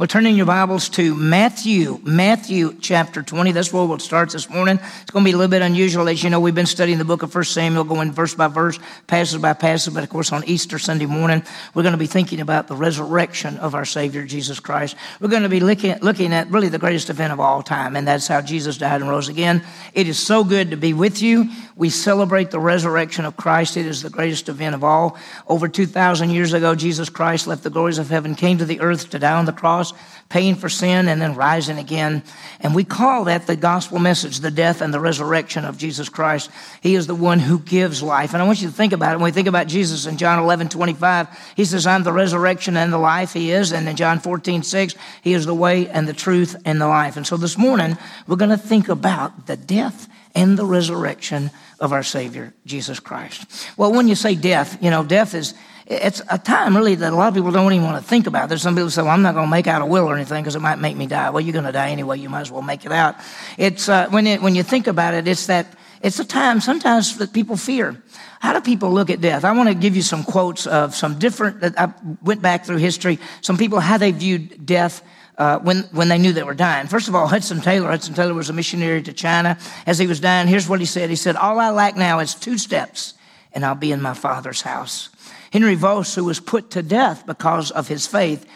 Well, 0.00 0.06
turning 0.06 0.34
your 0.34 0.46
Bibles 0.46 0.88
to 0.90 1.14
Matthew, 1.14 2.00
Matthew 2.02 2.74
chapter 2.80 3.22
20. 3.22 3.52
That's 3.52 3.70
where 3.70 3.84
we'll 3.84 3.98
start 3.98 4.30
this 4.30 4.48
morning. 4.48 4.78
It's 5.02 5.10
going 5.10 5.26
to 5.26 5.28
be 5.28 5.34
a 5.34 5.36
little 5.36 5.50
bit 5.50 5.60
unusual. 5.60 6.08
As 6.08 6.24
you 6.24 6.30
know, 6.30 6.40
we've 6.40 6.54
been 6.54 6.64
studying 6.64 6.96
the 6.96 7.04
book 7.04 7.22
of 7.22 7.34
1 7.34 7.44
Samuel, 7.44 7.84
going 7.84 8.10
verse 8.10 8.34
by 8.34 8.48
verse, 8.48 8.78
passage 9.08 9.42
by 9.42 9.52
passage. 9.52 9.92
But 9.92 10.02
of 10.02 10.08
course, 10.08 10.32
on 10.32 10.42
Easter 10.44 10.78
Sunday 10.78 11.04
morning, 11.04 11.42
we're 11.74 11.82
going 11.82 11.92
to 11.92 11.98
be 11.98 12.06
thinking 12.06 12.40
about 12.40 12.66
the 12.66 12.76
resurrection 12.76 13.58
of 13.58 13.74
our 13.74 13.84
Savior, 13.84 14.24
Jesus 14.24 14.58
Christ. 14.58 14.96
We're 15.20 15.28
going 15.28 15.42
to 15.42 15.50
be 15.50 15.60
looking 15.60 15.98
looking 15.98 16.32
at 16.32 16.50
really 16.50 16.70
the 16.70 16.78
greatest 16.78 17.10
event 17.10 17.34
of 17.34 17.38
all 17.38 17.62
time, 17.62 17.94
and 17.94 18.08
that's 18.08 18.26
how 18.26 18.40
Jesus 18.40 18.78
died 18.78 19.02
and 19.02 19.10
rose 19.10 19.28
again. 19.28 19.62
It 19.92 20.08
is 20.08 20.18
so 20.18 20.44
good 20.44 20.70
to 20.70 20.78
be 20.78 20.94
with 20.94 21.20
you. 21.20 21.50
We 21.76 21.90
celebrate 21.90 22.50
the 22.50 22.58
resurrection 22.58 23.26
of 23.26 23.36
Christ. 23.36 23.76
It 23.76 23.84
is 23.84 24.00
the 24.00 24.08
greatest 24.08 24.48
event 24.48 24.74
of 24.74 24.82
all. 24.82 25.18
Over 25.46 25.68
2,000 25.68 26.30
years 26.30 26.54
ago, 26.54 26.74
Jesus 26.74 27.10
Christ 27.10 27.46
left 27.46 27.64
the 27.64 27.70
glories 27.70 27.98
of 27.98 28.08
heaven, 28.08 28.34
came 28.34 28.56
to 28.56 28.64
the 28.64 28.80
earth 28.80 29.10
to 29.10 29.18
die 29.18 29.36
on 29.36 29.44
the 29.44 29.52
cross 29.52 29.89
paying 30.30 30.54
for 30.54 30.68
sin 30.68 31.08
and 31.08 31.20
then 31.20 31.34
rising 31.34 31.76
again. 31.76 32.22
And 32.60 32.74
we 32.74 32.84
call 32.84 33.24
that 33.24 33.46
the 33.46 33.56
gospel 33.56 33.98
message, 33.98 34.40
the 34.40 34.50
death 34.50 34.80
and 34.80 34.94
the 34.94 35.00
resurrection 35.00 35.64
of 35.64 35.76
Jesus 35.76 36.08
Christ. 36.08 36.50
He 36.80 36.94
is 36.94 37.08
the 37.08 37.14
one 37.16 37.40
who 37.40 37.58
gives 37.58 38.02
life. 38.02 38.32
And 38.32 38.40
I 38.40 38.46
want 38.46 38.62
you 38.62 38.68
to 38.68 38.74
think 38.74 38.92
about 38.92 39.12
it. 39.12 39.16
When 39.16 39.24
we 39.24 39.32
think 39.32 39.48
about 39.48 39.66
Jesus 39.66 40.06
in 40.06 40.16
John 40.16 40.38
11, 40.38 40.68
25, 40.68 41.54
he 41.56 41.64
says, 41.64 41.86
I'm 41.86 42.04
the 42.04 42.12
resurrection 42.12 42.76
and 42.76 42.92
the 42.92 42.98
life. 42.98 43.32
He 43.32 43.50
is. 43.50 43.72
And 43.72 43.88
in 43.88 43.96
John 43.96 44.20
14, 44.20 44.62
6, 44.62 44.94
he 45.22 45.34
is 45.34 45.46
the 45.46 45.54
way 45.54 45.88
and 45.88 46.06
the 46.06 46.12
truth 46.12 46.54
and 46.64 46.80
the 46.80 46.86
life. 46.86 47.16
And 47.16 47.26
so 47.26 47.36
this 47.36 47.58
morning, 47.58 47.98
we're 48.28 48.36
going 48.36 48.50
to 48.50 48.56
think 48.56 48.88
about 48.88 49.48
the 49.48 49.56
death 49.56 50.08
and 50.36 50.56
the 50.56 50.64
resurrection 50.64 51.50
of 51.80 51.92
our 51.92 52.04
Savior, 52.04 52.54
Jesus 52.66 53.00
Christ. 53.00 53.68
Well, 53.76 53.92
when 53.92 54.06
you 54.06 54.14
say 54.14 54.36
death, 54.36 54.78
you 54.80 54.90
know, 54.90 55.02
death 55.02 55.34
is, 55.34 55.54
it's 55.90 56.22
a 56.30 56.38
time 56.38 56.76
really 56.76 56.94
that 56.94 57.12
a 57.12 57.16
lot 57.16 57.26
of 57.26 57.34
people 57.34 57.50
don't 57.50 57.72
even 57.72 57.84
want 57.84 58.00
to 58.00 58.08
think 58.08 58.28
about. 58.28 58.48
There's 58.48 58.62
some 58.62 58.74
people 58.74 58.84
who 58.84 58.90
say, 58.90 59.02
well, 59.02 59.10
I'm 59.10 59.22
not 59.22 59.34
going 59.34 59.46
to 59.46 59.50
make 59.50 59.66
out 59.66 59.82
a 59.82 59.86
will 59.86 60.08
or 60.08 60.14
anything 60.14 60.40
because 60.40 60.54
it 60.54 60.60
might 60.60 60.78
make 60.78 60.96
me 60.96 61.08
die. 61.08 61.30
Well, 61.30 61.40
you're 61.40 61.52
going 61.52 61.64
to 61.64 61.72
die 61.72 61.90
anyway. 61.90 62.20
You 62.20 62.28
might 62.28 62.42
as 62.42 62.50
well 62.52 62.62
make 62.62 62.86
it 62.86 62.92
out. 62.92 63.16
It's, 63.58 63.88
uh, 63.88 64.08
when, 64.08 64.28
it, 64.28 64.40
when 64.40 64.54
you 64.54 64.62
think 64.62 64.86
about 64.86 65.14
it, 65.14 65.26
it's 65.26 65.46
that, 65.46 65.66
it's 66.00 66.20
a 66.20 66.24
time 66.24 66.60
sometimes 66.60 67.18
that 67.18 67.32
people 67.32 67.56
fear. 67.56 68.00
How 68.38 68.52
do 68.52 68.60
people 68.60 68.92
look 68.92 69.10
at 69.10 69.20
death? 69.20 69.44
I 69.44 69.50
want 69.50 69.68
to 69.68 69.74
give 69.74 69.96
you 69.96 70.02
some 70.02 70.22
quotes 70.22 70.64
of 70.68 70.94
some 70.94 71.18
different, 71.18 71.60
that 71.62 71.78
I 71.78 71.92
went 72.22 72.40
back 72.40 72.64
through 72.64 72.76
history, 72.76 73.18
some 73.40 73.58
people, 73.58 73.80
how 73.80 73.98
they 73.98 74.12
viewed 74.12 74.64
death 74.64 75.02
uh, 75.38 75.58
when, 75.58 75.78
when 75.90 76.08
they 76.08 76.18
knew 76.18 76.32
they 76.32 76.44
were 76.44 76.54
dying. 76.54 76.86
First 76.86 77.08
of 77.08 77.16
all, 77.16 77.26
Hudson 77.26 77.60
Taylor. 77.60 77.88
Hudson 77.90 78.14
Taylor 78.14 78.34
was 78.34 78.48
a 78.48 78.52
missionary 78.52 79.02
to 79.02 79.12
China. 79.12 79.58
As 79.86 79.98
he 79.98 80.06
was 80.06 80.20
dying, 80.20 80.46
here's 80.46 80.68
what 80.68 80.78
he 80.78 80.86
said. 80.86 81.10
He 81.10 81.16
said, 81.16 81.34
All 81.34 81.58
I 81.58 81.70
lack 81.70 81.96
now 81.96 82.20
is 82.20 82.36
two 82.36 82.58
steps, 82.58 83.14
and 83.52 83.64
I'll 83.64 83.74
be 83.74 83.90
in 83.90 84.00
my 84.00 84.14
Father's 84.14 84.62
house. 84.62 85.08
Henry 85.52 85.74
Voes, 85.74 86.14
who 86.14 86.24
was 86.24 86.40
put 86.40 86.70
to 86.70 86.82
death 86.82 87.26
because 87.26 87.70
of 87.70 87.88
his 87.88 88.06
faith, 88.06 88.46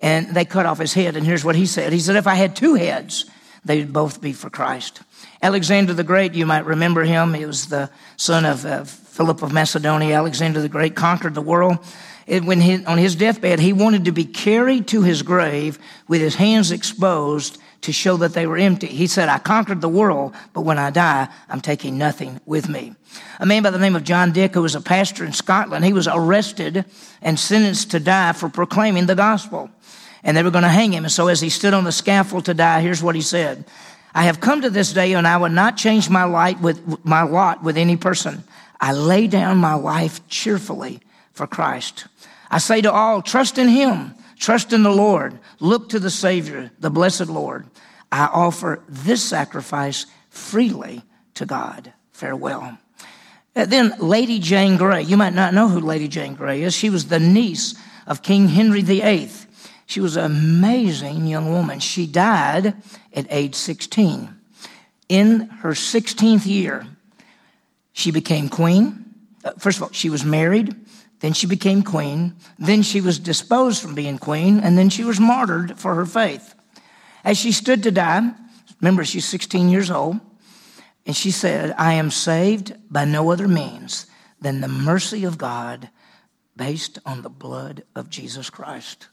and 0.00 0.34
they 0.34 0.44
cut 0.44 0.66
off 0.66 0.78
his 0.78 0.94
head. 0.94 1.16
And 1.16 1.26
here's 1.26 1.44
what 1.44 1.56
he 1.56 1.66
said 1.66 1.92
He 1.92 1.98
said, 1.98 2.16
If 2.16 2.26
I 2.26 2.34
had 2.34 2.54
two 2.54 2.74
heads, 2.74 3.26
they'd 3.64 3.92
both 3.92 4.20
be 4.20 4.32
for 4.32 4.50
Christ. 4.50 5.02
Alexander 5.42 5.92
the 5.92 6.04
Great, 6.04 6.34
you 6.34 6.46
might 6.46 6.64
remember 6.64 7.04
him. 7.04 7.34
He 7.34 7.46
was 7.46 7.66
the 7.66 7.90
son 8.16 8.44
of 8.44 8.64
uh, 8.64 8.84
Philip 8.84 9.42
of 9.42 9.52
Macedonia. 9.52 10.16
Alexander 10.16 10.60
the 10.60 10.68
Great 10.68 10.94
conquered 10.94 11.34
the 11.34 11.42
world. 11.42 11.78
It, 12.26 12.44
when 12.44 12.60
he, 12.60 12.84
on 12.84 12.98
his 12.98 13.14
deathbed, 13.14 13.60
he 13.60 13.72
wanted 13.72 14.06
to 14.06 14.12
be 14.12 14.24
carried 14.24 14.88
to 14.88 15.02
his 15.02 15.22
grave 15.22 15.78
with 16.08 16.20
his 16.20 16.34
hands 16.34 16.72
exposed 16.72 17.58
to 17.86 17.92
show 17.92 18.16
that 18.16 18.34
they 18.34 18.48
were 18.48 18.56
empty. 18.56 18.88
He 18.88 19.06
said, 19.06 19.28
I 19.28 19.38
conquered 19.38 19.80
the 19.80 19.88
world, 19.88 20.34
but 20.52 20.62
when 20.62 20.76
I 20.76 20.90
die, 20.90 21.28
I'm 21.48 21.60
taking 21.60 21.96
nothing 21.96 22.40
with 22.44 22.68
me. 22.68 22.94
A 23.38 23.46
man 23.46 23.62
by 23.62 23.70
the 23.70 23.78
name 23.78 23.94
of 23.94 24.02
John 24.02 24.32
Dick, 24.32 24.54
who 24.54 24.62
was 24.62 24.74
a 24.74 24.80
pastor 24.80 25.24
in 25.24 25.32
Scotland, 25.32 25.84
he 25.84 25.92
was 25.92 26.08
arrested 26.08 26.84
and 27.22 27.38
sentenced 27.38 27.92
to 27.92 28.00
die 28.00 28.32
for 28.32 28.48
proclaiming 28.48 29.06
the 29.06 29.14
gospel. 29.14 29.70
And 30.24 30.36
they 30.36 30.42
were 30.42 30.50
going 30.50 30.64
to 30.64 30.68
hang 30.68 30.92
him. 30.92 31.04
And 31.04 31.12
so 31.12 31.28
as 31.28 31.40
he 31.40 31.48
stood 31.48 31.74
on 31.74 31.84
the 31.84 31.92
scaffold 31.92 32.46
to 32.46 32.54
die, 32.54 32.80
here's 32.80 33.04
what 33.04 33.14
he 33.14 33.22
said. 33.22 33.64
I 34.12 34.24
have 34.24 34.40
come 34.40 34.62
to 34.62 34.70
this 34.70 34.92
day 34.92 35.12
and 35.12 35.28
I 35.28 35.36
will 35.36 35.48
not 35.48 35.76
change 35.76 36.10
my 36.10 36.24
light 36.24 36.60
with 36.60 37.04
my 37.04 37.22
lot 37.22 37.62
with 37.62 37.76
any 37.76 37.96
person. 37.96 38.42
I 38.80 38.94
lay 38.94 39.28
down 39.28 39.58
my 39.58 39.74
life 39.74 40.26
cheerfully 40.26 41.00
for 41.32 41.46
Christ. 41.46 42.08
I 42.50 42.58
say 42.58 42.80
to 42.80 42.90
all, 42.90 43.22
trust 43.22 43.58
in 43.58 43.68
him 43.68 44.14
Trust 44.38 44.72
in 44.72 44.82
the 44.82 44.90
Lord. 44.90 45.38
Look 45.60 45.88
to 45.90 45.98
the 45.98 46.10
Savior, 46.10 46.70
the 46.78 46.90
blessed 46.90 47.28
Lord. 47.28 47.66
I 48.12 48.26
offer 48.26 48.82
this 48.88 49.22
sacrifice 49.22 50.06
freely 50.30 51.02
to 51.34 51.46
God. 51.46 51.92
Farewell. 52.12 52.78
Uh, 53.54 53.64
then 53.64 53.94
Lady 53.98 54.38
Jane 54.38 54.76
Grey. 54.76 55.02
You 55.02 55.16
might 55.16 55.34
not 55.34 55.54
know 55.54 55.68
who 55.68 55.80
Lady 55.80 56.08
Jane 56.08 56.34
Grey 56.34 56.62
is. 56.62 56.74
She 56.74 56.90
was 56.90 57.06
the 57.06 57.20
niece 57.20 57.74
of 58.06 58.22
King 58.22 58.48
Henry 58.48 58.82
VIII. 58.82 59.30
She 59.86 60.00
was 60.00 60.16
an 60.16 60.24
amazing 60.24 61.26
young 61.26 61.50
woman. 61.50 61.80
She 61.80 62.06
died 62.06 62.74
at 63.12 63.26
age 63.30 63.54
16. 63.54 64.34
In 65.08 65.40
her 65.60 65.70
16th 65.70 66.44
year, 66.46 66.86
she 67.92 68.10
became 68.10 68.48
queen. 68.48 69.14
Uh, 69.44 69.52
first 69.58 69.78
of 69.78 69.84
all, 69.84 69.92
she 69.92 70.10
was 70.10 70.24
married. 70.24 70.74
Then 71.20 71.32
she 71.32 71.46
became 71.46 71.82
queen. 71.82 72.36
Then 72.58 72.82
she 72.82 73.00
was 73.00 73.18
disposed 73.18 73.80
from 73.80 73.94
being 73.94 74.18
queen, 74.18 74.60
and 74.60 74.76
then 74.76 74.90
she 74.90 75.04
was 75.04 75.18
martyred 75.18 75.78
for 75.78 75.94
her 75.94 76.06
faith. 76.06 76.54
As 77.24 77.38
she 77.38 77.52
stood 77.52 77.82
to 77.82 77.90
die, 77.90 78.32
remember 78.80 79.04
she's 79.04 79.24
16 79.24 79.68
years 79.68 79.90
old, 79.90 80.20
and 81.06 81.16
she 81.16 81.30
said, 81.30 81.74
I 81.78 81.94
am 81.94 82.10
saved 82.10 82.74
by 82.90 83.04
no 83.04 83.30
other 83.30 83.48
means 83.48 84.06
than 84.40 84.60
the 84.60 84.68
mercy 84.68 85.24
of 85.24 85.38
God 85.38 85.90
based 86.56 86.98
on 87.04 87.22
the 87.22 87.30
blood 87.30 87.84
of 87.94 88.10
Jesus 88.10 88.50
Christ. 88.50 89.08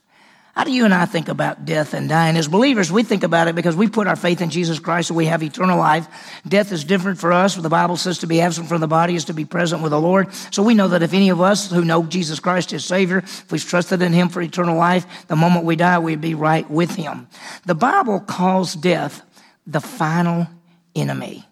How 0.54 0.64
do 0.66 0.72
you 0.72 0.86
and 0.86 0.94
I 0.94 1.06
think 1.06 1.30
about 1.30 1.66
death 1.66 1.96
and 1.96 2.08
dying? 2.08 2.38
As 2.38 2.48
believers, 2.48 2.92
we 2.92 3.02
think 3.02 3.24
about 3.24 3.48
it 3.48 3.56
because 3.56 3.76
we 3.76 3.88
put 3.88 4.06
our 4.06 4.16
faith 4.16 4.40
in 4.40 4.52
Jesus 4.52 4.78
Christ 4.78 5.10
and 5.10 5.18
we 5.18 5.26
have 5.26 5.42
eternal 5.42 5.80
life. 5.80 6.08
Death 6.48 6.72
is 6.72 6.84
different 6.84 7.18
for 7.18 7.34
us. 7.34 7.56
The 7.56 7.70
Bible 7.70 7.98
says 7.98 8.20
to 8.20 8.28
be 8.28 8.40
absent 8.40 8.70
from 8.70 8.80
the 8.80 8.88
body 8.88 9.16
is 9.16 9.26
to 9.26 9.34
be 9.34 9.46
present 9.46 9.82
with 9.82 9.90
the 9.90 10.00
Lord. 10.00 10.32
So 10.52 10.62
we 10.62 10.76
know 10.76 10.90
that 10.90 11.02
if 11.02 11.12
any 11.12 11.30
of 11.30 11.42
us 11.42 11.72
who 11.72 11.84
know 11.84 12.04
Jesus 12.04 12.40
Christ 12.40 12.72
as 12.72 12.86
Savior, 12.86 13.18
if 13.18 13.52
we've 13.52 13.66
trusted 13.66 14.04
in 14.04 14.14
Him 14.14 14.30
for 14.30 14.44
eternal 14.44 14.78
life, 14.78 15.28
the 15.28 15.36
moment 15.36 15.66
we 15.66 15.76
die, 15.76 15.98
we'd 15.98 16.22
be 16.22 16.36
right 16.36 16.70
with 16.70 16.94
Him. 16.94 17.28
The 17.66 17.74
Bible 17.74 18.20
calls 18.20 18.76
death 18.76 19.24
the 19.66 19.82
final 19.82 20.46
enemy. 20.96 21.48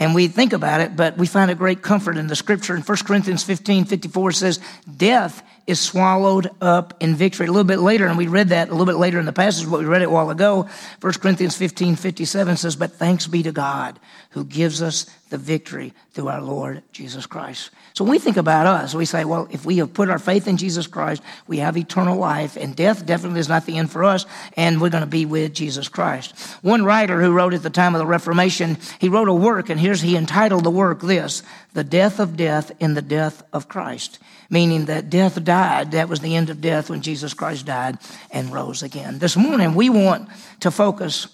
And 0.00 0.16
we 0.16 0.26
think 0.26 0.52
about 0.52 0.80
it, 0.80 0.96
but 0.96 1.16
we 1.16 1.28
find 1.28 1.48
a 1.48 1.54
great 1.54 1.80
comfort 1.80 2.16
in 2.16 2.26
the 2.26 2.34
scripture. 2.34 2.74
In 2.74 2.82
1 2.82 2.98
Corinthians 3.06 3.44
15, 3.44 3.84
54 3.84 4.32
says, 4.32 4.60
death 4.96 5.44
is 5.66 5.80
swallowed 5.80 6.50
up 6.60 6.94
in 7.00 7.14
victory. 7.14 7.46
A 7.46 7.50
little 7.50 7.64
bit 7.64 7.78
later, 7.78 8.06
and 8.06 8.18
we 8.18 8.26
read 8.26 8.48
that 8.48 8.68
a 8.68 8.72
little 8.72 8.86
bit 8.86 8.96
later 8.96 9.18
in 9.18 9.26
the 9.26 9.32
passage, 9.32 9.70
but 9.70 9.80
we 9.80 9.86
read 9.86 10.02
it 10.02 10.06
a 10.06 10.10
while 10.10 10.30
ago. 10.30 10.68
1 11.00 11.12
Corinthians 11.14 11.56
15, 11.56 11.96
57 11.96 12.56
says, 12.56 12.76
But 12.76 12.92
thanks 12.92 13.26
be 13.26 13.42
to 13.44 13.52
God 13.52 13.98
who 14.30 14.44
gives 14.44 14.82
us 14.82 15.04
the 15.30 15.38
victory 15.38 15.92
through 16.12 16.28
our 16.28 16.40
Lord 16.40 16.82
Jesus 16.92 17.26
Christ. 17.26 17.70
So 17.94 18.04
when 18.04 18.12
we 18.12 18.18
think 18.18 18.38
about 18.38 18.66
us, 18.66 18.94
we 18.94 19.04
say, 19.04 19.24
well, 19.24 19.46
if 19.50 19.66
we 19.66 19.76
have 19.76 19.92
put 19.92 20.08
our 20.08 20.18
faith 20.18 20.48
in 20.48 20.56
Jesus 20.56 20.86
Christ, 20.86 21.22
we 21.46 21.58
have 21.58 21.76
eternal 21.76 22.16
life, 22.16 22.56
and 22.56 22.74
death 22.74 23.04
definitely 23.04 23.40
is 23.40 23.48
not 23.48 23.66
the 23.66 23.76
end 23.76 23.90
for 23.90 24.04
us, 24.04 24.24
and 24.56 24.80
we're 24.80 24.88
going 24.88 25.02
to 25.02 25.06
be 25.06 25.26
with 25.26 25.52
Jesus 25.52 25.88
Christ. 25.88 26.38
One 26.62 26.84
writer 26.84 27.20
who 27.20 27.32
wrote 27.32 27.52
at 27.52 27.62
the 27.62 27.70
time 27.70 27.94
of 27.94 27.98
the 27.98 28.06
Reformation, 28.06 28.78
he 28.98 29.10
wrote 29.10 29.28
a 29.28 29.34
work, 29.34 29.68
and 29.68 29.78
here's 29.78 30.00
he 30.00 30.16
entitled 30.16 30.64
the 30.64 30.70
work 30.70 31.00
this, 31.02 31.42
The 31.74 31.84
Death 31.84 32.18
of 32.18 32.36
Death 32.36 32.72
in 32.80 32.94
the 32.94 33.02
Death 33.02 33.42
of 33.52 33.68
Christ 33.68 34.18
meaning 34.52 34.84
that 34.84 35.10
death 35.10 35.42
died. 35.42 35.92
That 35.92 36.08
was 36.08 36.20
the 36.20 36.36
end 36.36 36.50
of 36.50 36.60
death 36.60 36.90
when 36.90 37.00
Jesus 37.00 37.32
Christ 37.34 37.64
died 37.66 37.98
and 38.30 38.52
rose 38.52 38.82
again. 38.82 39.18
This 39.18 39.36
morning, 39.36 39.74
we 39.74 39.88
want 39.88 40.28
to 40.60 40.70
focus 40.70 41.26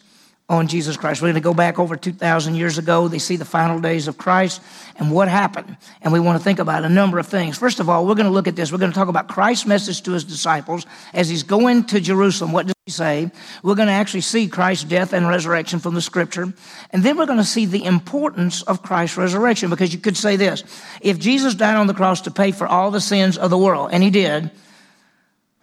on 0.49 0.67
Jesus 0.67 0.97
Christ. 0.97 1.21
We're 1.21 1.27
going 1.27 1.35
to 1.35 1.41
go 1.41 1.53
back 1.53 1.79
over 1.79 1.95
2,000 1.95 2.55
years 2.55 2.79
ago. 2.79 3.07
They 3.07 3.19
see 3.19 3.37
the 3.37 3.45
final 3.45 3.81
days 3.81 4.09
of 4.09 4.17
Christ 4.17 4.63
and 4.97 5.13
what 5.13 5.29
happened. 5.29 5.77
And 6.01 6.11
we 6.11 6.21
want 6.21 6.39
to 6.39 6.45
think 6.45 6.59
about 6.59 6.85
a 6.85 6.89
number 6.89 7.19
of 7.19 7.27
things. 7.27 7.59
First 7.59 7.81
of 7.81 7.91
all, 7.91 8.07
we're 8.07 8.15
going 8.15 8.27
to 8.27 8.33
look 8.33 8.49
at 8.49 8.57
this. 8.57 8.73
We're 8.73 8.79
going 8.79 8.91
to 8.91 8.95
talk 8.95 9.09
about 9.09 9.29
Christ's 9.29 9.67
message 9.67 10.01
to 10.03 10.13
his 10.13 10.25
disciples 10.25 10.87
as 11.13 11.29
he's 11.29 11.43
going 11.43 11.85
to 11.87 12.01
Jerusalem. 12.01 12.53
What 12.53 12.67
does 12.67 12.75
he 12.87 12.93
say? 12.93 13.31
We're 13.63 13.75
going 13.75 13.89
to 13.89 13.95
actually 13.95 14.23
see 14.23 14.49
Christ's 14.49 14.85
death 14.85 15.13
and 15.13 15.29
resurrection 15.29 15.81
from 15.81 15.95
the 15.95 16.01
scripture. 16.01 16.51
And 16.91 17.03
then 17.03 17.19
we're 17.19 17.27
going 17.27 17.39
to 17.39 17.45
see 17.45 17.67
the 17.67 17.85
importance 17.85 18.63
of 18.63 18.83
Christ's 18.83 19.19
resurrection 19.19 19.69
because 19.69 19.93
you 19.93 20.01
could 20.01 20.17
say 20.17 20.37
this. 20.37 20.65
If 21.03 21.19
Jesus 21.19 21.55
died 21.55 21.77
on 21.77 21.89
the 21.89 21.95
cross 21.95 22.23
to 22.23 22.31
pay 22.31 22.53
for 22.53 22.67
all 22.67 22.91
the 22.91 23.03
sins 23.03 23.37
of 23.37 23.51
the 23.51 23.59
world, 23.59 23.91
and 23.93 24.03
he 24.03 24.09
did, 24.09 24.51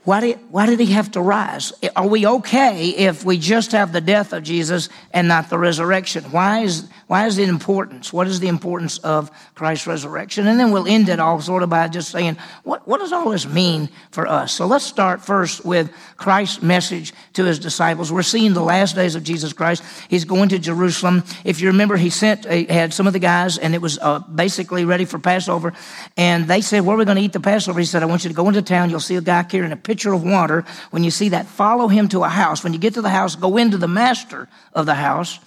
why 0.05 0.21
did, 0.21 0.39
why 0.51 0.67
did 0.67 0.79
he 0.79 0.93
have 0.93 1.11
to 1.11 1.21
rise? 1.21 1.73
Are 1.95 2.07
we 2.07 2.27
okay 2.27 2.89
if 2.89 3.25
we 3.25 3.39
just 3.39 3.71
have 3.71 3.91
the 3.91 4.01
death 4.01 4.33
of 4.33 4.43
Jesus 4.43 4.87
and 5.11 5.27
not 5.27 5.49
the 5.49 5.57
resurrection? 5.57 6.23
Why 6.25 6.59
is, 6.59 6.87
why 7.07 7.25
is 7.25 7.37
it 7.37 7.49
importance? 7.49 8.13
What 8.13 8.27
is 8.27 8.39
the 8.39 8.47
importance 8.47 8.99
of 8.99 9.31
Christ's 9.55 9.87
resurrection? 9.87 10.47
And 10.47 10.59
then 10.59 10.71
we'll 10.71 10.87
end 10.87 11.09
it 11.09 11.19
all 11.19 11.41
sort 11.41 11.63
of 11.63 11.69
by 11.69 11.87
just 11.87 12.11
saying, 12.11 12.37
what, 12.63 12.87
what 12.87 12.99
does 12.99 13.11
all 13.11 13.29
this 13.31 13.47
mean 13.47 13.89
for 14.11 14.27
us? 14.27 14.53
So 14.53 14.65
let's 14.65 14.85
start 14.85 15.21
first 15.21 15.65
with 15.65 15.91
Christ's 16.15 16.61
message 16.61 17.13
to 17.33 17.43
his 17.43 17.59
disciples. 17.59 18.11
We're 18.11 18.23
seeing 18.23 18.53
the 18.53 18.63
last 18.63 18.95
days 18.95 19.15
of 19.15 19.23
Jesus 19.23 19.51
Christ. 19.51 19.83
He's 20.09 20.23
going 20.23 20.49
to 20.49 20.59
Jerusalem. 20.59 21.23
If 21.43 21.59
you 21.59 21.67
remember, 21.67 21.97
he 21.97 22.09
sent, 22.09 22.49
he 22.49 22.65
had 22.65 22.93
some 22.93 23.07
of 23.07 23.13
the 23.13 23.19
guys 23.19 23.57
and 23.57 23.75
it 23.75 23.81
was 23.81 23.99
uh, 23.99 24.19
basically 24.19 24.85
ready 24.85 25.05
for 25.05 25.19
Passover. 25.19 25.73
And 26.15 26.47
they 26.47 26.61
said, 26.61 26.85
where 26.85 26.95
are 26.95 26.99
we 26.99 27.05
going 27.05 27.17
to 27.17 27.23
eat 27.23 27.33
the 27.33 27.39
Passover? 27.39 27.79
He 27.79 27.85
said, 27.85 28.03
I 28.03 28.05
want 28.05 28.23
you 28.23 28.29
to 28.29 28.35
go 28.35 28.47
into 28.47 28.61
town. 28.61 28.89
You'll 28.89 28.99
see 28.99 29.15
a 29.15 29.21
guy 29.21 29.43
carrying 29.43 29.71
a 29.71 29.75
pitcher 29.75 29.95
pitcher 29.95 30.13
of 30.13 30.23
water. 30.23 30.65
When 30.91 31.03
you 31.03 31.11
see 31.11 31.29
that, 31.29 31.45
follow 31.47 31.87
him 31.87 32.09
to 32.09 32.23
a 32.23 32.29
house. 32.29 32.63
When 32.63 32.73
you 32.73 32.79
get 32.79 32.93
to 32.95 33.01
the 33.01 33.09
house, 33.09 33.35
go 33.35 33.57
into 33.57 33.77
the 33.77 33.87
master 33.87 34.49
of 34.73 34.85
the 34.85 34.95
house 34.95 35.39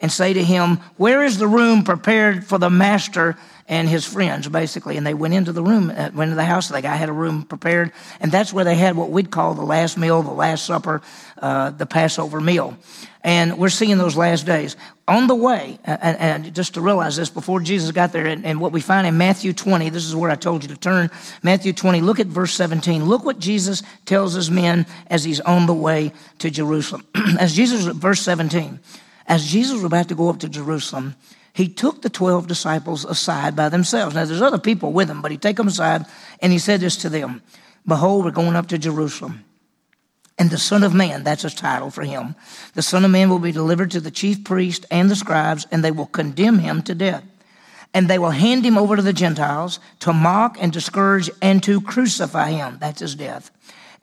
and 0.00 0.12
say 0.12 0.32
to 0.32 0.42
him, 0.42 0.76
Where 0.96 1.24
is 1.24 1.38
the 1.38 1.48
room 1.48 1.84
prepared 1.84 2.44
for 2.44 2.58
the 2.58 2.70
master 2.70 3.36
and 3.68 3.88
his 3.88 4.04
friends, 4.04 4.48
basically? 4.48 4.96
And 4.96 5.06
they 5.06 5.14
went 5.14 5.34
into 5.34 5.52
the 5.52 5.62
room, 5.62 5.90
uh, 5.90 6.10
went 6.14 6.30
into 6.30 6.36
the 6.36 6.44
house. 6.44 6.68
The 6.68 6.82
guy 6.82 6.96
had 6.96 7.08
a 7.08 7.14
room 7.14 7.44
prepared, 7.44 7.92
and 8.20 8.30
that's 8.30 8.52
where 8.52 8.64
they 8.64 8.74
had 8.74 8.96
what 8.96 9.10
we'd 9.10 9.30
call 9.30 9.54
the 9.54 9.62
last 9.62 9.96
meal, 9.96 10.22
the 10.22 10.30
last 10.30 10.66
supper, 10.66 11.02
uh, 11.38 11.70
the 11.70 11.86
Passover 11.86 12.40
meal. 12.40 12.76
And 13.22 13.58
we're 13.58 13.70
seeing 13.70 13.98
those 13.98 14.16
last 14.16 14.46
days. 14.46 14.76
On 15.08 15.26
the 15.26 15.34
way, 15.34 15.80
and, 15.84 16.16
and 16.18 16.54
just 16.54 16.74
to 16.74 16.80
realize 16.80 17.16
this, 17.16 17.28
before 17.28 17.60
Jesus 17.60 17.90
got 17.90 18.12
there, 18.12 18.26
and, 18.26 18.44
and 18.44 18.60
what 18.60 18.70
we 18.70 18.80
find 18.80 19.04
in 19.04 19.18
Matthew 19.18 19.52
20, 19.52 19.90
this 19.90 20.04
is 20.04 20.14
where 20.14 20.30
I 20.30 20.36
told 20.36 20.62
you 20.62 20.68
to 20.68 20.76
turn. 20.76 21.10
Matthew 21.42 21.72
20, 21.72 22.02
look 22.02 22.20
at 22.20 22.28
verse 22.28 22.54
17. 22.54 23.04
Look 23.04 23.24
what 23.24 23.40
Jesus 23.40 23.82
tells 24.04 24.34
his 24.34 24.48
men 24.48 24.86
as 25.08 25.24
he's 25.24 25.40
on 25.40 25.66
the 25.66 25.74
way 25.74 26.12
to 26.38 26.50
Jerusalem. 26.50 27.04
as 27.40 27.54
Jesus, 27.54 27.86
verse 27.86 28.20
17, 28.20 28.78
as 29.26 29.46
Jesus 29.46 29.74
was 29.74 29.84
about 29.84 30.08
to 30.08 30.14
go 30.14 30.28
up 30.28 30.38
to 30.40 30.48
Jerusalem, 30.48 31.16
he 31.52 31.68
took 31.68 32.02
the 32.02 32.10
12 32.10 32.46
disciples 32.46 33.04
aside 33.04 33.56
by 33.56 33.68
themselves. 33.68 34.14
Now, 34.14 34.24
there's 34.24 34.42
other 34.42 34.58
people 34.58 34.92
with 34.92 35.08
him, 35.08 35.22
but 35.22 35.30
he 35.30 35.38
took 35.38 35.56
them 35.56 35.68
aside 35.68 36.04
and 36.40 36.52
he 36.52 36.58
said 36.58 36.80
this 36.80 36.96
to 36.98 37.08
them 37.08 37.42
Behold, 37.86 38.24
we're 38.24 38.30
going 38.30 38.56
up 38.56 38.68
to 38.68 38.78
Jerusalem. 38.78 39.44
And 40.38 40.50
the 40.50 40.58
Son 40.58 40.84
of 40.84 40.92
Man, 40.92 41.24
that's 41.24 41.42
his 41.42 41.54
title 41.54 41.90
for 41.90 42.02
him, 42.02 42.34
the 42.74 42.82
Son 42.82 43.04
of 43.04 43.10
Man 43.10 43.30
will 43.30 43.38
be 43.38 43.52
delivered 43.52 43.90
to 43.92 44.00
the 44.00 44.10
chief 44.10 44.44
priest 44.44 44.84
and 44.90 45.10
the 45.10 45.16
scribes, 45.16 45.66
and 45.72 45.82
they 45.82 45.90
will 45.90 46.06
condemn 46.06 46.58
him 46.58 46.82
to 46.82 46.94
death. 46.94 47.24
And 47.94 48.08
they 48.08 48.18
will 48.18 48.30
hand 48.30 48.66
him 48.66 48.76
over 48.76 48.96
to 48.96 49.02
the 49.02 49.14
Gentiles 49.14 49.80
to 50.00 50.12
mock 50.12 50.58
and 50.60 50.70
discourage 50.70 51.30
and 51.40 51.62
to 51.62 51.80
crucify 51.80 52.50
him. 52.50 52.76
That's 52.78 53.00
his 53.00 53.14
death. 53.14 53.50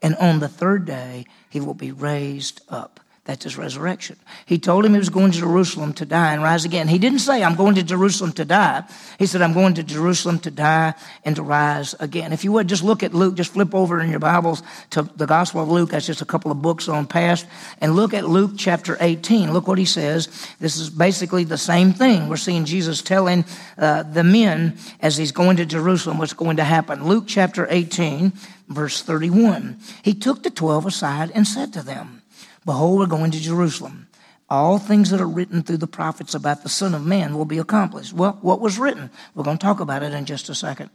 And 0.02 0.16
on 0.16 0.40
the 0.40 0.48
third 0.48 0.86
day, 0.86 1.26
he 1.52 1.60
will 1.60 1.76
be 1.76 1.92
raised 1.92 2.62
up. 2.68 3.00
That's 3.26 3.46
his 3.46 3.58
resurrection. 3.58 4.18
He 4.46 4.60
told 4.60 4.84
him 4.84 4.92
he 4.92 5.00
was 5.00 5.08
going 5.08 5.32
to 5.32 5.40
Jerusalem 5.40 5.94
to 5.94 6.06
die 6.06 6.34
and 6.34 6.44
rise 6.44 6.66
again. 6.66 6.90
He 6.90 6.98
didn't 6.98 7.20
say, 7.20 7.42
I'm 7.42 7.56
going 7.56 7.76
to 7.76 7.84
Jerusalem 7.84 8.34
to 8.34 8.44
die. 8.44 8.84
He 9.18 9.28
said, 9.28 9.42
I'm 9.42 9.54
going 9.54 9.76
to 9.76 9.84
Jerusalem 9.84 10.40
to 10.40 10.52
die 10.52 10.94
and 11.24 11.34
to 11.38 11.42
rise 11.42 11.96
again. 12.02 12.34
If 12.34 12.44
you 12.44 12.52
would, 12.52 12.68
just 12.68 12.84
look 12.84 13.02
at 13.02 13.14
Luke, 13.14 13.36
just 13.36 13.54
flip 13.54 13.74
over 13.74 14.02
in 14.02 14.10
your 14.10 14.20
Bibles 14.20 14.62
to 14.90 15.04
the 15.16 15.26
Gospel 15.26 15.64
of 15.64 15.70
Luke. 15.70 15.92
That's 15.92 16.06
just 16.06 16.22
a 16.22 16.26
couple 16.26 16.52
of 16.52 16.62
books 16.62 16.90
on 16.90 17.08
past. 17.08 17.46
And 17.80 17.96
look 17.96 18.14
at 18.14 18.28
Luke 18.28 18.56
chapter 18.58 18.98
18. 19.00 19.54
Look 19.54 19.70
what 19.70 19.78
he 19.78 19.86
says. 19.86 20.28
This 20.60 20.76
is 20.76 20.90
basically 20.90 21.46
the 21.46 21.58
same 21.58 21.94
thing. 21.94 22.28
We're 22.28 22.36
seeing 22.36 22.66
Jesus 22.66 23.02
telling 23.02 23.46
uh, 23.78 24.04
the 24.04 24.26
men 24.26 24.78
as 25.00 25.16
he's 25.16 25.32
going 25.32 25.56
to 25.58 25.66
Jerusalem 25.66 26.18
what's 26.18 26.34
going 26.34 26.58
to 26.58 26.66
happen. 26.66 27.06
Luke 27.06 27.24
chapter 27.28 27.68
18, 27.70 28.34
verse 28.68 29.02
31. 29.02 29.80
He 30.02 30.14
took 30.14 30.44
the 30.44 30.50
12 30.50 30.88
aside 30.88 31.32
and 31.34 31.48
said 31.48 31.72
to 31.72 31.82
them, 31.82 32.23
Behold, 32.66 33.00
we're 33.00 33.06
going 33.08 33.32
to 33.32 33.40
Jerusalem. 33.40 34.08
All 34.50 34.78
things 34.78 35.10
that 35.10 35.22
are 35.22 35.28
written 35.28 35.64
through 35.64 35.78
the 35.78 35.88
prophets 35.88 36.36
about 36.36 36.64
the 36.64 36.70
Son 36.70 36.94
of 36.94 37.06
Man 37.06 37.36
will 37.36 37.46
be 37.46 37.58
accomplished. 37.58 38.14
Well, 38.14 38.38
what 38.42 38.60
was 38.60 38.78
written? 38.78 39.10
We're 39.34 39.44
going 39.44 39.58
to 39.58 39.64
talk 39.64 39.80
about 39.80 40.04
it 40.04 40.14
in 40.14 40.26
just 40.26 40.50
a 40.50 40.56
second. 40.56 40.90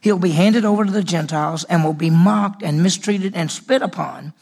He'll 0.00 0.18
be 0.18 0.30
handed 0.30 0.64
over 0.64 0.84
to 0.84 0.90
the 0.90 1.02
Gentiles 1.02 1.64
and 1.64 1.84
will 1.84 1.92
be 1.92 2.10
mocked 2.10 2.62
and 2.62 2.82
mistreated 2.82 3.34
and 3.34 3.50
spit 3.50 3.82
upon. 3.82 4.32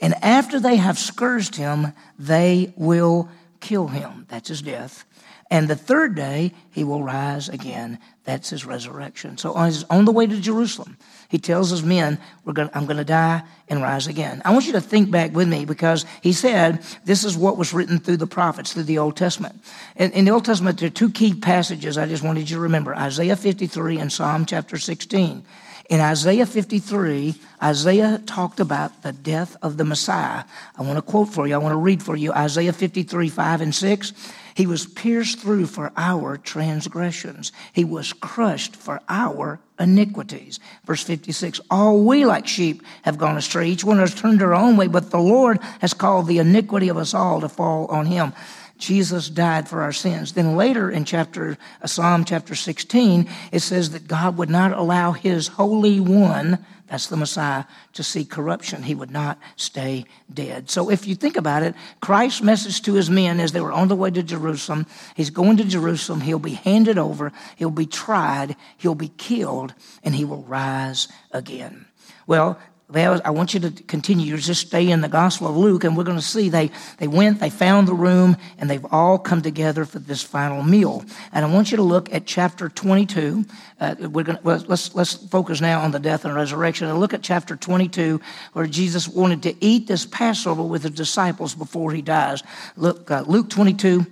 And 0.00 0.14
after 0.22 0.58
they 0.58 0.76
have 0.76 0.98
scourged 0.98 1.56
him, 1.56 1.92
they 2.18 2.72
will 2.76 3.28
kill 3.60 3.88
him. 3.88 4.26
That's 4.28 4.48
his 4.48 4.62
death. 4.62 5.04
And 5.50 5.68
the 5.68 5.76
third 5.76 6.14
day, 6.14 6.52
he 6.70 6.84
will 6.84 7.02
rise 7.02 7.48
again. 7.48 7.98
That's 8.24 8.50
his 8.50 8.64
resurrection. 8.64 9.38
So 9.38 9.52
on, 9.52 9.72
on 9.90 10.04
the 10.04 10.12
way 10.12 10.26
to 10.26 10.40
Jerusalem, 10.40 10.96
he 11.34 11.38
tells 11.38 11.68
his 11.68 11.82
men, 11.82 12.16
gonna, 12.46 12.70
I'm 12.74 12.84
going 12.84 12.98
to 12.98 13.04
die 13.04 13.42
and 13.68 13.82
rise 13.82 14.06
again. 14.06 14.40
I 14.44 14.52
want 14.52 14.66
you 14.66 14.72
to 14.74 14.80
think 14.80 15.10
back 15.10 15.32
with 15.32 15.48
me 15.48 15.64
because 15.64 16.06
he 16.22 16.32
said 16.32 16.80
this 17.04 17.24
is 17.24 17.36
what 17.36 17.56
was 17.56 17.74
written 17.74 17.98
through 17.98 18.18
the 18.18 18.26
prophets, 18.28 18.72
through 18.72 18.84
the 18.84 18.98
Old 18.98 19.16
Testament. 19.16 19.60
In, 19.96 20.12
in 20.12 20.26
the 20.26 20.30
Old 20.30 20.44
Testament, 20.44 20.78
there 20.78 20.86
are 20.86 20.90
two 20.90 21.10
key 21.10 21.34
passages 21.34 21.98
I 21.98 22.06
just 22.06 22.22
wanted 22.22 22.48
you 22.48 22.54
to 22.54 22.62
remember 22.62 22.94
Isaiah 22.94 23.34
53 23.34 23.98
and 23.98 24.12
Psalm 24.12 24.46
chapter 24.46 24.78
16. 24.78 25.44
In 25.90 26.00
Isaiah 26.00 26.46
53, 26.46 27.34
Isaiah 27.60 28.22
talked 28.26 28.60
about 28.60 29.02
the 29.02 29.10
death 29.10 29.56
of 29.60 29.76
the 29.76 29.84
Messiah. 29.84 30.44
I 30.78 30.82
want 30.82 30.98
to 30.98 31.02
quote 31.02 31.30
for 31.30 31.48
you, 31.48 31.54
I 31.54 31.58
want 31.58 31.72
to 31.72 31.78
read 31.78 32.00
for 32.00 32.14
you 32.14 32.32
Isaiah 32.32 32.72
53, 32.72 33.28
5 33.28 33.60
and 33.60 33.74
6. 33.74 34.12
He 34.54 34.66
was 34.66 34.86
pierced 34.86 35.40
through 35.40 35.66
for 35.66 35.92
our 35.96 36.36
transgressions. 36.36 37.52
He 37.72 37.84
was 37.84 38.12
crushed 38.12 38.76
for 38.76 39.00
our 39.08 39.58
iniquities. 39.78 40.60
Verse 40.84 41.02
56 41.02 41.60
All 41.70 42.04
we 42.04 42.24
like 42.24 42.46
sheep 42.46 42.82
have 43.02 43.18
gone 43.18 43.36
astray. 43.36 43.68
Each 43.68 43.84
one 43.84 43.98
has 43.98 44.14
turned 44.14 44.42
our 44.42 44.54
own 44.54 44.76
way, 44.76 44.86
but 44.86 45.10
the 45.10 45.18
Lord 45.18 45.60
has 45.80 45.92
called 45.92 46.28
the 46.28 46.38
iniquity 46.38 46.88
of 46.88 46.96
us 46.96 47.14
all 47.14 47.40
to 47.40 47.48
fall 47.48 47.86
on 47.86 48.06
him. 48.06 48.32
Jesus 48.78 49.28
died 49.28 49.68
for 49.68 49.82
our 49.82 49.92
sins. 49.92 50.32
Then 50.32 50.56
later 50.56 50.90
in 50.90 51.04
chapter 51.04 51.56
uh, 51.80 51.86
Psalm 51.86 52.24
chapter 52.24 52.54
16, 52.54 53.28
it 53.52 53.60
says 53.60 53.90
that 53.90 54.08
God 54.08 54.36
would 54.36 54.50
not 54.50 54.72
allow 54.72 55.12
his 55.12 55.48
holy 55.48 56.00
one 56.00 56.64
that's 56.86 57.06
the 57.06 57.16
Messiah, 57.16 57.64
to 57.94 58.02
see 58.02 58.24
corruption. 58.24 58.82
He 58.82 58.94
would 58.94 59.10
not 59.10 59.38
stay 59.56 60.04
dead. 60.32 60.68
So 60.70 60.90
if 60.90 61.06
you 61.06 61.14
think 61.14 61.36
about 61.36 61.62
it, 61.62 61.74
Christ's 62.00 62.42
message 62.42 62.82
to 62.82 62.94
his 62.94 63.08
men 63.08 63.40
as 63.40 63.52
they 63.52 63.60
were 63.60 63.72
on 63.72 63.88
the 63.88 63.96
way 63.96 64.10
to 64.10 64.22
Jerusalem, 64.22 64.86
he's 65.14 65.30
going 65.30 65.56
to 65.56 65.64
Jerusalem, 65.64 66.20
he'll 66.20 66.38
be 66.38 66.54
handed 66.54 66.98
over, 66.98 67.32
he'll 67.56 67.70
be 67.70 67.86
tried, 67.86 68.56
he'll 68.76 68.94
be 68.94 69.08
killed, 69.08 69.74
and 70.02 70.14
he 70.14 70.24
will 70.24 70.42
rise 70.42 71.08
again. 71.30 71.86
Well, 72.26 72.58
I 72.92 73.30
want 73.30 73.54
you 73.54 73.60
to 73.60 73.70
continue. 73.70 74.26
You 74.26 74.36
just 74.36 74.66
stay 74.66 74.90
in 74.90 75.00
the 75.00 75.08
Gospel 75.08 75.48
of 75.48 75.56
Luke, 75.56 75.84
and 75.84 75.96
we're 75.96 76.04
going 76.04 76.18
to 76.18 76.22
see 76.22 76.50
they, 76.50 76.70
they 76.98 77.08
went, 77.08 77.40
they 77.40 77.48
found 77.48 77.88
the 77.88 77.94
room, 77.94 78.36
and 78.58 78.68
they've 78.68 78.84
all 78.90 79.18
come 79.18 79.40
together 79.40 79.84
for 79.84 79.98
this 79.98 80.22
final 80.22 80.62
meal. 80.62 81.02
And 81.32 81.44
I 81.44 81.48
want 81.48 81.70
you 81.70 81.78
to 81.78 81.82
look 81.82 82.12
at 82.12 82.26
chapter 82.26 82.68
22. 82.68 83.46
Uh, 83.80 83.94
we're 84.00 84.22
going 84.22 84.36
to, 84.36 84.44
well, 84.44 84.62
let's, 84.68 84.94
let's 84.94 85.14
focus 85.14 85.62
now 85.62 85.80
on 85.80 85.92
the 85.92 85.98
death 85.98 86.26
and 86.26 86.34
resurrection. 86.34 86.86
And 86.86 87.00
look 87.00 87.14
at 87.14 87.22
chapter 87.22 87.56
22, 87.56 88.20
where 88.52 88.66
Jesus 88.66 89.08
wanted 89.08 89.42
to 89.44 89.64
eat 89.64 89.86
this 89.86 90.04
Passover 90.04 90.62
with 90.62 90.82
his 90.82 90.92
disciples 90.92 91.54
before 91.54 91.90
he 91.92 92.02
dies. 92.02 92.42
Look, 92.76 93.10
uh, 93.10 93.24
Luke 93.26 93.48
22, 93.48 94.06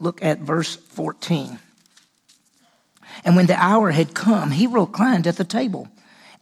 look 0.00 0.22
at 0.22 0.40
verse 0.40 0.76
14. 0.76 1.58
And 3.24 3.36
when 3.36 3.46
the 3.46 3.56
hour 3.56 3.90
had 3.90 4.14
come, 4.14 4.50
he 4.50 4.66
reclined 4.66 5.26
at 5.26 5.36
the 5.36 5.44
table, 5.44 5.88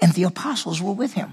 and 0.01 0.13
the 0.13 0.25
apostles 0.25 0.83
were 0.83 0.93
with 0.93 1.15
him. 1.15 1.33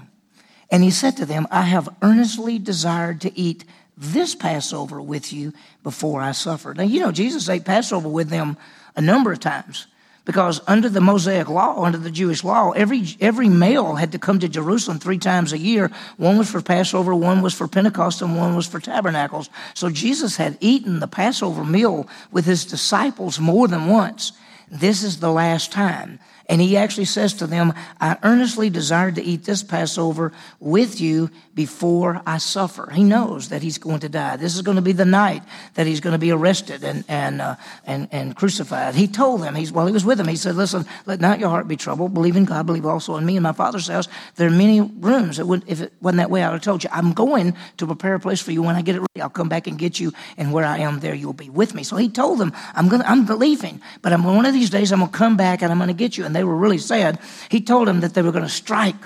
And 0.70 0.82
he 0.82 0.90
said 0.90 1.16
to 1.18 1.26
them, 1.26 1.46
I 1.50 1.62
have 1.62 1.88
earnestly 2.02 2.58
desired 2.58 3.20
to 3.22 3.38
eat 3.38 3.64
this 3.96 4.34
Passover 4.34 5.00
with 5.00 5.32
you 5.32 5.52
before 5.82 6.20
I 6.20 6.32
suffer. 6.32 6.74
Now, 6.74 6.82
you 6.82 7.00
know, 7.00 7.12
Jesus 7.12 7.48
ate 7.48 7.64
Passover 7.64 8.08
with 8.08 8.28
them 8.28 8.56
a 8.96 9.00
number 9.00 9.32
of 9.32 9.40
times 9.40 9.86
because 10.24 10.60
under 10.66 10.88
the 10.88 11.00
Mosaic 11.00 11.48
law, 11.48 11.84
under 11.84 11.98
the 11.98 12.10
Jewish 12.10 12.42
law, 12.44 12.70
every, 12.72 13.04
every 13.20 13.48
male 13.48 13.94
had 13.94 14.12
to 14.12 14.18
come 14.18 14.38
to 14.40 14.48
Jerusalem 14.48 14.98
three 14.98 15.18
times 15.18 15.52
a 15.52 15.58
year. 15.58 15.90
One 16.16 16.38
was 16.38 16.50
for 16.50 16.62
Passover, 16.62 17.14
one 17.14 17.42
was 17.42 17.54
for 17.54 17.68
Pentecost, 17.68 18.22
and 18.22 18.36
one 18.36 18.56
was 18.56 18.66
for 18.66 18.80
tabernacles. 18.80 19.50
So 19.74 19.90
Jesus 19.90 20.36
had 20.36 20.56
eaten 20.60 21.00
the 21.00 21.06
Passover 21.06 21.64
meal 21.64 22.08
with 22.32 22.46
his 22.46 22.64
disciples 22.64 23.38
more 23.38 23.68
than 23.68 23.86
once. 23.86 24.32
This 24.70 25.02
is 25.02 25.20
the 25.20 25.30
last 25.30 25.70
time. 25.70 26.18
And 26.46 26.60
he 26.60 26.76
actually 26.76 27.06
says 27.06 27.34
to 27.34 27.46
them, 27.46 27.72
I 28.00 28.18
earnestly 28.22 28.68
desire 28.68 29.10
to 29.10 29.22
eat 29.22 29.44
this 29.44 29.62
Passover 29.62 30.32
with 30.60 31.00
you 31.00 31.30
before 31.54 32.20
I 32.26 32.38
suffer. 32.38 32.90
He 32.90 33.02
knows 33.02 33.48
that 33.48 33.62
he's 33.62 33.78
going 33.78 34.00
to 34.00 34.08
die. 34.08 34.36
This 34.36 34.54
is 34.54 34.62
going 34.62 34.76
to 34.76 34.82
be 34.82 34.92
the 34.92 35.06
night 35.06 35.42
that 35.74 35.86
he's 35.86 36.00
going 36.00 36.12
to 36.12 36.18
be 36.18 36.32
arrested 36.32 36.84
and, 36.84 37.04
and, 37.08 37.40
uh, 37.40 37.56
and, 37.86 38.08
and 38.12 38.36
crucified. 38.36 38.94
He 38.94 39.08
told 39.08 39.40
them, 39.40 39.54
he's, 39.54 39.72
while 39.72 39.86
he 39.86 39.92
was 39.92 40.04
with 40.04 40.18
them, 40.18 40.28
he 40.28 40.36
said, 40.36 40.54
Listen, 40.56 40.84
let 41.06 41.20
not 41.20 41.38
your 41.38 41.48
heart 41.48 41.66
be 41.66 41.76
troubled. 41.76 42.12
Believe 42.12 42.36
in 42.36 42.44
God, 42.44 42.66
believe 42.66 42.84
also 42.84 43.16
in 43.16 43.24
me. 43.24 43.36
In 43.36 43.42
my 43.42 43.52
Father's 43.52 43.88
house, 43.88 44.08
there 44.36 44.48
are 44.48 44.52
many 44.52 44.80
rooms. 44.80 45.38
It 45.38 45.46
would, 45.46 45.64
if 45.66 45.80
it 45.80 45.92
wasn't 46.02 46.18
that 46.18 46.30
way, 46.30 46.42
I 46.42 46.48
would 46.48 46.54
have 46.54 46.62
told 46.62 46.84
you, 46.84 46.90
I'm 46.92 47.12
going 47.12 47.56
to 47.78 47.86
prepare 47.86 48.14
a 48.14 48.20
place 48.20 48.40
for 48.42 48.52
you. 48.52 48.62
When 48.62 48.76
I 48.76 48.82
get 48.82 48.96
it 48.96 49.00
ready, 49.00 49.22
I'll 49.22 49.30
come 49.30 49.48
back 49.48 49.66
and 49.66 49.78
get 49.78 49.98
you. 49.98 50.12
And 50.36 50.52
where 50.52 50.64
I 50.64 50.78
am, 50.78 51.00
there 51.00 51.14
you'll 51.14 51.32
be 51.32 51.48
with 51.48 51.74
me. 51.74 51.84
So 51.84 51.96
he 51.96 52.08
told 52.08 52.38
them, 52.38 52.52
I'm, 52.74 52.88
gonna, 52.88 53.04
I'm 53.06 53.24
believing, 53.24 53.80
but 54.02 54.12
I'm, 54.12 54.24
one 54.24 54.44
of 54.44 54.52
these 54.52 54.70
days 54.70 54.92
I'm 54.92 54.98
going 54.98 55.10
to 55.10 55.16
come 55.16 55.36
back 55.36 55.62
and 55.62 55.72
I'm 55.72 55.78
going 55.78 55.88
to 55.88 55.94
get 55.94 56.18
you. 56.18 56.24
And 56.24 56.33
they 56.34 56.44
were 56.44 56.56
really 56.56 56.78
sad, 56.78 57.18
he 57.48 57.60
told 57.60 57.88
them 57.88 58.00
that 58.00 58.14
they 58.14 58.22
were 58.22 58.32
going 58.32 58.44
to 58.44 58.50
strike 58.50 58.96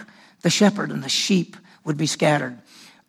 the 0.42 0.50
shepherd 0.50 0.90
and 0.90 1.02
the 1.02 1.08
sheep 1.08 1.56
would 1.84 1.96
be 1.96 2.06
scattered. 2.06 2.58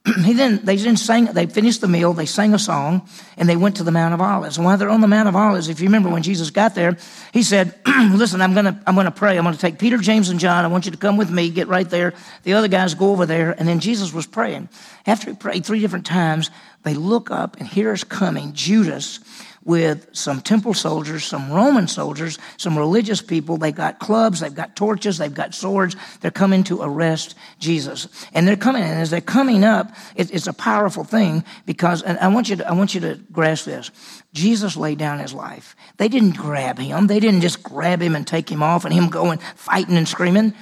he 0.24 0.34
then 0.34 0.62
they 0.64 0.78
then 0.78 0.96
sang 0.96 1.26
they 1.26 1.46
finished 1.46 1.82
the 1.82 1.88
meal 1.88 2.14
they 2.14 2.26
sang 2.26 2.54
a 2.54 2.60
song 2.60 3.08
and 3.36 3.50
they 3.50 3.58
went 3.58 3.76
to 3.76 3.84
the 3.84 3.92
mount 3.92 4.14
of 4.14 4.22
olives. 4.22 4.58
And 4.58 4.66
while 4.66 4.78
they're 4.78 4.90
on 4.90 5.02
the 5.02 5.08
mount 5.08 5.28
of 5.28 5.36
olives 5.36 5.68
if 5.68 5.82
you 5.82 5.88
remember 5.88 6.10
when 6.10 6.24
jesus 6.24 6.50
got 6.50 6.74
there 6.74 6.98
he 7.34 7.44
said 7.44 7.78
listen 7.86 8.42
i'm 8.42 8.54
gonna 8.54 8.82
i'm 8.88 8.96
gonna 8.96 9.12
pray. 9.12 9.38
I'm 9.38 9.44
gonna 9.44 9.58
take 9.58 9.78
peter 9.78 9.98
james 9.98 10.30
and 10.30 10.40
john. 10.40 10.64
I 10.64 10.70
want 10.70 10.86
you 10.86 10.92
to 10.92 10.98
come 10.98 11.18
with 11.18 11.30
me 11.30 11.50
get 11.50 11.68
right 11.68 11.90
there. 11.90 12.14
The 12.44 12.54
other 12.54 12.70
guys 12.70 12.94
go 12.94 13.12
over 13.12 13.26
there. 13.26 13.52
And 13.52 13.68
then 13.68 13.80
jesus 13.82 14.14
was 14.14 14.26
praying. 14.26 14.70
After 15.06 15.32
he 15.32 15.36
prayed 15.36 15.66
three 15.66 15.82
different 15.82 16.06
times 16.06 16.50
they 16.84 16.94
look 16.94 17.30
up 17.30 17.58
and 17.60 17.68
here 17.68 17.92
is 17.92 18.06
coming 18.06 18.54
judas 18.54 19.20
with 19.64 20.08
some 20.14 20.42
temple 20.42 20.74
soldiers, 20.74 21.26
some 21.26 21.52
Roman 21.52 21.88
soldiers, 21.88 22.40
some 22.58 22.78
religious 22.78 23.22
people. 23.22 23.58
They've 23.58 23.76
got 23.76 24.00
clubs, 24.00 24.40
they've 24.40 24.54
got 24.54 24.76
torches, 24.76 25.18
they've 25.18 25.34
got 25.34 25.54
swords. 25.54 25.96
They're 26.22 26.32
coming 26.32 26.64
to 26.66 26.82
arrest 26.82 27.36
Jesus. 27.60 28.08
And 28.34 28.48
they're 28.48 28.56
coming, 28.56 28.84
and 28.84 29.00
as 29.00 29.10
they're 29.10 29.22
coming 29.22 29.64
up, 29.64 29.92
it, 30.16 30.34
it's 30.34 30.48
a 30.48 30.54
powerful 30.54 31.04
thing 31.04 31.44
because, 31.66 32.02
and 32.02 32.18
I 32.20 32.30
want 32.30 32.50
you 32.50 32.56
to, 32.58 32.68
I 32.68 32.74
want 32.74 32.96
you 32.96 33.02
to 33.02 33.16
grasp 33.32 33.66
this. 33.66 33.92
Jesus 34.34 34.78
laid 34.78 34.98
down 34.98 35.20
his 35.20 35.34
life. 35.34 35.76
They 35.98 36.08
didn't 36.08 36.38
grab 36.38 36.78
him. 36.78 37.08
They 37.08 37.20
didn't 37.20 37.42
just 37.42 37.64
grab 37.64 38.02
him 38.02 38.16
and 38.16 38.26
take 38.26 38.50
him 38.50 38.64
off 38.64 38.86
and 38.86 38.94
him 38.94 39.10
going 39.10 39.40
fighting 39.56 39.98
and 39.98 40.08
screaming. 40.08 40.54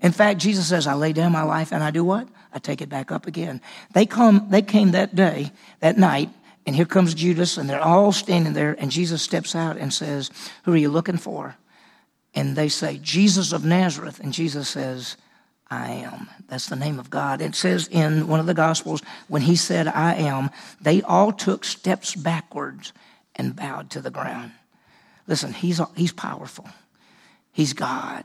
In 0.00 0.12
fact, 0.12 0.40
Jesus 0.40 0.66
says, 0.66 0.86
I 0.86 0.94
lay 0.94 1.12
down 1.12 1.32
my 1.32 1.42
life 1.42 1.72
and 1.72 1.82
I 1.82 1.90
do 1.90 2.04
what? 2.04 2.26
I 2.52 2.58
take 2.58 2.80
it 2.80 2.88
back 2.88 3.12
up 3.12 3.26
again. 3.26 3.60
They 3.92 4.06
come, 4.06 4.48
they 4.50 4.62
came 4.62 4.92
that 4.92 5.14
day, 5.14 5.52
that 5.80 5.98
night, 5.98 6.30
and 6.66 6.76
here 6.76 6.84
comes 6.84 7.14
Judas, 7.14 7.56
and 7.56 7.68
they're 7.68 7.80
all 7.80 8.12
standing 8.12 8.52
there, 8.52 8.76
and 8.78 8.90
Jesus 8.90 9.22
steps 9.22 9.54
out 9.54 9.76
and 9.76 9.92
says, 9.92 10.30
Who 10.64 10.72
are 10.72 10.76
you 10.78 10.90
looking 10.90 11.16
for? 11.16 11.56
And 12.34 12.54
they 12.54 12.68
say, 12.68 12.98
Jesus 13.02 13.52
of 13.52 13.64
Nazareth. 13.64 14.20
And 14.20 14.32
Jesus 14.32 14.68
says, 14.68 15.16
I 15.68 15.90
am. 15.92 16.28
That's 16.48 16.68
the 16.68 16.76
name 16.76 16.98
of 16.98 17.10
God. 17.10 17.40
It 17.40 17.54
says 17.54 17.88
in 17.88 18.28
one 18.28 18.40
of 18.40 18.46
the 18.46 18.54
Gospels, 18.54 19.02
when 19.28 19.42
he 19.42 19.56
said, 19.56 19.88
I 19.88 20.14
am, 20.14 20.50
they 20.80 21.02
all 21.02 21.32
took 21.32 21.64
steps 21.64 22.14
backwards 22.14 22.92
and 23.36 23.56
bowed 23.56 23.90
to 23.90 24.00
the 24.00 24.10
ground. 24.10 24.52
Listen, 25.26 25.52
he's, 25.52 25.80
he's 25.96 26.12
powerful. 26.12 26.68
He's 27.52 27.72
God. 27.72 28.24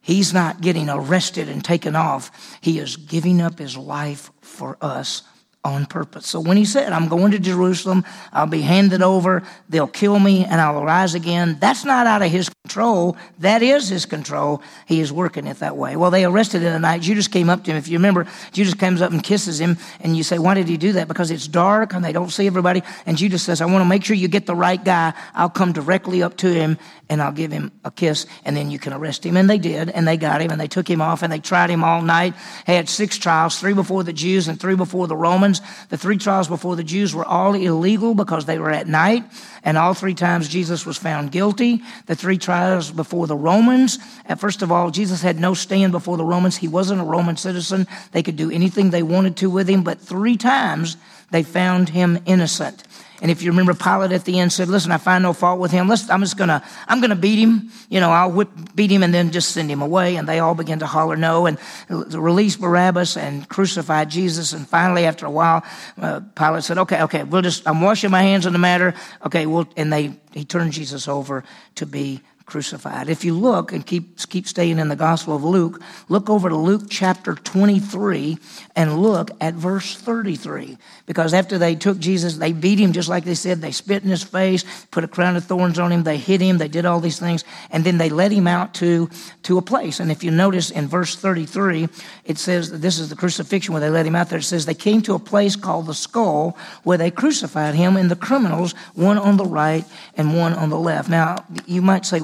He's 0.00 0.34
not 0.34 0.60
getting 0.60 0.90
arrested 0.90 1.48
and 1.48 1.64
taken 1.64 1.96
off. 1.96 2.58
He 2.60 2.78
is 2.78 2.96
giving 2.96 3.40
up 3.40 3.58
his 3.58 3.76
life 3.76 4.30
for 4.40 4.76
us 4.80 5.22
on 5.64 5.86
purpose. 5.86 6.26
So 6.26 6.40
when 6.40 6.58
he 6.58 6.66
said, 6.66 6.92
I'm 6.92 7.08
going 7.08 7.32
to 7.32 7.38
Jerusalem, 7.38 8.04
I'll 8.32 8.46
be 8.46 8.60
handed 8.60 9.00
over, 9.00 9.42
they'll 9.68 9.86
kill 9.86 10.18
me, 10.18 10.44
and 10.44 10.60
I'll 10.60 10.84
rise 10.84 11.14
again, 11.14 11.56
that's 11.58 11.84
not 11.86 12.06
out 12.06 12.20
of 12.20 12.30
his 12.30 12.50
control. 12.64 13.16
That 13.38 13.62
is 13.62 13.88
his 13.88 14.04
control. 14.04 14.62
He 14.86 15.00
is 15.00 15.10
working 15.10 15.46
it 15.46 15.58
that 15.60 15.76
way. 15.76 15.96
Well, 15.96 16.10
they 16.10 16.24
arrested 16.24 16.60
him 16.60 16.72
the 16.74 16.78
night. 16.78 17.00
Judas 17.00 17.28
came 17.28 17.48
up 17.48 17.64
to 17.64 17.70
him. 17.70 17.78
If 17.78 17.88
you 17.88 17.96
remember, 17.96 18.26
Judas 18.52 18.74
comes 18.74 19.00
up 19.00 19.10
and 19.10 19.22
kisses 19.22 19.58
him, 19.58 19.78
and 20.00 20.16
you 20.16 20.22
say, 20.22 20.38
Why 20.38 20.54
did 20.54 20.68
he 20.68 20.76
do 20.76 20.92
that? 20.92 21.08
Because 21.08 21.30
it's 21.30 21.48
dark 21.48 21.94
and 21.94 22.04
they 22.04 22.12
don't 22.12 22.30
see 22.30 22.46
everybody. 22.46 22.82
And 23.06 23.16
Judas 23.16 23.42
says, 23.42 23.60
I 23.60 23.66
want 23.66 23.82
to 23.82 23.88
make 23.88 24.04
sure 24.04 24.16
you 24.16 24.28
get 24.28 24.46
the 24.46 24.54
right 24.54 24.82
guy. 24.82 25.14
I'll 25.34 25.48
come 25.48 25.72
directly 25.72 26.22
up 26.22 26.36
to 26.38 26.52
him 26.52 26.78
and 27.08 27.20
I'll 27.20 27.32
give 27.32 27.52
him 27.52 27.70
a 27.84 27.90
kiss, 27.90 28.26
and 28.44 28.56
then 28.56 28.70
you 28.70 28.78
can 28.78 28.92
arrest 28.92 29.24
him. 29.24 29.36
And 29.36 29.48
they 29.48 29.58
did, 29.58 29.90
and 29.90 30.08
they 30.08 30.16
got 30.16 30.40
him, 30.40 30.50
and 30.50 30.60
they 30.60 30.68
took 30.68 30.88
him 30.88 31.00
off, 31.00 31.22
and 31.22 31.32
they 31.32 31.38
tried 31.38 31.70
him 31.70 31.84
all 31.84 32.02
night. 32.02 32.34
Had 32.66 32.88
six 32.88 33.18
trials, 33.18 33.58
three 33.58 33.74
before 33.74 34.04
the 34.04 34.12
Jews 34.12 34.48
and 34.48 34.58
three 34.58 34.74
before 34.74 35.06
the 35.06 35.16
Romans. 35.16 35.60
The 35.90 35.98
three 35.98 36.16
trials 36.16 36.48
before 36.48 36.76
the 36.76 36.84
Jews 36.84 37.14
were 37.14 37.24
all 37.24 37.54
illegal 37.54 38.14
because 38.14 38.46
they 38.46 38.58
were 38.58 38.70
at 38.70 38.88
night, 38.88 39.24
and 39.62 39.76
all 39.76 39.94
three 39.94 40.14
times 40.14 40.48
Jesus 40.48 40.86
was 40.86 40.96
found 40.96 41.30
guilty. 41.30 41.82
The 42.06 42.16
three 42.16 42.38
trials 42.38 42.90
before 42.90 43.26
the 43.26 43.36
Romans, 43.36 43.98
first 44.38 44.62
of 44.62 44.72
all, 44.72 44.90
Jesus 44.90 45.22
had 45.22 45.38
no 45.38 45.54
stand 45.54 45.92
before 45.92 46.16
the 46.16 46.24
Romans. 46.24 46.56
He 46.56 46.68
wasn't 46.68 47.00
a 47.00 47.04
Roman 47.04 47.36
citizen. 47.36 47.86
They 48.12 48.22
could 48.22 48.36
do 48.36 48.50
anything 48.50 48.90
they 48.90 49.02
wanted 49.02 49.36
to 49.38 49.50
with 49.50 49.68
him, 49.68 49.82
but 49.82 50.00
three 50.00 50.36
times 50.36 50.96
they 51.30 51.42
found 51.42 51.90
him 51.90 52.18
innocent. 52.26 52.84
And 53.24 53.30
if 53.30 53.40
you 53.40 53.52
remember, 53.52 53.72
Pilate 53.72 54.12
at 54.12 54.26
the 54.26 54.38
end 54.38 54.52
said, 54.52 54.68
"Listen, 54.68 54.92
I 54.92 54.98
find 54.98 55.22
no 55.22 55.32
fault 55.32 55.58
with 55.58 55.70
him. 55.70 55.90
I'm 55.90 56.20
just 56.20 56.36
gonna, 56.36 56.62
I'm 56.86 57.00
gonna 57.00 57.16
beat 57.16 57.38
him. 57.38 57.70
You 57.88 57.98
know, 57.98 58.10
I'll 58.10 58.30
whip, 58.30 58.50
beat 58.74 58.90
him, 58.90 59.02
and 59.02 59.14
then 59.14 59.30
just 59.30 59.52
send 59.52 59.70
him 59.70 59.80
away." 59.80 60.16
And 60.16 60.28
they 60.28 60.40
all 60.40 60.54
began 60.54 60.80
to 60.80 60.86
holler 60.86 61.16
no, 61.16 61.46
and 61.46 61.56
release 61.88 62.56
Barabbas 62.56 63.16
and 63.16 63.48
crucify 63.48 64.04
Jesus. 64.04 64.52
And 64.52 64.68
finally, 64.68 65.06
after 65.06 65.24
a 65.24 65.30
while, 65.30 65.64
uh, 65.98 66.20
Pilate 66.36 66.64
said, 66.64 66.76
"Okay, 66.76 67.00
okay, 67.04 67.24
we'll 67.24 67.40
just, 67.40 67.66
I'm 67.66 67.80
washing 67.80 68.10
my 68.10 68.20
hands 68.20 68.44
on 68.44 68.52
the 68.52 68.58
matter. 68.58 68.92
Okay, 69.24 69.46
well," 69.46 69.66
and 69.74 69.90
they, 69.90 70.12
he 70.34 70.44
turned 70.44 70.72
Jesus 70.72 71.08
over 71.08 71.44
to 71.76 71.86
be 71.86 72.20
crucified. 72.46 73.08
If 73.08 73.24
you 73.24 73.34
look 73.34 73.72
and 73.72 73.84
keep, 73.84 74.18
keep 74.28 74.46
staying 74.46 74.78
in 74.78 74.88
the 74.88 74.96
Gospel 74.96 75.36
of 75.36 75.44
Luke, 75.44 75.80
look 76.08 76.28
over 76.28 76.48
to 76.48 76.56
Luke 76.56 76.82
chapter 76.90 77.34
23 77.34 78.38
and 78.76 79.02
look 79.02 79.30
at 79.40 79.54
verse 79.54 79.96
33. 79.96 80.76
Because 81.06 81.32
after 81.32 81.58
they 81.58 81.74
took 81.74 81.98
Jesus, 81.98 82.36
they 82.36 82.52
beat 82.52 82.78
him 82.78 82.92
just 82.92 83.08
like 83.08 83.24
they 83.24 83.34
said. 83.34 83.60
They 83.60 83.72
spit 83.72 84.02
in 84.02 84.10
his 84.10 84.22
face, 84.22 84.64
put 84.90 85.04
a 85.04 85.08
crown 85.08 85.36
of 85.36 85.44
thorns 85.44 85.78
on 85.78 85.90
him, 85.90 86.02
they 86.02 86.18
hit 86.18 86.40
him, 86.40 86.58
they 86.58 86.68
did 86.68 86.84
all 86.84 87.00
these 87.00 87.18
things, 87.18 87.44
and 87.70 87.84
then 87.84 87.98
they 87.98 88.10
led 88.10 88.32
him 88.32 88.46
out 88.46 88.74
to, 88.74 89.08
to 89.44 89.58
a 89.58 89.62
place. 89.62 90.00
And 90.00 90.10
if 90.10 90.22
you 90.22 90.30
notice 90.30 90.70
in 90.70 90.86
verse 90.86 91.16
33, 91.16 91.88
it 92.24 92.38
says 92.38 92.80
this 92.80 92.98
is 92.98 93.08
the 93.08 93.16
crucifixion 93.16 93.72
where 93.72 93.80
they 93.80 93.90
led 93.90 94.06
him 94.06 94.16
out 94.16 94.28
there. 94.28 94.38
It 94.38 94.44
says 94.44 94.66
they 94.66 94.74
came 94.74 95.02
to 95.02 95.14
a 95.14 95.18
place 95.18 95.56
called 95.56 95.86
the 95.86 95.94
skull 95.94 96.56
where 96.82 96.98
they 96.98 97.10
crucified 97.10 97.74
him 97.74 97.96
and 97.96 98.10
the 98.10 98.16
criminals, 98.16 98.72
one 98.94 99.18
on 99.18 99.36
the 99.36 99.44
right 99.44 99.84
and 100.16 100.36
one 100.36 100.52
on 100.54 100.70
the 100.70 100.78
left. 100.78 101.08
Now, 101.08 101.44
you 101.66 101.82
might 101.82 102.04
say, 102.04 102.20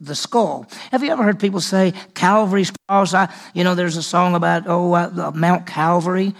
the 0.00 0.14
skull. 0.14 0.66
Have 0.90 1.02
you 1.02 1.10
ever 1.10 1.22
heard 1.22 1.40
people 1.40 1.60
say 1.60 1.92
Calvary's 2.14 2.72
cross? 2.88 3.14
I, 3.14 3.32
you 3.54 3.64
know, 3.64 3.74
there's 3.74 3.96
a 3.96 4.02
song 4.02 4.34
about, 4.34 4.64
oh, 4.66 4.92
uh, 4.92 5.32
Mount 5.34 5.66
Calvary. 5.66 6.34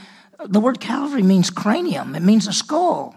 The 0.44 0.60
word 0.60 0.80
Calvary 0.80 1.22
means 1.22 1.50
cranium, 1.50 2.14
it 2.14 2.22
means 2.22 2.46
a 2.46 2.52
skull. 2.52 3.16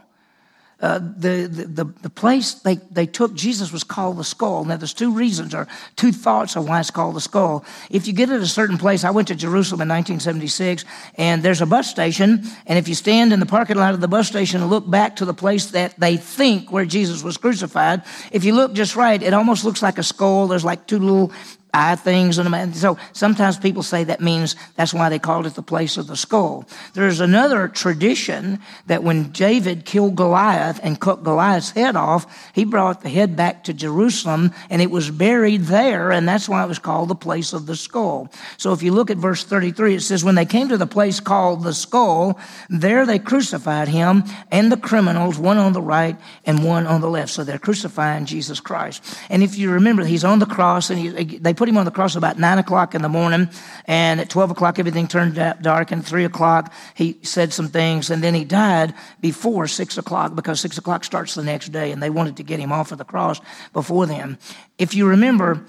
Uh, 0.79 0.99
the, 0.99 1.47
the, 1.47 1.85
the 2.03 2.09
place 2.09 2.53
they, 2.53 2.75
they 2.91 3.07
took 3.07 3.33
Jesus 3.33 3.71
was 3.71 3.83
called 3.83 4.17
the 4.17 4.23
skull. 4.23 4.63
Now, 4.63 4.77
there's 4.77 4.93
two 4.93 5.11
reasons 5.11 5.55
or 5.55 5.67
two 5.95 6.11
thoughts 6.11 6.55
of 6.55 6.69
why 6.69 6.79
it's 6.79 6.91
called 6.91 7.15
the 7.15 7.21
skull. 7.21 7.65
If 7.89 8.05
you 8.05 8.13
get 8.13 8.29
at 8.29 8.41
a 8.41 8.47
certain 8.47 8.77
place, 8.77 9.03
I 9.03 9.09
went 9.09 9.27
to 9.29 9.35
Jerusalem 9.35 9.81
in 9.81 9.89
1976, 9.89 10.85
and 11.15 11.41
there's 11.41 11.61
a 11.61 11.65
bus 11.65 11.89
station, 11.89 12.43
and 12.67 12.77
if 12.77 12.87
you 12.87 12.93
stand 12.93 13.33
in 13.33 13.39
the 13.39 13.47
parking 13.47 13.77
lot 13.77 13.95
of 13.95 14.01
the 14.01 14.07
bus 14.07 14.27
station 14.27 14.61
and 14.61 14.69
look 14.69 14.87
back 14.87 15.15
to 15.15 15.25
the 15.25 15.33
place 15.33 15.71
that 15.71 15.99
they 15.99 16.15
think 16.15 16.71
where 16.71 16.85
Jesus 16.85 17.23
was 17.23 17.37
crucified, 17.37 18.03
if 18.31 18.43
you 18.43 18.53
look 18.53 18.73
just 18.73 18.95
right, 18.95 19.23
it 19.23 19.33
almost 19.33 19.65
looks 19.65 19.81
like 19.81 19.97
a 19.97 20.03
skull. 20.03 20.47
There's 20.47 20.65
like 20.65 20.85
two 20.85 20.99
little 20.99 21.31
eye 21.73 21.95
things. 21.95 22.37
And 22.37 22.75
so 22.75 22.97
sometimes 23.13 23.57
people 23.57 23.83
say 23.83 24.03
that 24.05 24.21
means 24.21 24.55
that's 24.75 24.93
why 24.93 25.09
they 25.09 25.19
called 25.19 25.45
it 25.45 25.55
the 25.55 25.61
place 25.61 25.97
of 25.97 26.07
the 26.07 26.15
skull. 26.15 26.65
There's 26.93 27.19
another 27.19 27.67
tradition 27.67 28.59
that 28.87 29.03
when 29.03 29.31
David 29.31 29.85
killed 29.85 30.15
Goliath 30.15 30.79
and 30.81 30.99
cut 30.99 31.23
Goliath's 31.23 31.71
head 31.71 31.95
off, 31.95 32.51
he 32.53 32.65
brought 32.65 33.01
the 33.01 33.09
head 33.09 33.35
back 33.35 33.65
to 33.65 33.73
Jerusalem 33.73 34.53
and 34.69 34.81
it 34.81 34.91
was 34.91 35.11
buried 35.11 35.63
there. 35.63 36.11
And 36.11 36.27
that's 36.27 36.49
why 36.49 36.63
it 36.63 36.67
was 36.67 36.79
called 36.79 37.09
the 37.09 37.15
place 37.15 37.53
of 37.53 37.65
the 37.65 37.75
skull. 37.75 38.31
So 38.57 38.73
if 38.73 38.81
you 38.81 38.93
look 38.93 39.11
at 39.11 39.17
verse 39.17 39.43
33, 39.43 39.95
it 39.95 40.01
says, 40.01 40.23
when 40.23 40.35
they 40.35 40.45
came 40.45 40.69
to 40.69 40.77
the 40.77 40.87
place 40.87 41.19
called 41.19 41.63
the 41.63 41.73
skull, 41.73 42.39
there 42.69 43.05
they 43.05 43.19
crucified 43.19 43.87
him 43.87 44.23
and 44.51 44.71
the 44.71 44.77
criminals, 44.77 45.37
one 45.37 45.57
on 45.57 45.73
the 45.73 45.81
right 45.81 46.15
and 46.45 46.63
one 46.63 46.87
on 46.87 47.01
the 47.01 47.09
left. 47.09 47.31
So 47.31 47.43
they're 47.43 47.59
crucifying 47.59 48.25
Jesus 48.25 48.59
Christ. 48.59 49.03
And 49.29 49.43
if 49.43 49.57
you 49.57 49.71
remember, 49.71 50.05
he's 50.05 50.23
on 50.23 50.39
the 50.39 50.45
cross 50.45 50.89
and 50.89 50.99
he, 50.99 51.37
they 51.37 51.53
put 51.57 51.67
him 51.67 51.77
on 51.77 51.85
the 51.85 51.91
cross 51.91 52.15
about 52.15 52.39
nine 52.39 52.57
o'clock 52.59 52.95
in 52.95 53.01
the 53.01 53.09
morning. 53.09 53.49
And 53.85 54.21
at 54.21 54.29
12 54.29 54.51
o'clock, 54.51 54.79
everything 54.79 55.07
turned 55.07 55.35
dark. 55.61 55.91
And 55.91 56.05
three 56.05 56.23
o'clock, 56.23 56.73
he 56.93 57.19
said 57.23 57.51
some 57.51 57.67
things. 57.67 58.09
And 58.09 58.23
then 58.23 58.33
he 58.33 58.45
died 58.45 58.93
before 59.19 59.67
six 59.67 59.97
o'clock 59.97 60.35
because 60.35 60.61
six 60.61 60.77
o'clock 60.77 61.03
starts 61.03 61.35
the 61.35 61.43
next 61.43 61.69
day. 61.69 61.91
And 61.91 62.01
they 62.01 62.09
wanted 62.09 62.37
to 62.37 62.43
get 62.43 62.59
him 62.59 62.71
off 62.71 62.91
of 62.91 62.97
the 62.97 63.05
cross 63.05 63.41
before 63.73 64.05
then. 64.05 64.37
If 64.77 64.93
you 64.93 65.07
remember, 65.07 65.63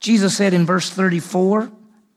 Jesus 0.00 0.36
said 0.36 0.54
in 0.54 0.64
verse 0.64 0.88
34, 0.88 1.70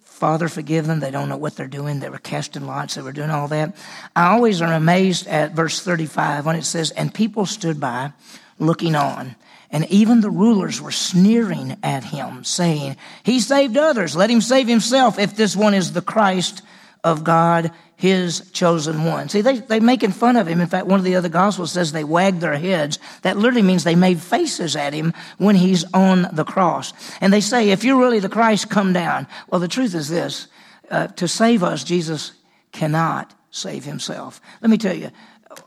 Father, 0.03 0.47
forgive 0.47 0.87
them. 0.87 0.99
They 0.99 1.11
don't 1.11 1.29
know 1.29 1.37
what 1.37 1.55
they're 1.55 1.67
doing. 1.67 1.99
They 1.99 2.09
were 2.09 2.17
casting 2.17 2.65
lots. 2.65 2.95
They 2.95 3.03
were 3.03 3.11
doing 3.11 3.29
all 3.29 3.47
that. 3.49 3.75
I 4.15 4.29
always 4.29 4.63
am 4.63 4.71
amazed 4.71 5.27
at 5.27 5.51
verse 5.51 5.79
35 5.79 6.43
when 6.43 6.55
it 6.55 6.63
says, 6.63 6.89
And 6.89 7.13
people 7.13 7.45
stood 7.45 7.79
by 7.79 8.13
looking 8.57 8.95
on. 8.95 9.35
And 9.71 9.85
even 9.89 10.21
the 10.21 10.29
rulers 10.29 10.81
were 10.81 10.91
sneering 10.91 11.77
at 11.83 12.03
him, 12.03 12.43
saying, 12.43 12.95
He 13.23 13.39
saved 13.39 13.77
others. 13.77 14.15
Let 14.15 14.29
him 14.29 14.41
save 14.41 14.67
himself 14.67 15.19
if 15.19 15.35
this 15.35 15.55
one 15.55 15.73
is 15.73 15.91
the 15.91 16.01
Christ 16.01 16.61
of 17.03 17.23
God, 17.23 17.71
his 17.95 18.49
chosen 18.51 19.03
one. 19.03 19.27
See, 19.27 19.41
they, 19.41 19.59
they're 19.59 19.81
making 19.81 20.11
fun 20.11 20.35
of 20.35 20.47
him. 20.47 20.61
In 20.61 20.67
fact, 20.67 20.87
one 20.87 20.99
of 20.99 21.05
the 21.05 21.15
other 21.15 21.29
gospels 21.29 21.71
says 21.71 21.91
they 21.91 22.03
wagged 22.03 22.41
their 22.41 22.57
heads. 22.57 22.99
That 23.23 23.37
literally 23.37 23.61
means 23.61 23.83
they 23.83 23.95
made 23.95 24.21
faces 24.21 24.75
at 24.75 24.93
him 24.93 25.13
when 25.37 25.55
he's 25.55 25.83
on 25.93 26.27
the 26.31 26.45
cross. 26.45 26.93
And 27.19 27.33
they 27.33 27.41
say, 27.41 27.69
If 27.69 27.83
you're 27.83 27.99
really 27.99 28.19
the 28.19 28.29
Christ, 28.29 28.69
come 28.69 28.93
down. 28.93 29.27
Well, 29.49 29.59
the 29.59 29.67
truth 29.67 29.95
is 29.95 30.09
this 30.09 30.47
uh, 30.89 31.07
to 31.07 31.27
save 31.27 31.63
us, 31.63 31.83
Jesus 31.83 32.33
cannot 32.71 33.33
save 33.51 33.83
himself. 33.83 34.39
Let 34.61 34.69
me 34.69 34.77
tell 34.77 34.95
you, 34.95 35.11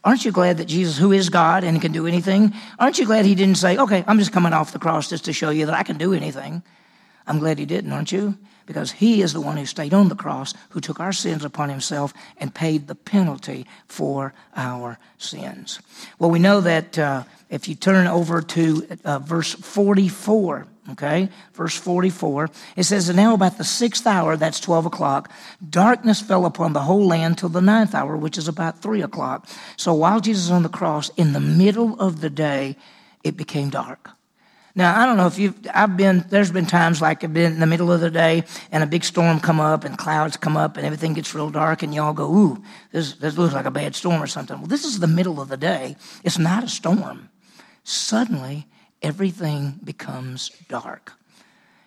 aren't 0.04 0.24
you 0.24 0.32
glad 0.32 0.58
that 0.58 0.66
Jesus, 0.66 0.98
who 0.98 1.12
is 1.12 1.28
God 1.28 1.64
and 1.64 1.80
can 1.80 1.92
do 1.92 2.06
anything, 2.06 2.52
aren't 2.78 2.98
you 2.98 3.06
glad 3.06 3.24
he 3.24 3.34
didn't 3.34 3.56
say, 3.56 3.76
okay, 3.76 4.04
I'm 4.06 4.18
just 4.18 4.32
coming 4.32 4.52
off 4.52 4.72
the 4.72 4.78
cross 4.78 5.08
just 5.08 5.24
to 5.26 5.32
show 5.32 5.50
you 5.50 5.66
that 5.66 5.74
I 5.74 5.82
can 5.82 5.96
do 5.96 6.12
anything? 6.12 6.62
I'm 7.26 7.38
glad 7.38 7.58
he 7.58 7.66
didn't, 7.66 7.92
aren't 7.92 8.12
you? 8.12 8.36
Because 8.66 8.92
he 8.92 9.22
is 9.22 9.32
the 9.32 9.40
one 9.40 9.56
who 9.56 9.66
stayed 9.66 9.94
on 9.94 10.08
the 10.08 10.14
cross, 10.14 10.54
who 10.70 10.80
took 10.80 11.00
our 11.00 11.12
sins 11.12 11.44
upon 11.44 11.68
himself 11.68 12.12
and 12.38 12.54
paid 12.54 12.86
the 12.86 12.94
penalty 12.94 13.66
for 13.86 14.32
our 14.54 14.98
sins. 15.18 15.80
Well, 16.18 16.30
we 16.30 16.38
know 16.38 16.60
that 16.60 16.98
uh, 16.98 17.24
if 17.48 17.68
you 17.68 17.74
turn 17.74 18.06
over 18.06 18.42
to 18.42 18.86
uh, 19.04 19.18
verse 19.18 19.54
44, 19.54 20.66
Okay, 20.92 21.28
verse 21.54 21.76
44. 21.76 22.50
It 22.76 22.82
says, 22.84 23.08
And 23.08 23.16
now 23.16 23.34
about 23.34 23.58
the 23.58 23.64
sixth 23.64 24.06
hour, 24.06 24.36
that's 24.36 24.58
12 24.58 24.86
o'clock, 24.86 25.30
darkness 25.68 26.20
fell 26.20 26.46
upon 26.46 26.72
the 26.72 26.80
whole 26.80 27.06
land 27.06 27.38
till 27.38 27.48
the 27.48 27.60
ninth 27.60 27.94
hour, 27.94 28.16
which 28.16 28.36
is 28.36 28.48
about 28.48 28.80
3 28.80 29.02
o'clock. 29.02 29.48
So 29.76 29.94
while 29.94 30.20
Jesus 30.20 30.44
was 30.44 30.52
on 30.52 30.62
the 30.62 30.68
cross, 30.68 31.10
in 31.16 31.32
the 31.32 31.40
middle 31.40 32.00
of 32.00 32.20
the 32.20 32.30
day, 32.30 32.76
it 33.22 33.36
became 33.36 33.70
dark. 33.70 34.10
Now, 34.74 35.00
I 35.00 35.04
don't 35.04 35.16
know 35.16 35.26
if 35.26 35.38
you've, 35.38 35.54
I've 35.74 35.96
been, 35.96 36.24
there's 36.28 36.52
been 36.52 36.66
times 36.66 37.02
like 37.02 37.24
I've 37.24 37.34
been 37.34 37.52
in 37.52 37.60
the 37.60 37.66
middle 37.66 37.90
of 37.90 38.00
the 38.00 38.10
day 38.10 38.44
and 38.70 38.82
a 38.82 38.86
big 38.86 39.04
storm 39.04 39.40
come 39.40 39.58
up 39.60 39.84
and 39.84 39.98
clouds 39.98 40.36
come 40.36 40.56
up 40.56 40.76
and 40.76 40.86
everything 40.86 41.12
gets 41.12 41.34
real 41.34 41.50
dark 41.50 41.82
and 41.82 41.92
y'all 41.92 42.12
go, 42.12 42.32
ooh, 42.32 42.62
this, 42.92 43.14
this 43.14 43.36
looks 43.36 43.52
like 43.52 43.66
a 43.66 43.70
bad 43.70 43.96
storm 43.96 44.22
or 44.22 44.28
something. 44.28 44.58
Well, 44.58 44.68
this 44.68 44.84
is 44.84 45.00
the 45.00 45.08
middle 45.08 45.40
of 45.40 45.48
the 45.48 45.56
day. 45.56 45.96
It's 46.22 46.38
not 46.38 46.62
a 46.62 46.68
storm. 46.68 47.30
Suddenly, 47.82 48.66
everything 49.02 49.80
becomes 49.82 50.50
dark. 50.68 51.12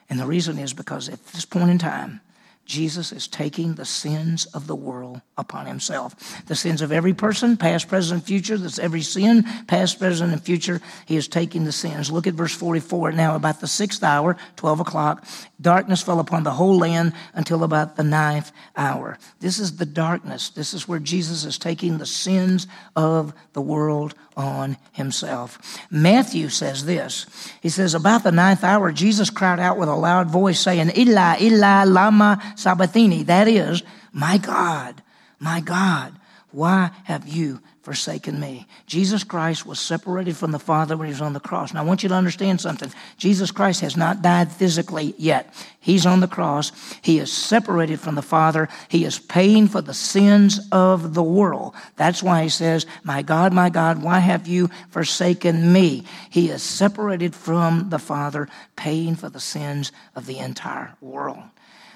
And 0.09 0.19
the 0.19 0.25
reason 0.25 0.59
is 0.59 0.73
because 0.73 1.09
at 1.09 1.25
this 1.27 1.45
point 1.45 1.69
in 1.69 1.77
time, 1.77 2.21
Jesus 2.65 3.11
is 3.11 3.27
taking 3.27 3.75
the 3.75 3.85
sins 3.85 4.45
of 4.47 4.67
the 4.67 4.75
world 4.75 5.21
upon 5.37 5.65
himself. 5.65 6.45
The 6.45 6.55
sins 6.55 6.81
of 6.81 6.93
every 6.93 7.13
person, 7.13 7.57
past, 7.57 7.89
present, 7.89 8.23
future. 8.23 8.57
That's 8.57 8.79
every 8.79 9.01
sin, 9.01 9.43
past, 9.67 9.99
present, 9.99 10.31
and 10.31 10.41
future. 10.41 10.81
He 11.05 11.17
is 11.17 11.27
taking 11.27 11.65
the 11.65 11.73
sins. 11.73 12.09
Look 12.09 12.25
at 12.25 12.35
verse 12.35 12.55
44. 12.55 13.11
Now, 13.11 13.35
about 13.35 13.59
the 13.59 13.67
sixth 13.67 14.01
hour, 14.01 14.37
12 14.55 14.79
o'clock, 14.79 15.25
darkness 15.59 16.01
fell 16.01 16.21
upon 16.21 16.43
the 16.43 16.51
whole 16.51 16.77
land 16.77 17.13
until 17.33 17.65
about 17.65 17.97
the 17.97 18.03
ninth 18.03 18.53
hour. 18.77 19.17
This 19.41 19.59
is 19.59 19.75
the 19.75 19.85
darkness. 19.85 20.49
This 20.49 20.73
is 20.73 20.87
where 20.87 20.99
Jesus 20.99 21.43
is 21.43 21.57
taking 21.57 21.97
the 21.97 22.05
sins 22.05 22.67
of 22.95 23.33
the 23.51 23.61
world 23.61 24.15
on 24.35 24.77
himself. 24.91 25.59
Matthew 25.89 26.49
says 26.49 26.85
this. 26.85 27.25
He 27.61 27.69
says, 27.69 27.93
About 27.93 28.23
the 28.23 28.31
ninth 28.31 28.63
hour, 28.63 28.91
Jesus 28.91 29.29
cried 29.29 29.59
out 29.59 29.77
with 29.77 29.89
a 29.89 29.95
loud 29.95 30.29
voice, 30.29 30.59
saying, 30.59 30.91
Eli, 30.97 31.37
Eli, 31.41 31.83
lama 31.85 32.41
sabachthani. 32.55 33.23
That 33.23 33.47
is, 33.47 33.83
My 34.11 34.37
God, 34.37 35.01
my 35.39 35.59
God, 35.59 36.13
why 36.51 36.91
have 37.05 37.27
you 37.27 37.59
forsaken 37.83 38.39
me. 38.39 38.65
Jesus 38.87 39.25
Christ 39.25 39.65
was 39.65 39.77
separated 39.77 40.37
from 40.37 40.51
the 40.51 40.59
Father 40.59 40.95
when 40.95 41.07
he 41.07 41.11
was 41.11 41.21
on 41.21 41.33
the 41.33 41.39
cross. 41.41 41.73
Now, 41.73 41.81
I 41.81 41.85
want 41.85 42.01
you 42.01 42.09
to 42.09 42.15
understand 42.15 42.61
something. 42.61 42.89
Jesus 43.17 43.51
Christ 43.51 43.81
has 43.81 43.97
not 43.97 44.21
died 44.21 44.51
physically 44.51 45.13
yet. 45.17 45.53
He's 45.81 46.05
on 46.05 46.21
the 46.21 46.27
cross. 46.27 46.71
He 47.01 47.19
is 47.19 47.31
separated 47.31 47.99
from 47.99 48.15
the 48.15 48.21
Father. 48.21 48.69
He 48.87 49.03
is 49.03 49.19
paying 49.19 49.67
for 49.67 49.81
the 49.81 49.93
sins 49.93 50.61
of 50.71 51.13
the 51.13 51.21
world. 51.21 51.75
That's 51.97 52.23
why 52.23 52.43
he 52.43 52.49
says, 52.49 52.85
My 53.03 53.21
God, 53.21 53.51
my 53.51 53.69
God, 53.69 54.01
why 54.01 54.19
have 54.19 54.47
you 54.47 54.69
forsaken 54.89 55.73
me? 55.73 56.05
He 56.29 56.49
is 56.49 56.63
separated 56.63 57.35
from 57.35 57.89
the 57.89 57.99
Father, 57.99 58.47
paying 58.77 59.15
for 59.15 59.27
the 59.27 59.41
sins 59.41 59.91
of 60.15 60.25
the 60.25 60.39
entire 60.39 60.95
world. 61.01 61.43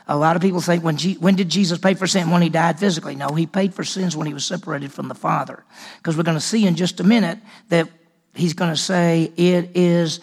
A 0.08 0.16
lot 0.16 0.36
of 0.36 0.42
people 0.42 0.62
think, 0.62 0.84
when, 0.84 0.98
G- 0.98 1.18
when 1.20 1.36
did 1.36 1.50
Jesus 1.50 1.78
pay 1.78 1.94
for 1.94 2.08
sin? 2.08 2.32
When 2.32 2.42
he 2.42 2.50
died 2.50 2.80
physically. 2.80 3.16
No, 3.16 3.30
he 3.30 3.46
paid 3.46 3.74
for 3.74 3.84
sins 3.84 4.16
when 4.16 4.26
he 4.26 4.34
was 4.34 4.46
separated 4.46 4.92
from 4.94 5.10
the 5.10 5.16
Father. 5.16 5.64
Because 5.98 6.16
we're 6.16 6.24
going 6.24 6.38
to 6.38 6.42
see 6.42 6.66
in 6.66 6.76
just 6.76 7.00
a 7.00 7.04
minute 7.04 7.40
that 7.70 7.90
he's 8.34 8.54
going 8.54 8.72
to 8.72 8.78
say, 8.78 9.32
It 9.36 9.72
is 9.76 10.22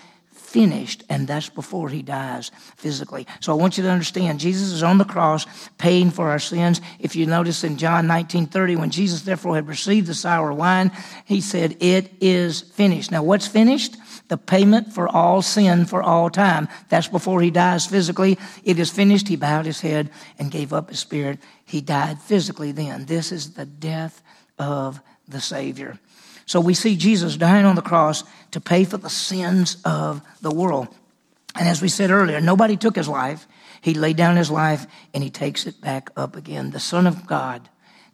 finished, 0.55 1.03
and 1.09 1.27
that's 1.27 1.49
before 1.49 1.89
he 1.89 2.01
dies 2.01 2.53
physically. 2.77 3.27
So 3.41 3.51
I 3.51 3.57
want 3.57 3.77
you 3.77 3.83
to 3.83 3.91
understand, 3.91 4.39
Jesus 4.39 4.71
is 4.71 4.85
on 4.85 4.99
the 4.99 5.05
cross 5.05 5.47
paying 5.79 6.13
for 6.13 6.31
our 6.31 6.39
sins. 6.39 6.81
If 7.01 7.17
you 7.17 7.27
notice 7.27 7.65
in 7.65 7.77
John 7.77 8.07
19 8.07 8.47
30, 8.47 8.77
when 8.77 8.91
Jesus 8.91 9.23
therefore 9.23 9.57
had 9.57 9.67
received 9.67 10.07
the 10.07 10.15
sour 10.15 10.53
wine, 10.53 10.93
he 11.25 11.41
said, 11.41 11.77
It 11.81 12.13
is 12.21 12.61
finished. 12.61 13.11
Now, 13.11 13.25
what's 13.25 13.49
finished? 13.49 13.97
the 14.29 14.39
payment 14.39 14.91
for 14.91 15.07
all 15.07 15.43
sin 15.43 15.85
for 15.85 16.03
all 16.03 16.31
time. 16.31 16.67
That's 16.89 17.09
before 17.09 17.43
he 17.43 17.51
dies 17.51 17.85
physically. 17.85 18.39
It 18.65 18.79
is 18.79 18.91
finished. 18.91 19.29
He 19.29 19.37
bowed 19.37 19.67
his 19.67 19.83
head 19.83 20.09
and 20.39 20.51
gave 20.51 20.73
up 20.73 20.89
his 20.89 20.99
spirit. 20.99 21.41
He 21.67 21.83
died 21.83 22.23
physically 22.23 22.73
then. 22.73 23.05
This 23.05 23.33
is 23.33 23.53
the 23.53 23.67
death 23.67 24.23
of 24.59 24.99
the 25.29 25.43
Savior. 25.43 25.99
So 26.47 26.61
we 26.61 26.75
see 26.75 26.97
Jesus 26.97 27.37
dying 27.37 27.65
on 27.65 27.77
the 27.77 27.83
cross 27.83 28.25
to 28.51 28.61
pay 28.61 28.85
for 28.85 28.97
the 28.97 29.11
sins 29.11 29.79
of 29.85 30.23
the 30.41 30.53
world. 30.53 30.89
And 31.55 31.69
as 31.69 31.81
we 31.81 31.89
said 31.89 32.11
earlier, 32.11 32.41
nobody 32.41 32.77
took 32.77 32.97
his 32.97 33.09
life. 33.09 33.47
He 33.81 33.95
laid 33.95 34.17
down 34.17 34.37
his 34.37 34.51
life 34.51 34.87
and 35.13 35.23
he 35.23 35.31
takes 35.31 35.67
it 35.67 35.81
back 35.81 36.11
up 36.17 36.37
again. 36.37 36.71
The 36.71 36.81
Son 36.81 37.07
of 37.07 37.27
God 37.27 37.69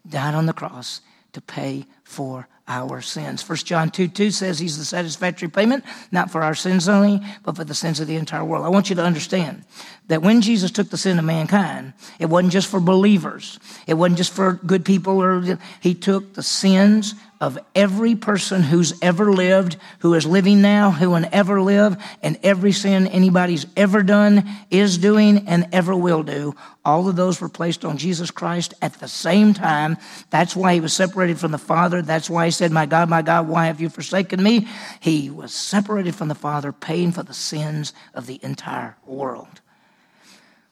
died 0.08 0.34
on 0.34 0.46
the 0.46 0.52
cross 0.52 1.00
to 1.32 1.40
pay 1.40 1.86
for 2.04 2.48
our 2.70 3.00
sins. 3.00 3.46
1 3.46 3.58
John 3.58 3.90
2 3.90 4.08
2 4.08 4.30
says 4.30 4.58
he's 4.58 4.78
the 4.78 4.84
satisfactory 4.84 5.48
payment, 5.48 5.84
not 6.12 6.30
for 6.30 6.42
our 6.42 6.54
sins 6.54 6.88
only, 6.88 7.20
but 7.42 7.56
for 7.56 7.64
the 7.64 7.74
sins 7.74 7.98
of 7.98 8.06
the 8.06 8.14
entire 8.14 8.44
world. 8.44 8.64
I 8.64 8.68
want 8.68 8.90
you 8.90 8.96
to 8.96 9.02
understand 9.02 9.64
that 10.06 10.22
when 10.22 10.40
Jesus 10.40 10.70
took 10.70 10.88
the 10.88 10.96
sin 10.96 11.18
of 11.18 11.24
mankind, 11.24 11.94
it 12.20 12.26
wasn't 12.26 12.52
just 12.52 12.68
for 12.68 12.78
believers. 12.78 13.58
It 13.88 13.94
wasn't 13.94 14.18
just 14.18 14.32
for 14.32 14.52
good 14.52 14.84
people 14.84 15.20
or 15.20 15.58
he 15.80 15.94
took 15.94 16.34
the 16.34 16.44
sins 16.44 17.14
of 17.40 17.58
every 17.74 18.14
person 18.14 18.62
who's 18.62 18.92
ever 19.00 19.32
lived, 19.32 19.76
who 20.00 20.12
is 20.12 20.26
living 20.26 20.60
now, 20.60 20.90
who 20.90 21.10
will 21.10 21.24
ever 21.32 21.62
live, 21.62 21.96
and 22.22 22.38
every 22.42 22.72
sin 22.72 23.06
anybody's 23.06 23.66
ever 23.76 24.02
done, 24.02 24.48
is 24.70 24.98
doing, 24.98 25.48
and 25.48 25.66
ever 25.72 25.96
will 25.96 26.22
do. 26.22 26.54
All 26.84 27.08
of 27.08 27.16
those 27.16 27.40
were 27.40 27.48
placed 27.48 27.84
on 27.84 27.96
Jesus 27.96 28.30
Christ 28.30 28.74
at 28.82 28.94
the 28.94 29.08
same 29.08 29.54
time. 29.54 29.96
That's 30.28 30.54
why 30.54 30.74
he 30.74 30.80
was 30.80 30.92
separated 30.92 31.38
from 31.38 31.52
the 31.52 31.58
Father. 31.58 32.02
That's 32.02 32.28
why 32.28 32.44
he 32.46 32.50
said, 32.50 32.72
My 32.72 32.84
God, 32.84 33.08
my 33.08 33.22
God, 33.22 33.48
why 33.48 33.66
have 33.66 33.80
you 33.80 33.88
forsaken 33.88 34.42
me? 34.42 34.68
He 35.00 35.30
was 35.30 35.54
separated 35.54 36.14
from 36.14 36.28
the 36.28 36.34
Father, 36.34 36.72
paying 36.72 37.12
for 37.12 37.22
the 37.22 37.34
sins 37.34 37.94
of 38.14 38.26
the 38.26 38.38
entire 38.42 38.96
world. 39.06 39.60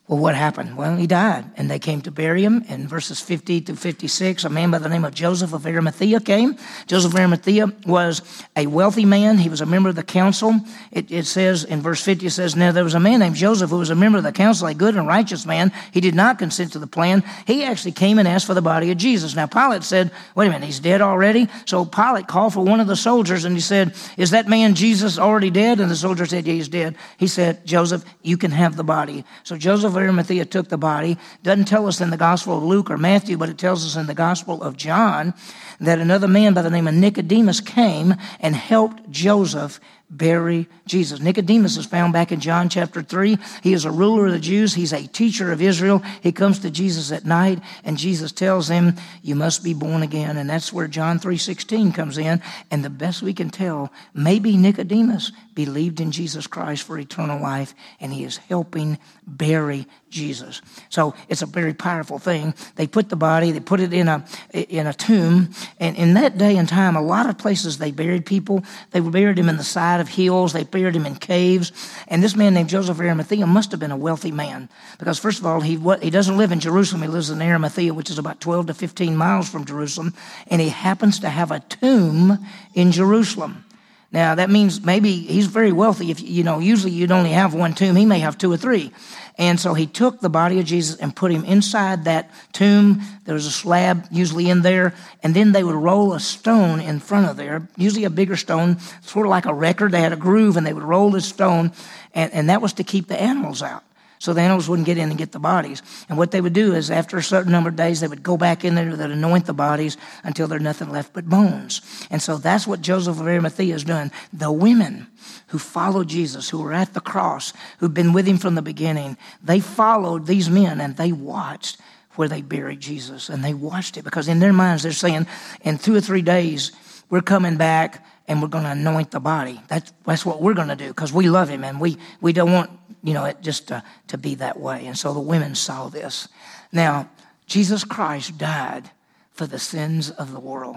Well, 0.09 0.21
what 0.21 0.35
happened? 0.35 0.79
Well, 0.79 0.97
he 0.97 1.07
died, 1.07 1.45
and 1.59 1.71
they 1.71 1.79
came 1.79 2.01
to 2.01 2.11
bury 2.11 2.43
him. 2.43 2.65
In 2.69 2.89
verses 2.89 3.21
50 3.21 3.61
to 3.61 3.77
56, 3.77 4.43
a 4.45 4.49
man 4.49 4.71
by 4.71 4.79
the 4.79 4.89
name 4.89 5.05
of 5.05 5.13
Joseph 5.13 5.53
of 5.53 5.67
Arimathea 5.67 6.21
came. 6.21 6.57
Joseph 6.87 7.13
of 7.13 7.19
Arimathea 7.19 7.67
was 7.85 8.23
a 8.57 8.67
wealthy 8.67 9.05
man. 9.05 9.37
He 9.37 9.51
was 9.51 9.61
a 9.61 9.67
member 9.67 9.91
of 9.91 9.97
the 9.97 10.03
council. 10.03 10.55
It, 10.93 11.13
it, 11.13 11.27
says 11.27 11.63
in 11.63 11.83
verse 11.83 12.03
50, 12.03 12.25
it 12.25 12.31
says, 12.31 12.57
Now 12.57 12.73
there 12.73 12.85
was 12.85 12.95
a 12.95 13.01
man 13.01 13.21
named 13.21 13.37
Joseph 13.37 13.69
who 13.69 13.77
was 13.77 13.91
a 13.91 13.95
member 13.95 14.17
of 14.17 14.25
the 14.25 14.33
council, 14.33 14.67
a 14.67 14.73
good 14.73 14.97
and 14.97 15.07
righteous 15.07 15.45
man. 15.45 15.73
He 15.93 16.01
did 16.01 16.15
not 16.15 16.39
consent 16.39 16.73
to 16.73 16.79
the 16.79 16.87
plan. 16.87 17.23
He 17.47 17.63
actually 17.63 17.93
came 17.93 18.19
and 18.19 18.27
asked 18.27 18.47
for 18.47 18.55
the 18.55 18.63
body 18.63 18.91
of 18.91 18.97
Jesus. 18.97 19.37
Now, 19.37 19.47
Pilate 19.47 19.85
said, 19.85 20.11
Wait 20.35 20.47
a 20.47 20.51
minute, 20.51 20.65
he's 20.65 20.81
dead 20.81 21.03
already? 21.03 21.49
So 21.67 21.85
Pilate 21.85 22.29
called 22.29 22.55
for 22.55 22.65
one 22.65 22.81
of 22.81 22.87
the 22.87 22.97
soldiers 22.97 23.45
and 23.45 23.55
he 23.55 23.61
said, 23.61 23.95
Is 24.17 24.31
that 24.31 24.49
man 24.49 24.75
Jesus 24.75 25.19
already 25.19 25.51
dead? 25.51 25.81
And 25.81 25.91
the 25.91 25.97
soldier 25.97 26.25
said, 26.25 26.47
Yeah, 26.47 26.55
he's 26.55 26.69
dead. 26.69 26.97
He 27.19 27.27
said, 27.27 27.67
Joseph, 27.67 28.07
you 28.23 28.39
can 28.39 28.53
have 28.53 28.75
the 28.75 28.85
body. 28.85 29.27
So 29.43 29.59
Joseph 29.59 29.98
Arimathea 29.99 30.45
took 30.45 30.69
the 30.69 30.79
body. 30.79 31.19
Doesn't 31.43 31.67
tell 31.67 31.87
us 31.87 32.01
in 32.01 32.11
the 32.11 32.17
Gospel 32.17 32.59
of 32.59 32.65
Luke 32.65 32.91
or 32.91 32.97
Matthew, 32.97 33.37
but 33.37 33.49
it 33.49 33.59
tells 33.59 33.85
us 33.85 33.97
in 33.97 34.07
the 34.07 34.15
Gospel 34.15 34.63
of 34.63 34.77
John 34.77 35.35
that 35.81 35.99
another 35.99 36.29
man 36.29 36.55
by 36.55 36.63
the 36.63 36.71
name 36.71 36.89
of 36.89 36.95
Nicodemus 36.95 37.61
came 37.61 38.15
and 38.41 38.55
helped 38.57 39.11
Joseph 39.11 39.81
bury 40.11 40.69
Jesus. 40.87 41.21
Nicodemus 41.21 41.77
is 41.77 41.87
found 41.87 42.13
back 42.13 42.33
in 42.33 42.41
John 42.41 42.69
chapter 42.69 43.03
3. 43.03 43.39
He 43.63 43.73
is 43.73 43.85
a 43.85 43.91
ruler 43.91 44.27
of 44.27 44.33
the 44.33 44.39
Jews. 44.39 44.75
He's 44.75 44.93
a 44.93 45.07
teacher 45.07 45.53
of 45.53 45.61
Israel. 45.61 46.03
He 46.23 46.33
comes 46.33 46.61
to 46.61 46.71
Jesus 46.71 47.13
at 47.13 47.25
night 47.25 47.61
and 47.85 47.99
Jesus 47.99 48.33
tells 48.33 48.69
him, 48.69 48.95
you 49.23 49.35
must 49.35 49.63
be 49.63 49.75
born 49.75 50.03
again. 50.03 50.37
And 50.37 50.49
that's 50.49 50.73
where 50.73 50.89
John 50.89 51.19
3.16 51.19 51.95
comes 51.95 52.17
in. 52.17 52.41
And 52.71 52.85
the 52.85 52.91
best 52.91 53.23
we 53.23 53.35
can 53.35 53.51
tell, 53.51 53.93
maybe 54.15 54.57
Nicodemus 54.57 55.33
believed 55.55 56.01
in 56.01 56.11
Jesus 56.11 56.47
Christ 56.47 56.85
for 56.85 56.99
eternal 56.99 57.41
life 57.41 57.75
and 58.01 58.13
he 58.13 58.25
is 58.25 58.37
helping 58.37 58.99
bury 59.27 59.87
Jesus. 60.11 60.61
So 60.89 61.15
it's 61.29 61.43
a 61.43 61.47
very 61.47 61.75
powerful 61.75 62.19
thing. 62.19 62.55
They 62.77 62.87
put 62.87 63.09
the 63.09 63.17
body, 63.17 63.51
they 63.51 63.61
put 63.61 63.81
it 63.81 63.93
in 63.93 64.09
a 64.09 64.25
in 64.53 64.87
a 64.87 64.93
tomb, 64.93 65.51
and 65.79 65.97
in 65.97 66.15
that 66.15 66.39
day 66.39 66.57
and 66.57 66.69
time, 66.69 66.97
a 66.97 67.03
lot 67.03 67.29
of 67.29 67.39
places 67.39 67.79
they 67.79 67.91
buried 67.91 68.27
people. 68.27 68.65
They 68.91 69.01
buried 69.01 69.39
him 69.39 69.49
in 69.49 69.57
the 69.57 69.65
side 69.65 70.01
of 70.01 70.09
hills, 70.09 70.53
they 70.53 70.65
buried 70.65 70.97
him 70.97 71.07
in 71.07 71.17
caves. 71.17 71.73
And 72.09 72.23
this 72.23 72.37
man 72.37 72.55
named 72.55 72.69
Joseph 72.69 72.99
Arimathea 72.99 73.47
must 73.47 73.71
have 73.71 73.81
been 73.81 73.91
a 73.91 73.97
wealthy 73.97 74.33
man 74.33 74.69
because 74.99 75.19
first 75.19 75.39
of 75.39 75.47
all, 75.47 75.61
he 75.61 75.77
he 76.03 76.11
doesn't 76.11 76.37
live 76.37 76.53
in 76.53 76.61
Jerusalem. 76.61 77.03
He 77.03 77.09
lives 77.09 77.31
in 77.31 77.43
Arimathea, 77.43 77.95
which 77.95 78.11
is 78.11 78.19
about 78.19 78.41
12 78.41 78.69
to 78.69 78.75
15 78.75 79.17
miles 79.17 79.49
from 79.49 79.65
Jerusalem, 79.65 80.15
and 80.49 80.61
he 80.61 80.69
happens 80.69 81.21
to 81.21 81.29
have 81.29 81.51
a 81.51 81.61
tomb 81.61 82.47
in 82.75 82.93
Jerusalem. 82.93 83.65
Now 84.11 84.35
that 84.37 84.49
means 84.49 84.85
maybe 84.85 85.13
he's 85.13 85.47
very 85.47 85.73
wealthy. 85.73 86.11
If 86.11 86.21
you 86.21 86.43
know, 86.43 86.59
usually 86.59 86.93
you'd 86.93 87.13
only 87.13 87.31
have 87.31 87.53
one 87.53 87.75
tomb. 87.75 87.95
He 87.95 88.07
may 88.07 88.21
have 88.21 88.39
two 88.39 88.51
or 88.51 88.57
three. 88.57 88.93
And 89.37 89.61
so 89.61 89.75
he 89.75 89.87
took 89.87 90.21
the 90.21 90.31
body 90.31 90.59
of 90.59 90.67
Jesus 90.67 90.97
and 90.97 91.15
put 91.15 91.31
him 91.31 91.45
inside 91.45 92.05
that 92.05 92.31
tomb. 92.53 93.03
There 93.25 93.35
was 93.35 93.47
a 93.47 93.53
slab 93.53 94.07
usually 94.11 94.51
in 94.51 94.63
there. 94.63 94.95
And 95.23 95.35
then 95.35 95.53
they 95.53 95.63
would 95.63 95.77
roll 95.77 96.15
a 96.15 96.21
stone 96.21 96.81
in 96.81 96.99
front 96.99 97.29
of 97.29 97.37
there, 97.37 97.69
usually 97.77 98.05
a 98.05 98.11
bigger 98.11 98.37
stone, 98.37 98.79
sort 99.03 99.27
of 99.27 99.31
like 99.31 99.47
a 99.47 99.55
record. 99.55 99.93
They 99.93 100.01
had 100.01 100.13
a 100.13 100.17
groove 100.17 100.57
and 100.57 100.67
they 100.67 100.73
would 100.73 100.83
roll 100.83 101.11
this 101.11 101.27
stone. 101.27 101.73
And, 102.15 102.33
and 102.33 102.51
that 102.51 102.63
was 102.63 102.73
to 102.75 102.85
keep 102.85 103.07
the 103.07 103.21
animals 103.21 103.63
out. 103.63 103.85
So 104.19 104.33
the 104.33 104.41
animals 104.41 104.69
wouldn't 104.69 104.87
get 104.87 104.99
in 104.99 105.09
and 105.11 105.19
get 105.19 105.33
the 105.33 105.39
bodies. 105.39 105.83
And 106.09 106.19
what 106.19 106.31
they 106.31 106.41
would 106.41 106.53
do 106.53 106.75
is, 106.75 106.91
after 106.91 107.17
a 107.17 107.23
certain 107.23 107.53
number 107.53 107.71
of 107.71 107.77
days, 107.77 108.01
they 108.01 108.09
would 108.09 108.23
go 108.23 108.37
back 108.37 108.65
in 108.65 108.75
there 108.75 108.89
and 108.89 109.01
anoint 109.01 109.47
the 109.47 109.53
bodies 109.53 109.97
until 110.25 110.49
there's 110.49 110.63
nothing 110.63 110.91
left 110.91 111.13
but 111.13 111.29
bones. 111.29 111.81
And 112.11 112.21
so 112.21 112.37
that's 112.37 112.67
what 112.67 112.81
Joseph 112.81 113.21
of 113.21 113.27
Arimathea 113.27 113.73
has 113.73 113.85
done. 113.85 114.11
The 114.33 114.53
women 114.53 115.07
who 115.49 115.59
followed 115.59 116.09
Jesus, 116.09 116.49
who 116.51 116.63
were 116.63 116.73
at 116.73 116.95
the 116.95 117.01
cross, 117.01 117.53
who've 117.79 117.95
been 117.95 118.13
with 118.13 118.27
him 118.27 118.39
from 118.39 118.55
the 118.55 118.63
beginning, 118.63 119.17
they 119.43 119.61
followed 119.61 120.27
these 120.27 120.51
men 120.51 120.81
and 120.81 120.97
they 120.97 121.13
watched 121.13 121.79
where 122.17 122.29
they 122.29 122.43
buried 122.43 122.81
Jesus. 122.81 123.29
And 123.29 123.45
they 123.45 123.55
watched 123.55 123.97
it 123.97 124.05
because 124.05 124.29
in 124.29 124.41
their 124.41 124.53
minds 124.53 124.83
they're 124.83 124.93
saying, 124.93 125.27
in 125.63 125.79
two 125.79 125.95
or 125.95 126.01
three 126.01 126.23
days, 126.23 126.73
we're 127.11 127.23
coming 127.23 127.57
back 127.57 128.05
and 128.29 128.43
we're 128.43 128.49
going 128.49 128.65
to 128.65 128.71
anoint 128.71 129.11
the 129.11 129.21
body. 129.21 129.61
That's, 129.69 129.93
that's 130.05 130.25
what 130.25 130.41
we're 130.41 130.55
going 130.55 130.69
to 130.69 130.77
do 130.77 130.89
because 130.89 131.13
we 131.13 131.29
love 131.29 131.49
him 131.49 131.65
and 131.65 131.81
we, 131.81 131.97
we 132.21 132.33
don't 132.33 132.53
want, 132.53 132.71
you 133.03 133.15
know, 133.15 133.25
it 133.25 133.41
just 133.41 133.69
to, 133.69 133.83
to 134.09 134.19
be 134.19 134.37
that 134.37 134.61
way. 134.61 134.87
And 134.87 134.97
so 134.97 135.15
the 135.15 135.21
women 135.21 135.55
saw 135.55 135.89
this. 135.89 136.29
Now, 136.71 137.09
Jesus 137.47 137.83
Christ 137.83 138.37
died 138.37 138.91
for 139.33 139.47
the 139.47 139.59
sins 139.59 140.11
of 140.11 140.33
the 140.33 140.41
world. 140.41 140.77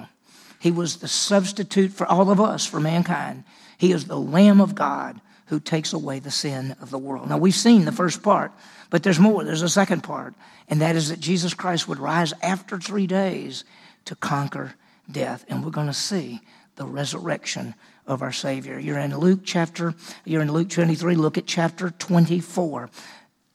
He 0.59 0.71
was 0.71 0.97
the 0.97 1.07
substitute 1.07 1.91
for 1.91 2.07
all 2.07 2.31
of 2.31 2.39
us, 2.39 2.65
for 2.65 2.79
mankind. 2.79 3.43
He 3.77 3.91
is 3.91 4.05
the 4.05 4.19
Lamb 4.19 4.61
of 4.61 4.75
God 4.75 5.19
who 5.47 5.59
takes 5.59 5.91
away 5.91 6.19
the 6.19 6.31
sin 6.31 6.75
of 6.79 6.91
the 6.91 6.97
world. 6.97 7.27
Now, 7.27 7.37
we've 7.37 7.53
seen 7.53 7.83
the 7.83 7.91
first 7.91 8.23
part, 8.23 8.53
but 8.89 9.03
there's 9.03 9.19
more. 9.19 9.43
There's 9.43 9.63
a 9.63 9.69
second 9.69 10.01
part, 10.01 10.33
and 10.69 10.79
that 10.79 10.95
is 10.95 11.09
that 11.09 11.19
Jesus 11.19 11.53
Christ 11.53 11.89
would 11.89 11.99
rise 11.99 12.33
after 12.41 12.79
three 12.79 13.07
days 13.07 13.65
to 14.05 14.15
conquer 14.15 14.75
death. 15.11 15.43
And 15.49 15.65
we're 15.65 15.71
going 15.71 15.87
to 15.87 15.93
see 15.93 16.39
the 16.75 16.85
resurrection 16.85 17.75
of 18.07 18.21
our 18.21 18.31
Savior. 18.31 18.79
You're 18.79 18.99
in 18.99 19.17
Luke 19.17 19.41
chapter, 19.43 19.93
you're 20.25 20.41
in 20.41 20.51
Luke 20.51 20.69
23, 20.69 21.15
look 21.15 21.37
at 21.37 21.45
chapter 21.45 21.89
24. 21.89 22.89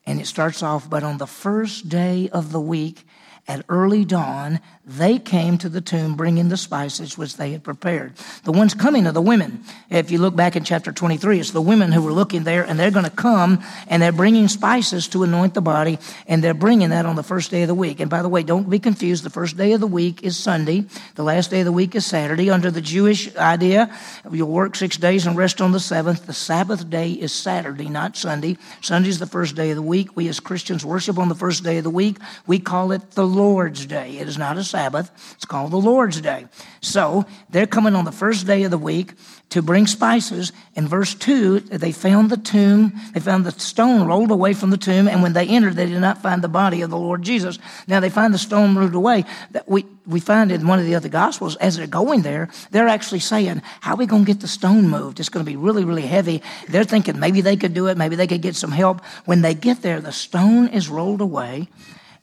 And 0.07 0.21
it 0.21 0.27
starts 0.27 0.63
off, 0.63 0.89
but 0.89 1.03
on 1.03 1.19
the 1.19 1.27
first 1.27 1.89
day 1.89 2.29
of 2.31 2.53
the 2.53 2.61
week, 2.61 3.05
at 3.49 3.65
early 3.69 4.05
dawn, 4.05 4.61
they 4.85 5.19
came 5.19 5.59
to 5.59 5.69
the 5.69 5.81
tomb 5.81 6.15
bringing 6.17 6.49
the 6.49 6.57
spices 6.57 7.19
which 7.19 7.37
they 7.37 7.51
had 7.51 7.65
prepared. 7.65 8.15
The 8.45 8.53
ones 8.53 8.73
coming 8.73 9.07
are 9.07 9.13
the 9.13 9.21
women. 9.21 9.65
If 9.91 10.13
you 10.13 10.19
look 10.19 10.37
back 10.37 10.55
in 10.55 10.63
chapter 10.63 10.93
23, 10.93 11.41
it's 11.41 11.51
the 11.51 11.61
women 11.61 11.91
who 11.91 12.03
were 12.03 12.13
looking 12.13 12.45
there, 12.45 12.65
and 12.65 12.79
they're 12.79 12.93
going 12.93 13.05
to 13.05 13.11
come 13.11 13.63
and 13.89 14.01
they're 14.01 14.13
bringing 14.13 14.47
spices 14.47 15.09
to 15.09 15.25
anoint 15.25 15.55
the 15.55 15.61
body, 15.61 15.99
and 16.29 16.43
they're 16.43 16.55
bringing 16.55 16.91
that 16.91 17.05
on 17.05 17.17
the 17.17 17.23
first 17.25 17.51
day 17.51 17.63
of 17.63 17.69
the 17.69 17.75
week. 17.75 17.99
And 17.99 18.09
by 18.09 18.23
the 18.23 18.29
way, 18.29 18.45
don't 18.45 18.71
be 18.71 18.79
confused. 18.79 19.25
The 19.25 19.31
first 19.31 19.57
day 19.57 19.73
of 19.73 19.81
the 19.81 19.87
week 19.87 20.23
is 20.23 20.37
Sunday, 20.37 20.85
the 21.17 21.25
last 21.25 21.51
day 21.51 21.61
of 21.61 21.67
the 21.67 21.73
week 21.73 21.95
is 21.95 22.07
Saturday. 22.07 22.51
Under 22.51 22.71
the 22.71 22.81
Jewish 22.81 23.35
idea, 23.37 23.93
you'll 24.31 24.51
work 24.51 24.77
six 24.77 24.97
days 24.97 25.27
and 25.27 25.37
rest 25.37 25.61
on 25.61 25.73
the 25.73 25.81
seventh. 25.81 26.27
The 26.27 26.33
Sabbath 26.33 26.89
day 26.89 27.11
is 27.11 27.33
Saturday, 27.33 27.89
not 27.89 28.17
Sunday. 28.17 28.57
Sunday 28.81 29.09
is 29.09 29.19
the 29.19 29.27
first 29.27 29.57
day 29.57 29.71
of 29.71 29.77
the 29.77 29.83
week. 29.83 30.17
We 30.17 30.29
as 30.29 30.39
Christians 30.39 30.85
worship 30.85 31.19
on 31.19 31.29
the 31.29 31.35
first 31.35 31.65
day 31.65 31.79
of 31.79 31.85
the 31.85 31.91
week. 31.91 32.19
We 32.47 32.61
call 32.61 32.93
it 32.93 33.11
the 33.13 33.27
Lord's 33.37 33.87
Day. 33.87 34.19
It 34.19 34.27
is 34.27 34.39
not 34.39 34.57
a 34.57 34.65
Sabbath, 34.65 35.11
it's 35.35 35.45
called 35.45 35.71
the 35.71 35.77
Lord's 35.77 36.21
Day. 36.21 36.47
So 36.81 37.27
they're 37.51 37.67
coming 37.67 37.95
on 37.95 38.05
the 38.05 38.13
first 38.13 38.47
day 38.47 38.65
of 38.65 38.71
the 38.71 38.79
week 38.79 39.13
to 39.51 39.63
bring 39.63 39.87
spices. 39.87 40.53
In 40.75 40.89
verse 40.89 41.15
2, 41.15 41.61
they 41.61 41.93
found 41.93 42.31
the 42.31 42.37
tomb, 42.37 42.93
they 43.13 43.21
found 43.21 43.45
the 43.45 43.53
stone 43.53 44.07
rolled 44.07 44.31
away 44.31 44.55
from 44.55 44.71
the 44.71 44.77
tomb, 44.77 45.07
and 45.07 45.23
when 45.23 45.35
they 45.35 45.47
entered, 45.47 45.75
they 45.75 45.87
did 45.87 46.01
not 46.01 46.23
find 46.23 46.43
the 46.43 46.49
body 46.49 46.83
of 46.83 46.91
the 46.91 46.97
Lord 46.97 47.23
Jesus. 47.23 47.59
Now 47.87 48.01
they 48.01 48.11
find 48.11 48.35
the 48.35 48.39
stone 48.39 48.75
rolled 48.77 48.95
away. 48.95 49.25
We, 49.67 49.87
we 50.07 50.21
find 50.21 50.51
in 50.51 50.67
one 50.67 50.79
of 50.79 50.87
the 50.87 50.95
other 50.95 51.09
Gospels, 51.09 51.57
as 51.57 51.77
they're 51.77 51.87
going 51.87 52.23
there, 52.23 52.49
they're 52.71 52.89
actually 52.89 53.21
saying, 53.21 53.63
How 53.81 53.93
are 53.95 53.97
we 53.97 54.07
going 54.07 54.25
to 54.25 54.33
get 54.33 54.41
the 54.41 54.49
stone 54.49 54.89
moved? 54.89 55.21
It's 55.21 55.29
going 55.29 55.45
to 55.45 55.51
be 55.51 55.57
really, 55.57 55.85
really 55.85 56.03
heavy. 56.03 56.43
They're 56.69 56.85
thinking 56.85 57.21
maybe 57.21 57.41
they 57.43 57.57
could 57.57 57.75
do 57.75 57.87
it, 57.87 57.97
maybe 57.97 58.17
they 58.17 58.27
could 58.27 58.43
get 58.43 58.57
some 58.57 58.73
help. 58.73 59.05
When 59.27 59.43
they 59.43 59.55
get 59.55 59.83
there, 59.83 60.01
the 60.01 60.13
stone 60.13 60.69
is 60.69 60.89
rolled 60.89 61.21
away 61.21 61.69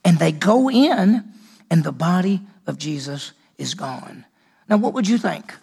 and 0.04 0.18
they 0.18 0.32
go 0.32 0.70
in, 0.70 1.24
and 1.70 1.82
the 1.82 1.92
body 1.92 2.42
of 2.66 2.78
Jesus 2.78 3.32
is 3.58 3.74
gone. 3.74 4.24
Now, 4.68 4.76
what 4.76 4.94
would 4.94 5.08
you 5.08 5.18
think? 5.18 5.54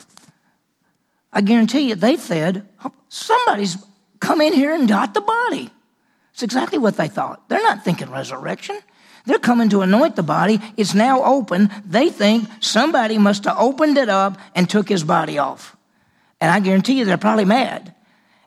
I 1.33 1.41
guarantee 1.41 1.89
you, 1.89 1.95
they 1.95 2.17
said, 2.17 2.67
somebody's 3.09 3.77
come 4.19 4.41
in 4.41 4.53
here 4.53 4.73
and 4.73 4.87
got 4.87 5.13
the 5.13 5.21
body. 5.21 5.69
It's 6.33 6.43
exactly 6.43 6.77
what 6.77 6.97
they 6.97 7.07
thought. 7.07 7.47
They're 7.49 7.63
not 7.63 7.83
thinking 7.83 8.09
resurrection. 8.09 8.79
They're 9.25 9.39
coming 9.39 9.69
to 9.69 9.81
anoint 9.81 10.15
the 10.15 10.23
body. 10.23 10.59
It's 10.77 10.93
now 10.93 11.23
open. 11.23 11.69
They 11.85 12.09
think 12.09 12.47
somebody 12.59 13.17
must 13.17 13.45
have 13.45 13.57
opened 13.59 13.97
it 13.97 14.09
up 14.09 14.37
and 14.55 14.69
took 14.69 14.89
his 14.89 15.03
body 15.03 15.37
off. 15.37 15.75
And 16.39 16.49
I 16.49 16.59
guarantee 16.59 16.97
you, 16.97 17.05
they're 17.05 17.17
probably 17.17 17.45
mad. 17.45 17.93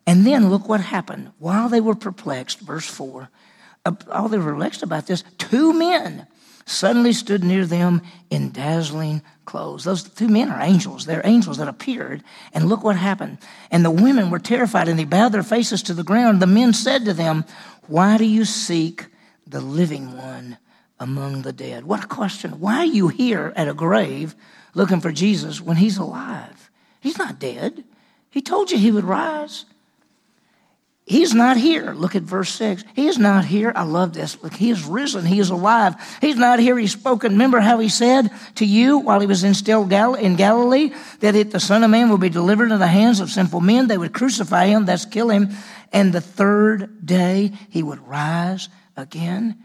And 0.07 0.27
then 0.27 0.51
look 0.51 0.69
what 0.69 0.81
happened. 0.81 1.31
While 1.39 1.69
they 1.69 1.81
were 1.81 1.95
perplexed, 1.95 2.61
verse 2.61 2.87
4, 2.87 3.29
all 4.11 4.29
they 4.29 4.38
were 4.38 4.53
perplexed 4.53 4.83
about 4.83 5.07
this, 5.07 5.25
two 5.38 5.73
men 5.73 6.27
suddenly 6.66 7.12
stood 7.12 7.44
near 7.44 7.66
them 7.66 8.01
in 8.31 8.51
dazzling 8.51 9.23
clothes. 9.44 9.85
Those 9.85 10.03
two 10.03 10.29
men 10.29 10.51
are 10.51 10.62
angels. 10.62 11.05
They're 11.05 11.20
angels 11.25 11.59
that 11.59 11.68
appeared. 11.68 12.23
And 12.53 12.68
look 12.68 12.83
what 12.83 12.97
happened. 12.97 13.38
And 13.70 13.85
the 13.85 13.90
women 13.90 14.31
were 14.31 14.38
terrified 14.38 14.88
and 14.88 14.99
they 14.99 15.05
bowed 15.05 15.33
their 15.33 15.42
faces 15.42 15.83
to 15.85 15.94
the 15.94 16.05
ground. 16.05 16.40
The 16.40 16.47
men 16.47 16.73
said 16.73 17.05
to 17.05 17.12
them, 17.12 17.44
Why 17.87 18.16
do 18.16 18.25
you 18.25 18.44
seek 18.44 19.07
the 19.47 19.61
living 19.61 20.16
one 20.16 20.57
among 20.99 21.42
the 21.42 21.53
dead? 21.53 21.85
What 21.85 22.05
a 22.05 22.09
question. 22.09 22.61
Why 22.61 22.79
are 22.79 22.85
you 22.87 23.09
here 23.09 23.53
at 23.57 23.68
a 23.68 23.75
grave 23.75 24.35
looking 24.73 25.01
for 25.01 25.12
Jesus 25.12 25.61
when 25.61 25.77
he's 25.77 25.99
alive? 25.99 26.70
He's 27.01 27.18
not 27.18 27.38
dead. 27.38 27.85
He 28.31 28.40
told 28.40 28.70
you 28.70 28.79
he 28.79 28.90
would 28.90 29.05
rise. 29.05 29.66
He's 31.07 31.35
not 31.35 31.59
here. 31.59 31.93
Look 31.93 32.17
at 32.17 32.23
verse 32.23 32.51
6. 32.55 32.83
He 32.95 33.09
is 33.09 33.19
not 33.19 33.45
here. 33.45 33.73
I 33.77 33.83
love 33.83 34.14
this. 34.14 34.43
Look, 34.43 34.55
he 34.55 34.71
is 34.71 34.85
risen. 34.85 35.27
He 35.27 35.38
is 35.38 35.51
alive. 35.51 35.95
He's 36.23 36.37
not 36.37 36.61
here. 36.61 36.79
He's 36.79 36.93
spoken. 36.93 37.33
Remember 37.33 37.61
how 37.61 37.79
he 37.79 37.90
said 37.90 38.31
to 38.55 38.64
you 38.64 38.99
while 38.99 39.21
he 39.21 39.27
was 39.27 39.45
in 39.45 39.53
still 39.53 39.85
Gal- 39.85 40.14
in 40.14 40.35
Galilee 40.37 40.95
that 41.21 41.35
if 41.35 41.51
the 41.51 41.61
Son 41.61 41.85
of 41.85 41.90
Man 41.90 42.09
will 42.09 42.17
be 42.17 42.31
delivered 42.31 42.64
into 42.64 42.79
the 42.79 42.87
hands 42.87 43.21
of 43.21 43.29
sinful 43.29 43.61
men, 43.61 43.87
they 43.87 43.99
would 43.99 44.14
crucify 44.14 44.67
him, 44.67 44.87
that's 44.87 45.05
kill 45.05 45.29
him, 45.29 45.51
and 45.93 46.11
the 46.11 46.23
third 46.23 47.05
day 47.05 47.53
he 47.69 47.83
would 47.83 48.01
rise 48.09 48.71
again. 48.97 49.62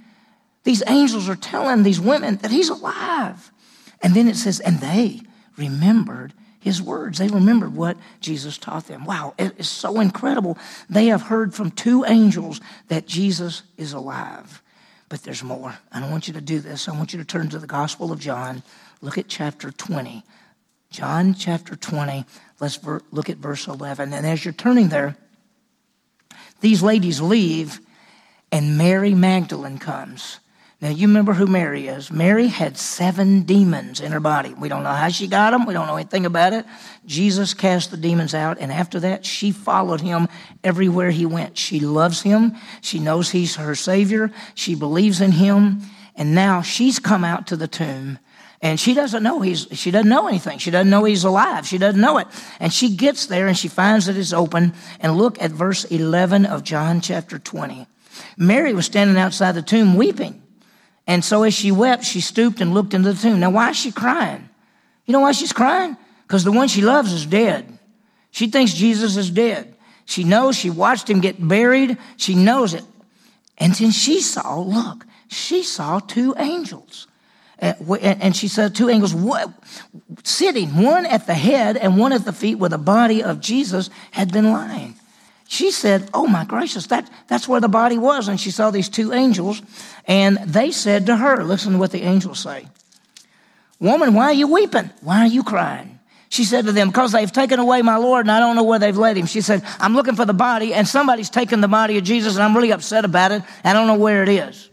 These 0.66 0.84
angels 0.88 1.30
are 1.30 1.38
telling 1.38 1.84
these 1.84 2.02
women 2.02 2.36
that 2.38 2.52
he's 2.52 2.70
alive. 2.70 3.50
And 4.02 4.14
then 4.14 4.28
it 4.28 4.36
says, 4.36 4.60
and 4.60 4.80
they 4.80 5.22
remembered 5.58 6.34
his 6.60 6.82
words. 6.82 7.18
They 7.18 7.28
remembered 7.28 7.76
what 7.76 7.98
Jesus 8.20 8.58
taught 8.58 8.88
them. 8.88 9.06
Wow, 9.06 9.34
it 9.38 9.54
is 9.58 9.70
so 9.70 10.00
incredible. 10.00 10.58
They 10.90 11.08
have 11.08 11.24
heard 11.24 11.54
from 11.54 11.72
two 11.72 12.06
angels 12.06 12.60
that 12.88 13.08
Jesus 13.08 13.64
is 13.78 13.94
alive. 13.94 14.62
But 15.08 15.24
there's 15.24 15.44
more. 15.44 15.78
I 15.92 16.00
don't 16.00 16.12
want 16.12 16.28
you 16.28 16.34
to 16.36 16.42
do 16.42 16.60
this. 16.60 16.88
I 16.88 16.96
want 16.96 17.14
you 17.14 17.20
to 17.20 17.26
turn 17.26 17.50
to 17.50 17.60
the 17.60 17.68
Gospel 17.68 18.12
of 18.12 18.20
John. 18.20 18.62
Look 19.02 19.18
at 19.18 19.28
chapter 19.28 19.72
20. 19.72 20.24
John 20.92 21.34
chapter 21.34 21.76
20. 21.76 22.26
Let's 22.60 22.76
ver- 22.76 23.02
look 23.12 23.30
at 23.30 23.38
verse 23.38 23.68
11. 23.68 24.14
And 24.14 24.26
as 24.26 24.44
you're 24.44 24.54
turning 24.54 24.90
there, 24.90 25.18
these 26.62 26.84
ladies 26.84 27.22
leave, 27.22 27.80
and 28.52 28.78
Mary 28.78 29.14
Magdalene 29.14 29.78
comes. 29.78 30.40
Now, 30.82 30.90
you 30.90 31.08
remember 31.08 31.34
who 31.34 31.46
Mary 31.46 31.90
is. 31.90 32.10
Mary 32.10 32.48
had 32.48 32.78
seven 32.78 33.42
demons 33.42 34.00
in 34.00 34.14
her 34.14 34.22
body. 34.22 34.54
We 34.54 34.70
don't 34.70 34.84
know 34.84 34.94
how 34.94 35.10
she 35.10 35.28
got 35.28 35.52
them. 35.52 35.66
We 35.66 35.74
don't 35.74 35.88
know 35.88 35.98
anything 35.98 36.26
about 36.26 36.54
it. 36.54 36.66
Jesus 37.06 37.54
cast 37.54 37.92
the 37.92 37.98
demons 37.98 38.34
out, 38.34 38.60
and 38.60 38.72
after 38.72 38.98
that, 39.02 39.26
she 39.26 39.52
followed 39.52 40.00
him 40.00 40.30
everywhere 40.64 41.12
he 41.12 41.26
went. 41.26 41.58
She 41.58 41.82
loves 41.82 42.22
him. 42.22 42.56
She 42.80 43.00
knows 43.00 43.30
he's 43.30 43.58
her 43.58 43.76
Savior. 43.76 44.32
She 44.56 44.74
believes 44.74 45.20
in 45.20 45.34
him. 45.34 45.82
And 46.16 46.34
now 46.34 46.62
she's 46.62 46.98
come 46.98 47.26
out 47.26 47.48
to 47.48 47.58
the 47.58 47.68
tomb. 47.68 48.18
And 48.62 48.80
she 48.80 48.94
doesn't 48.94 49.24
know 49.24 49.42
he's, 49.42 49.68
she 49.72 49.92
doesn't 49.92 50.10
know 50.10 50.28
anything. 50.28 50.60
She 50.60 50.72
doesn't 50.72 50.90
know 50.90 51.04
he's 51.04 51.26
alive. 51.26 51.68
She 51.68 51.78
doesn't 51.78 52.00
know 52.00 52.20
it. 52.20 52.28
And 52.60 52.74
she 52.74 52.96
gets 52.96 53.26
there 53.26 53.48
and 53.48 53.58
she 53.58 53.70
finds 53.70 54.06
that 54.06 54.18
it's 54.18 54.34
open. 54.34 54.74
And 55.00 55.18
look 55.18 55.42
at 55.42 55.52
verse 55.52 55.86
11 55.86 56.46
of 56.46 56.64
John 56.64 57.00
chapter 57.00 57.40
20. 57.40 57.88
Mary 58.38 58.74
was 58.74 58.86
standing 58.86 59.18
outside 59.18 59.54
the 59.54 59.62
tomb 59.62 59.96
weeping. 59.96 60.42
And 61.10 61.26
so 61.26 61.42
as 61.42 61.56
she 61.56 61.72
wept, 61.72 62.04
she 62.04 62.22
stooped 62.22 62.62
and 62.62 62.72
looked 62.72 62.94
into 62.94 63.12
the 63.12 63.20
tomb. 63.20 63.40
Now, 63.40 63.50
why 63.50 63.72
is 63.72 63.78
she 63.78 63.92
crying? 63.92 64.48
You 65.08 65.14
know 65.14 65.22
why 65.22 65.32
she's 65.32 65.52
crying? 65.52 65.98
Because 66.28 66.44
the 66.44 66.52
one 66.52 66.68
she 66.68 66.84
loves 66.84 67.12
is 67.12 67.26
dead. 67.26 67.80
She 68.30 68.46
thinks 68.46 68.74
Jesus 68.74 69.18
is 69.18 69.32
dead. 69.32 69.76
She 70.06 70.24
knows 70.24 70.56
she 70.56 70.70
watched 70.70 71.10
him 71.10 71.20
get 71.20 71.36
buried. 71.46 71.98
She 72.18 72.36
knows 72.36 72.76
it. 72.76 72.84
And 73.58 73.74
then 73.74 73.90
she 73.90 74.22
saw, 74.22 74.60
look, 74.60 75.08
she 75.28 75.64
saw 75.64 75.98
two 75.98 76.36
angels. 76.38 77.08
And 77.58 78.36
she 78.36 78.48
saw 78.48 78.68
two 78.70 78.90
angels 78.90 79.16
sitting, 80.24 80.78
one 80.80 81.08
at 81.08 81.26
the 81.26 81.34
head 81.34 81.76
and 81.76 81.98
one 81.98 82.14
at 82.14 82.24
the 82.24 82.34
feet 82.34 82.60
where 82.60 82.70
the 82.70 82.78
body 82.78 83.24
of 83.24 83.42
Jesus 83.42 83.90
had 84.12 84.32
been 84.32 84.52
lying. 84.52 84.94
She 85.52 85.72
said, 85.72 86.08
Oh 86.14 86.28
my 86.28 86.46
gracious, 86.46 86.86
that, 86.88 87.10
that's 87.28 87.48
where 87.48 87.60
the 87.60 87.68
body 87.68 87.98
was. 87.98 88.28
And 88.28 88.40
she 88.40 88.52
saw 88.52 88.70
these 88.70 88.88
two 88.88 89.14
angels, 89.14 89.64
and 90.06 90.38
they 90.46 90.70
said 90.70 91.08
to 91.08 91.18
her, 91.18 91.44
Listen 91.44 91.74
to 91.74 91.80
what 91.80 91.92
the 91.92 92.04
angels 92.04 92.40
say 92.40 92.68
Woman, 93.80 94.14
why 94.14 94.26
are 94.26 94.34
you 94.34 94.48
weeping? 94.48 94.92
Why 95.02 95.22
are 95.22 95.28
you 95.28 95.42
crying? 95.42 96.00
She 96.30 96.44
said 96.44 96.66
to 96.68 96.72
them, 96.72 96.90
Because 96.90 97.14
they've 97.14 97.32
taken 97.32 97.58
away 97.58 97.82
my 97.82 97.98
Lord 97.98 98.28
and 98.28 98.32
I 98.32 98.40
don't 98.40 98.56
know 98.56 98.64
where 98.64 98.78
they've 98.78 98.96
laid 98.96 99.18
him. 99.18 99.26
She 99.26 99.42
said, 99.42 99.64
I'm 99.80 99.96
looking 99.96 100.16
for 100.16 100.24
the 100.24 100.36
body 100.36 100.72
and 100.72 100.88
somebody's 100.88 101.32
taken 101.32 101.62
the 101.62 101.68
body 101.68 101.98
of 101.98 102.04
Jesus 102.04 102.36
and 102.36 102.44
I'm 102.44 102.56
really 102.56 102.72
upset 102.72 103.04
about 103.04 103.32
it. 103.32 103.42
I 103.64 103.74
don't 103.74 103.88
know 103.88 103.96
where 103.96 104.22
it 104.22 104.30
is. 104.30 104.70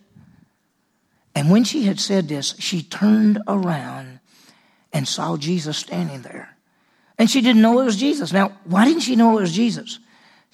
And 1.34 1.50
when 1.50 1.64
she 1.64 1.84
had 1.84 1.98
said 1.98 2.28
this, 2.28 2.54
she 2.58 2.82
turned 2.82 3.40
around 3.48 4.20
and 4.92 5.08
saw 5.08 5.38
Jesus 5.38 5.78
standing 5.78 6.20
there. 6.20 6.54
And 7.18 7.30
she 7.30 7.40
didn't 7.40 7.62
know 7.62 7.80
it 7.80 7.84
was 7.86 7.96
Jesus. 7.96 8.30
Now, 8.30 8.52
why 8.64 8.84
didn't 8.84 9.00
she 9.00 9.16
know 9.16 9.38
it 9.38 9.40
was 9.40 9.52
Jesus? 9.54 10.00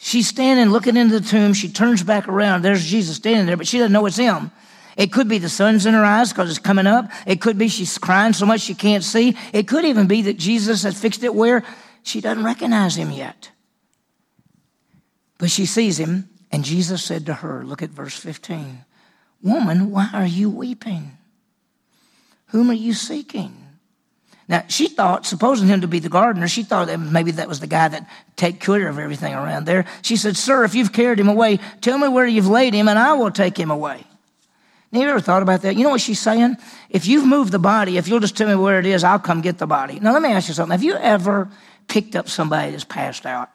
She's 0.05 0.27
standing 0.27 0.71
looking 0.71 0.97
into 0.97 1.21
the 1.21 1.27
tomb. 1.27 1.55
She 1.55 1.69
turns 1.69 2.03
back 2.03 2.27
around. 2.27 2.63
There's 2.63 2.85
Jesus 2.85 3.15
standing 3.15 3.47
there, 3.47 3.57
but 3.57 3.69
she 3.69 3.79
doesn't 3.79 3.93
know 3.93 4.05
it's 4.07 4.17
him. 4.17 4.51
It 4.97 5.13
could 5.13 5.29
be 5.29 5.39
the 5.39 5.49
sun's 5.49 5.87
in 5.87 5.95
her 5.95 6.05
eyes 6.05 6.31
because 6.31 6.51
it's 6.51 6.59
coming 6.59 6.89
up. 6.89 7.09
It 7.25 7.41
could 7.41 7.57
be 7.57 7.69
she's 7.69 7.99
crying 7.99 8.33
so 8.33 8.45
much 8.45 8.63
she 8.63 8.75
can't 8.75 9.05
see. 9.05 9.37
It 9.53 9.69
could 9.69 9.85
even 9.85 10.09
be 10.09 10.23
that 10.23 10.39
Jesus 10.39 10.83
has 10.83 11.01
fixed 11.01 11.23
it 11.23 11.33
where 11.33 11.63
she 12.03 12.21
doesn't 12.21 12.43
recognize 12.43 12.97
him 12.97 13.13
yet. 13.13 13.53
But 15.39 15.53
she 15.53 15.67
sees 15.67 16.01
him, 16.01 16.29
and 16.51 16.65
Jesus 16.65 17.05
said 17.05 17.25
to 17.27 17.35
her, 17.35 17.63
Look 17.65 17.81
at 17.81 17.91
verse 17.91 18.19
15 18.19 18.85
Woman, 19.41 19.93
why 19.93 20.11
are 20.13 20.27
you 20.27 20.51
weeping? 20.51 21.17
Whom 22.47 22.71
are 22.71 22.75
you 22.75 22.93
seeking? 22.93 23.62
Now, 24.49 24.65
she 24.69 24.89
thought, 24.89 25.25
supposing 25.25 25.69
him 25.69 25.83
to 25.83 25.89
be 25.89 25.99
the 25.99 26.09
gardener, 26.09 26.49
she 26.49 26.63
thought 26.63 26.89
that 26.89 26.99
maybe 26.99 27.31
that 27.33 27.49
was 27.49 27.61
the 27.61 27.67
guy 27.67 27.89
that 27.89 28.09
take 28.37 28.61
care 28.61 28.89
of 28.89 28.99
everything 28.99 29.35
around 29.35 29.67
there. 29.67 29.87
She 30.03 30.17
said, 30.17 30.37
Sir, 30.37 30.65
if 30.65 30.75
you've 30.75 30.93
carried 30.93 31.21
him 31.21 31.29
away, 31.29 31.59
tell 31.81 31.97
me 31.99 32.09
where 32.09 32.27
you've 32.27 32.49
laid 32.49 32.75
him, 32.75 32.89
and 32.89 32.99
I 32.99 33.13
will 33.15 33.31
take 33.31 33.57
him 33.57 33.71
away. 33.71 34.05
Now, 34.91 35.01
you 35.01 35.09
ever 35.09 35.21
thought 35.21 35.43
about 35.43 35.63
that? 35.63 35.77
You 35.77 35.85
know 35.85 35.91
what 35.91 36.01
she's 36.01 36.21
saying? 36.21 36.57
If 36.91 37.07
you've 37.07 37.27
moved 37.27 37.53
the 37.53 37.59
body, 37.59 37.97
if 37.97 38.09
you'll 38.09 38.21
just 38.21 38.37
tell 38.37 38.49
me 38.49 38.55
where 38.57 38.79
it 38.79 38.85
is, 38.85 39.05
I'll 39.05 39.19
come 39.19 39.41
get 39.41 39.59
the 39.59 39.67
body. 39.67 39.99
Now, 40.01 40.13
let 40.13 40.21
me 40.21 40.31
ask 40.33 40.49
you 40.49 40.55
something. 40.55 40.73
Have 40.73 40.83
you 40.83 40.97
ever 40.97 41.49
picked 41.89 42.15
up 42.15 42.29
somebody 42.29 42.73
that's 42.73 42.85
passed 42.85 43.25
out? 43.25 43.49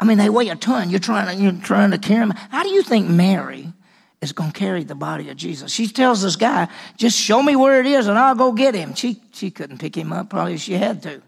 I 0.00 0.04
mean, 0.04 0.18
they 0.18 0.30
weigh 0.30 0.48
a 0.48 0.56
ton. 0.56 0.90
You're 0.90 0.98
trying 0.98 1.36
to, 1.36 1.40
you're 1.40 1.62
trying 1.62 1.90
to 1.92 1.98
carry 1.98 2.26
them. 2.26 2.34
How 2.50 2.62
do 2.62 2.70
you 2.70 2.82
think 2.82 3.08
Mary 3.08 3.72
is 4.20 4.32
going 4.32 4.52
to 4.52 4.58
carry 4.58 4.84
the 4.84 4.94
body 4.94 5.30
of 5.30 5.36
Jesus? 5.36 5.72
She 5.72 5.86
tells 5.88 6.22
this 6.22 6.36
guy, 6.36 6.68
just 6.96 7.18
show 7.18 7.42
me 7.42 7.56
where 7.56 7.80
it 7.80 7.86
is 7.86 8.06
and 8.06 8.18
I'll 8.18 8.34
go 8.34 8.52
get 8.52 8.74
him. 8.74 8.94
She, 8.94 9.20
she 9.32 9.50
couldn't 9.50 9.78
pick 9.78 9.96
him 9.96 10.12
up, 10.12 10.30
probably 10.30 10.58
she 10.58 10.74
had 10.74 11.02
to. 11.02 11.22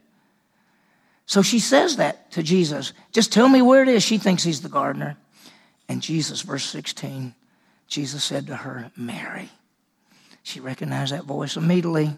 So 1.26 1.42
she 1.42 1.60
says 1.60 1.96
that 1.96 2.30
to 2.32 2.42
Jesus. 2.42 2.92
Just 3.12 3.32
tell 3.32 3.48
me 3.48 3.62
where 3.62 3.82
it 3.82 3.88
is. 3.88 4.02
She 4.02 4.18
thinks 4.18 4.42
he's 4.42 4.60
the 4.60 4.68
gardener. 4.68 5.16
And 5.88 6.02
Jesus, 6.02 6.42
verse 6.42 6.64
16, 6.64 7.34
Jesus 7.86 8.24
said 8.24 8.46
to 8.48 8.56
her, 8.56 8.90
Mary. 8.96 9.50
She 10.42 10.60
recognized 10.60 11.12
that 11.12 11.24
voice 11.24 11.56
immediately. 11.56 12.16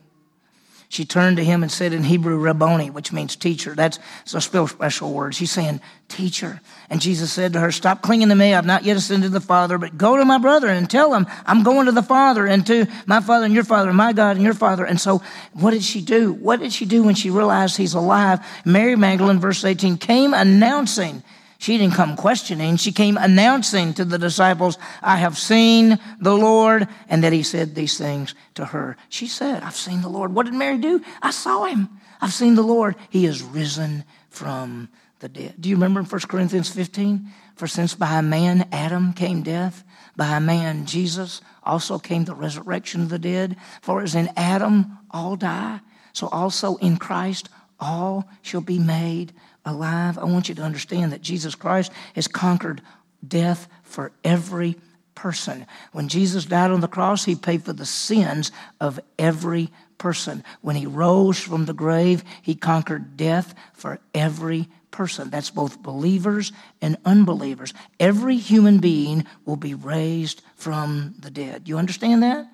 She 0.95 1.05
turned 1.05 1.39
to 1.39 1.45
him 1.45 1.65
and 1.65 1.73
said 1.73 1.93
in 1.93 2.05
Hebrew, 2.05 2.39
Rabboni, 2.39 2.89
which 2.89 3.13
means 3.13 3.35
teacher. 3.35 3.75
That's 3.75 3.99
a 4.33 4.41
special 4.41 5.13
word. 5.13 5.35
She's 5.35 5.51
saying, 5.51 5.81
teacher. 6.07 6.61
And 6.89 7.01
Jesus 7.01 7.33
said 7.33 7.53
to 7.55 7.59
her, 7.59 7.73
Stop 7.73 8.01
clinging 8.01 8.29
to 8.29 8.37
me. 8.37 8.55
I've 8.55 8.65
not 8.65 8.85
yet 8.85 8.97
ascended 8.97 9.27
to 9.27 9.33
the 9.33 9.41
Father, 9.41 9.77
but 9.77 9.99
go 9.99 10.17
to 10.17 10.25
my 10.25 10.39
brother 10.39 10.69
and 10.69 10.89
tell 10.89 11.13
him, 11.13 11.27
I'm 11.47 11.65
going 11.65 11.87
to 11.87 11.93
the 11.93 12.01
Father 12.01 12.47
and 12.47 12.65
to 12.69 12.87
my 13.07 13.21
Father 13.21 13.45
and 13.45 13.53
your 13.53 13.65
Father, 13.65 13.89
and 13.89 13.97
my 13.97 14.13
God 14.13 14.37
and 14.37 14.45
your 14.45 14.55
Father. 14.55 14.85
And 14.85 15.01
so, 15.01 15.21
what 15.53 15.73
did 15.73 15.83
she 15.83 16.01
do? 16.01 16.33
What 16.33 16.61
did 16.61 16.73
she 16.73 16.85
do 16.85 17.03
when 17.03 17.17
she 17.17 17.29
realized 17.29 17.77
he's 17.77 17.95
alive? 17.95 18.39
Mary 18.65 18.95
Magdalene, 18.95 19.41
verse 19.41 19.65
18, 19.65 19.99
came 19.99 20.33
announcing, 20.33 21.25
she 21.65 21.79
didn't 21.79 21.95
come 21.95 22.15
questioning. 22.15 22.77
She 22.77 22.93
came 22.93 23.17
announcing 23.17 23.95
to 23.95 24.05
the 24.05 24.19
disciples, 24.19 24.77
I 25.01 25.17
have 25.17 25.39
seen 25.39 25.99
the 26.21 26.37
Lord, 26.37 26.87
and 27.09 27.25
that 27.25 27.33
he 27.33 27.43
said 27.43 27.75
these 27.75 27.97
things 27.97 28.35
to 28.57 28.67
her. 28.67 28.99
She 29.09 29.27
said, 29.27 29.63
I've 29.63 29.75
seen 29.75 30.03
the 30.03 30.11
Lord. 30.11 30.35
What 30.35 30.45
did 30.45 30.53
Mary 30.53 30.77
do? 30.77 31.03
I 31.23 31.31
saw 31.31 31.65
him. 31.65 31.89
I've 32.21 32.35
seen 32.35 32.55
the 32.55 32.63
Lord. 32.63 32.97
He 33.09 33.25
is 33.25 33.43
risen 33.43 34.05
from 34.29 34.91
the 35.21 35.29
dead. 35.31 35.55
Do 35.59 35.71
you 35.71 35.77
remember 35.77 36.01
in 36.01 36.07
1 36.07 36.21
Corinthians 36.29 36.69
15? 36.69 37.31
For 37.57 37.67
since 37.67 37.95
by 37.95 38.19
a 38.19 38.23
man 38.23 38.69
Adam 38.71 39.15
came 39.15 39.43
death, 39.43 39.85
by 40.17 40.37
a 40.37 40.41
man 40.41 40.85
Jesus 40.85 41.41
also 41.63 41.99
came 41.99 42.27
the 42.27 42.35
resurrection 42.35 43.01
of 43.01 43.09
the 43.09 43.19
dead. 43.19 43.57
For 43.81 44.03
as 44.03 44.15
in 44.15 44.29
Adam 44.37 44.99
all 45.11 45.35
die, 45.37 45.81
so 46.13 46.29
also 46.29 46.77
in 46.77 46.99
Christ 46.99 47.49
all 47.81 48.29
shall 48.43 48.61
be 48.61 48.79
made 48.79 49.33
alive. 49.65 50.19
I 50.19 50.25
want 50.25 50.49
you 50.49 50.55
to 50.57 50.63
understand 50.63 51.13
that 51.13 51.23
Jesus 51.23 51.55
Christ 51.55 51.93
has 52.15 52.29
conquered 52.29 52.83
death 53.27 53.69
for 53.83 54.13
every 54.25 54.77
person. 55.15 55.67
When 55.93 56.09
Jesus 56.09 56.45
died 56.45 56.71
on 56.71 56.81
the 56.81 56.89
cross, 56.89 57.25
he 57.25 57.35
paid 57.35 57.63
for 57.65 57.73
the 57.73 57.87
sins 57.87 58.53
of 58.81 59.01
every 59.19 59.71
person. 59.99 60.45
When 60.61 60.77
he 60.77 60.87
rose 60.87 61.39
from 61.39 61.67
the 61.67 61.73
grave, 61.73 62.25
he 62.43 62.55
conquered 62.55 63.17
death 63.17 63.55
for 63.73 64.01
every 64.15 64.69
person. 64.91 65.31
That's 65.31 65.51
both 65.51 65.83
believers 65.83 66.53
and 66.81 66.97
unbelievers. 67.05 67.73
Every 67.99 68.37
human 68.37 68.79
being 68.79 69.25
will 69.45 69.57
be 69.57 69.75
raised 69.75 70.43
from 70.57 71.15
the 71.19 71.31
dead. 71.31 71.69
You 71.69 71.79
understand 71.79 72.23
that? 72.23 72.47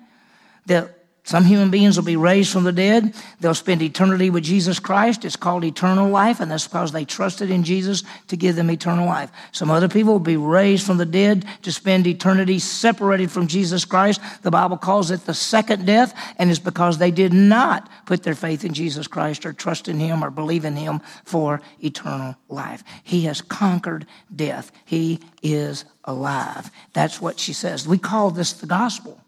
That 0.67 1.00
some 1.23 1.45
human 1.45 1.69
beings 1.69 1.97
will 1.97 2.05
be 2.05 2.15
raised 2.15 2.51
from 2.51 2.63
the 2.63 2.71
dead. 2.71 3.13
They'll 3.39 3.53
spend 3.53 3.83
eternity 3.83 4.31
with 4.31 4.43
Jesus 4.43 4.79
Christ. 4.79 5.23
It's 5.23 5.35
called 5.35 5.63
eternal 5.63 6.09
life, 6.09 6.39
and 6.39 6.49
that's 6.49 6.67
because 6.67 6.91
they 6.91 7.05
trusted 7.05 7.51
in 7.51 7.63
Jesus 7.63 8.03
to 8.27 8.35
give 8.35 8.55
them 8.55 8.71
eternal 8.71 9.05
life. 9.05 9.31
Some 9.51 9.69
other 9.69 9.87
people 9.87 10.13
will 10.13 10.19
be 10.19 10.35
raised 10.35 10.85
from 10.85 10.97
the 10.97 11.05
dead 11.05 11.45
to 11.61 11.71
spend 11.71 12.07
eternity 12.07 12.57
separated 12.57 13.29
from 13.29 13.45
Jesus 13.45 13.85
Christ. 13.85 14.19
The 14.41 14.49
Bible 14.49 14.77
calls 14.77 15.11
it 15.11 15.25
the 15.25 15.35
second 15.35 15.85
death, 15.85 16.15
and 16.37 16.49
it's 16.49 16.59
because 16.59 16.97
they 16.97 17.11
did 17.11 17.33
not 17.33 17.87
put 18.07 18.23
their 18.23 18.35
faith 18.35 18.65
in 18.65 18.73
Jesus 18.73 19.07
Christ 19.07 19.45
or 19.45 19.53
trust 19.53 19.87
in 19.87 19.99
Him 19.99 20.23
or 20.23 20.31
believe 20.31 20.65
in 20.65 20.75
Him 20.75 21.01
for 21.23 21.61
eternal 21.83 22.35
life. 22.49 22.83
He 23.03 23.25
has 23.25 23.41
conquered 23.41 24.07
death. 24.35 24.71
He 24.85 25.19
is 25.43 25.85
alive. 26.03 26.71
That's 26.93 27.21
what 27.21 27.39
she 27.39 27.53
says. 27.53 27.87
We 27.87 27.99
call 27.99 28.31
this 28.31 28.53
the 28.53 28.65
gospel 28.65 29.21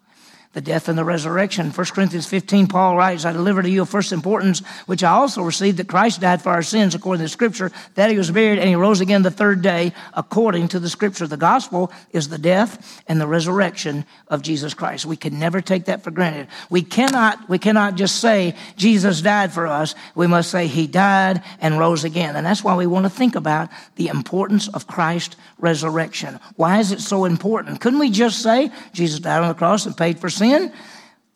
the 0.54 0.62
death 0.62 0.88
and 0.88 0.98
the 0.98 1.04
resurrection. 1.04 1.72
1 1.72 1.86
Corinthians 1.88 2.28
15, 2.28 2.68
Paul 2.68 2.96
writes, 2.96 3.26
I 3.26 3.34
deliver 3.34 3.64
to 3.64 3.70
you 3.70 3.82
of 3.82 3.90
first 3.90 4.12
importance, 4.12 4.60
which 4.86 5.04
I 5.04 5.12
also 5.12 5.42
received, 5.42 5.78
that 5.78 5.88
Christ 5.88 6.22
died 6.22 6.44
for 6.44 6.52
our 6.52 6.62
sins 6.62 6.94
according 6.94 7.20
to 7.20 7.26
the 7.26 7.30
scripture, 7.30 7.72
that 7.96 8.12
he 8.12 8.18
was 8.18 8.30
buried 8.30 8.60
and 8.60 8.70
he 8.70 8.76
rose 8.76 9.02
again 9.02 9.24
the 9.24 9.32
third 9.32 9.64
day 9.64 9.94
according 10.14 10.68
to 10.70 10.80
the 10.80 10.90
scripture. 10.90 11.26
The 11.26 11.38
gospel 11.38 11.92
is 12.12 12.30
the 12.30 12.38
death 12.38 13.04
and 13.08 13.20
the 13.20 13.26
resurrection 13.26 14.06
of 14.28 14.44
Jesus 14.44 14.76
Christ. 14.76 15.08
We 15.08 15.18
can 15.18 15.40
never 15.40 15.60
take 15.60 15.86
that 15.86 16.04
for 16.04 16.12
granted. 16.12 16.48
We 16.70 16.84
cannot, 16.84 17.50
we 17.50 17.58
cannot 17.58 17.96
just 17.96 18.22
say 18.22 18.56
Jesus 18.78 19.22
died 19.22 19.52
for 19.52 19.66
us. 19.66 19.96
We 20.14 20.28
must 20.28 20.52
say 20.52 20.68
he 20.68 20.86
died 20.86 21.42
and 21.62 21.80
rose 21.80 22.04
again. 22.04 22.36
And 22.36 22.46
that's 22.46 22.64
why 22.64 22.76
we 22.76 22.86
want 22.86 23.06
to 23.06 23.10
think 23.10 23.36
about 23.36 23.70
the 23.96 24.10
importance 24.10 24.68
of 24.68 24.86
Christ's 24.86 25.36
resurrection. 25.58 26.40
Why 26.58 26.78
is 26.78 26.92
it 26.92 27.02
so 27.02 27.26
important? 27.26 27.82
Couldn't 27.82 28.00
we 28.00 28.12
just 28.12 28.44
say 28.44 28.70
Jesus 28.92 29.20
died 29.20 29.42
on 29.42 29.48
the 29.48 29.56
cross 29.56 29.88
and 29.88 29.98
paid 29.98 30.20
for 30.20 30.30
sin? 30.30 30.43
Sin? 30.44 30.74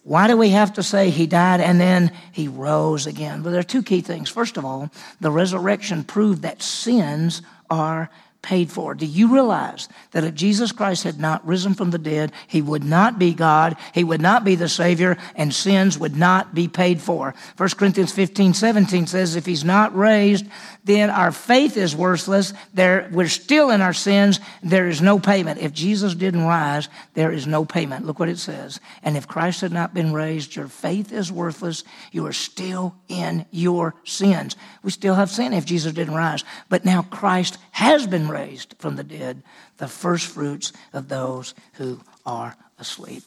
Why 0.04 0.28
do 0.28 0.38
we 0.38 0.50
have 0.52 0.74
to 0.74 0.84
say 0.84 1.10
he 1.10 1.28
died 1.28 1.60
and 1.60 1.82
then 1.82 2.12
he 2.32 2.48
rose 2.48 3.08
again? 3.08 3.44
Well, 3.44 3.52
there 3.52 3.60
are 3.60 3.64
two 3.64 3.84
key 3.84 4.02
things. 4.02 4.30
First 4.30 4.56
of 4.56 4.64
all, 4.64 4.90
the 5.20 5.32
resurrection 5.32 6.04
proved 6.06 6.44
that 6.44 6.62
sins 6.62 7.42
are 7.70 8.10
paid 8.48 8.72
for. 8.72 8.96
Do 8.96 9.06
you 9.06 9.34
realize 9.34 9.90
that 10.12 10.24
if 10.24 10.34
Jesus 10.34 10.72
Christ 10.72 11.04
had 11.04 11.20
not 11.20 11.46
risen 11.46 11.74
from 11.74 11.92
the 11.92 11.98
dead, 11.98 12.32
he 12.48 12.62
would 12.62 12.86
not 12.86 13.20
be 13.20 13.34
God, 13.34 13.76
he 13.94 14.06
would 14.06 14.22
not 14.22 14.46
be 14.46 14.56
the 14.56 14.70
Savior, 14.70 15.18
and 15.36 15.54
sins 15.54 16.00
would 16.00 16.16
not 16.16 16.56
be 16.56 16.70
paid 16.70 17.02
for? 17.02 17.36
1 17.58 17.70
Corinthians 17.72 18.14
15, 18.14 18.54
17 18.54 19.06
says, 19.06 19.36
if 19.36 19.46
he's 19.46 19.66
not 19.66 19.94
raised, 19.94 20.46
then 20.86 21.10
our 21.10 21.34
faith 21.34 21.76
is 21.76 21.94
worthless. 21.94 22.54
There, 22.74 23.10
we're 23.12 23.28
still 23.28 23.70
in 23.70 23.82
our 23.82 23.92
sins. 23.92 24.40
There 24.64 24.88
is 24.88 25.02
no 25.02 25.20
payment. 25.20 25.60
If 25.60 25.74
Jesus 25.74 26.16
didn't 26.16 26.46
rise, 26.46 26.88
there 27.16 27.34
is 27.34 27.46
no 27.46 27.66
payment. 27.66 28.06
Look 28.06 28.20
what 28.20 28.30
it 28.30 28.40
says. 28.40 28.80
And 29.04 29.18
if 29.18 29.28
Christ 29.28 29.60
had 29.60 29.74
not 29.74 29.94
been 29.94 30.14
raised, 30.14 30.56
your 30.56 30.70
faith 30.70 31.12
is 31.12 31.30
worthless. 31.30 31.84
You 32.14 32.26
are 32.28 32.32
still 32.32 32.96
in 33.10 33.46
your 33.52 33.96
sins. 34.06 34.56
We 34.84 34.92
still 34.92 35.16
have 35.16 35.30
sin 35.30 35.52
if 35.52 35.66
Jesus 35.66 35.92
didn't 35.92 36.16
rise. 36.16 36.46
But 36.70 36.86
now 36.86 37.02
Christ 37.02 37.58
has 37.72 38.08
been 38.08 38.30
raised 38.38 38.76
from 38.80 38.96
the 38.96 39.04
dead, 39.04 39.44
the 39.78 39.88
first 39.88 40.28
fruits 40.28 40.74
of 40.94 41.08
those 41.08 41.54
who 41.74 42.00
are 42.26 42.56
asleep. 42.80 43.24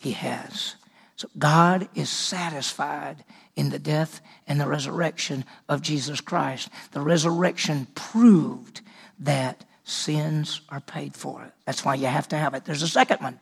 He 0.00 0.12
has. 0.12 0.76
So 1.16 1.28
God 1.38 1.88
is 1.94 2.08
satisfied 2.08 3.24
in 3.56 3.70
the 3.70 3.78
death 3.78 4.20
and 4.46 4.60
the 4.60 4.66
resurrection 4.66 5.44
of 5.68 5.82
Jesus 5.82 6.20
Christ. 6.20 6.68
The 6.92 7.00
resurrection 7.00 7.86
proved 7.94 8.80
that 9.18 9.64
sins 9.84 10.62
are 10.68 10.80
paid 10.80 11.14
for. 11.14 11.52
That's 11.66 11.84
why 11.84 11.96
you 11.96 12.06
have 12.06 12.28
to 12.28 12.36
have 12.36 12.54
it. 12.54 12.64
There's 12.64 12.82
a 12.82 12.88
second 12.88 13.20
one. 13.20 13.38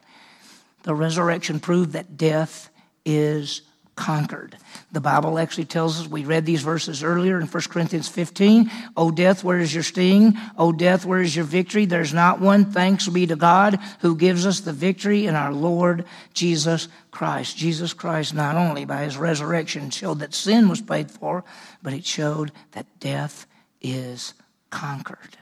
The 0.83 0.95
resurrection 0.95 1.61
proved 1.61 1.93
that 1.93 2.17
death 2.17 2.71
is 3.05 3.63
conquered. 3.99 4.57
The 4.93 5.01
Bible 5.01 5.41
actually 5.41 5.65
tells 5.65 6.01
us, 6.01 6.07
we 6.07 6.25
read 6.25 6.47
these 6.47 6.63
verses 6.63 7.03
earlier 7.03 7.41
in 7.41 7.49
1 7.49 7.63
Corinthians 7.65 8.07
15. 8.07 8.71
O 8.97 9.11
death, 9.11 9.43
where 9.43 9.59
is 9.59 9.75
your 9.75 9.83
sting? 9.83 10.39
O 10.57 10.71
death, 10.71 11.05
where 11.05 11.21
is 11.21 11.35
your 11.35 11.45
victory? 11.45 11.85
There's 11.85 12.15
not 12.15 12.41
one. 12.41 12.71
Thanks 12.71 13.09
be 13.09 13.27
to 13.27 13.35
God 13.35 13.81
who 14.01 14.15
gives 14.15 14.47
us 14.47 14.61
the 14.61 14.73
victory 14.73 15.27
in 15.27 15.35
our 15.35 15.53
Lord 15.53 16.05
Jesus 16.33 16.87
Christ. 17.11 17.57
Jesus 17.57 17.93
Christ, 17.93 18.35
not 18.35 18.55
only 18.55 18.85
by 18.85 19.03
his 19.03 19.17
resurrection, 19.17 19.91
showed 19.91 20.21
that 20.21 20.33
sin 20.33 20.69
was 20.69 20.81
paid 20.81 21.11
for, 21.11 21.43
but 21.83 21.93
it 21.93 22.07
showed 22.07 22.53
that 22.73 22.87
death 23.01 23.47
is 23.83 24.33
conquered. 24.71 25.39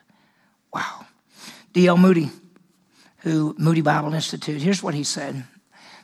Wow. 0.73 1.05
D.L. 1.75 1.99
Moody, 1.99 2.31
who 3.19 3.55
Moody 3.59 3.83
Bible 3.83 4.14
Institute, 4.14 4.62
here's 4.62 4.83
what 4.83 4.95
he 4.95 5.05
said. 5.05 5.45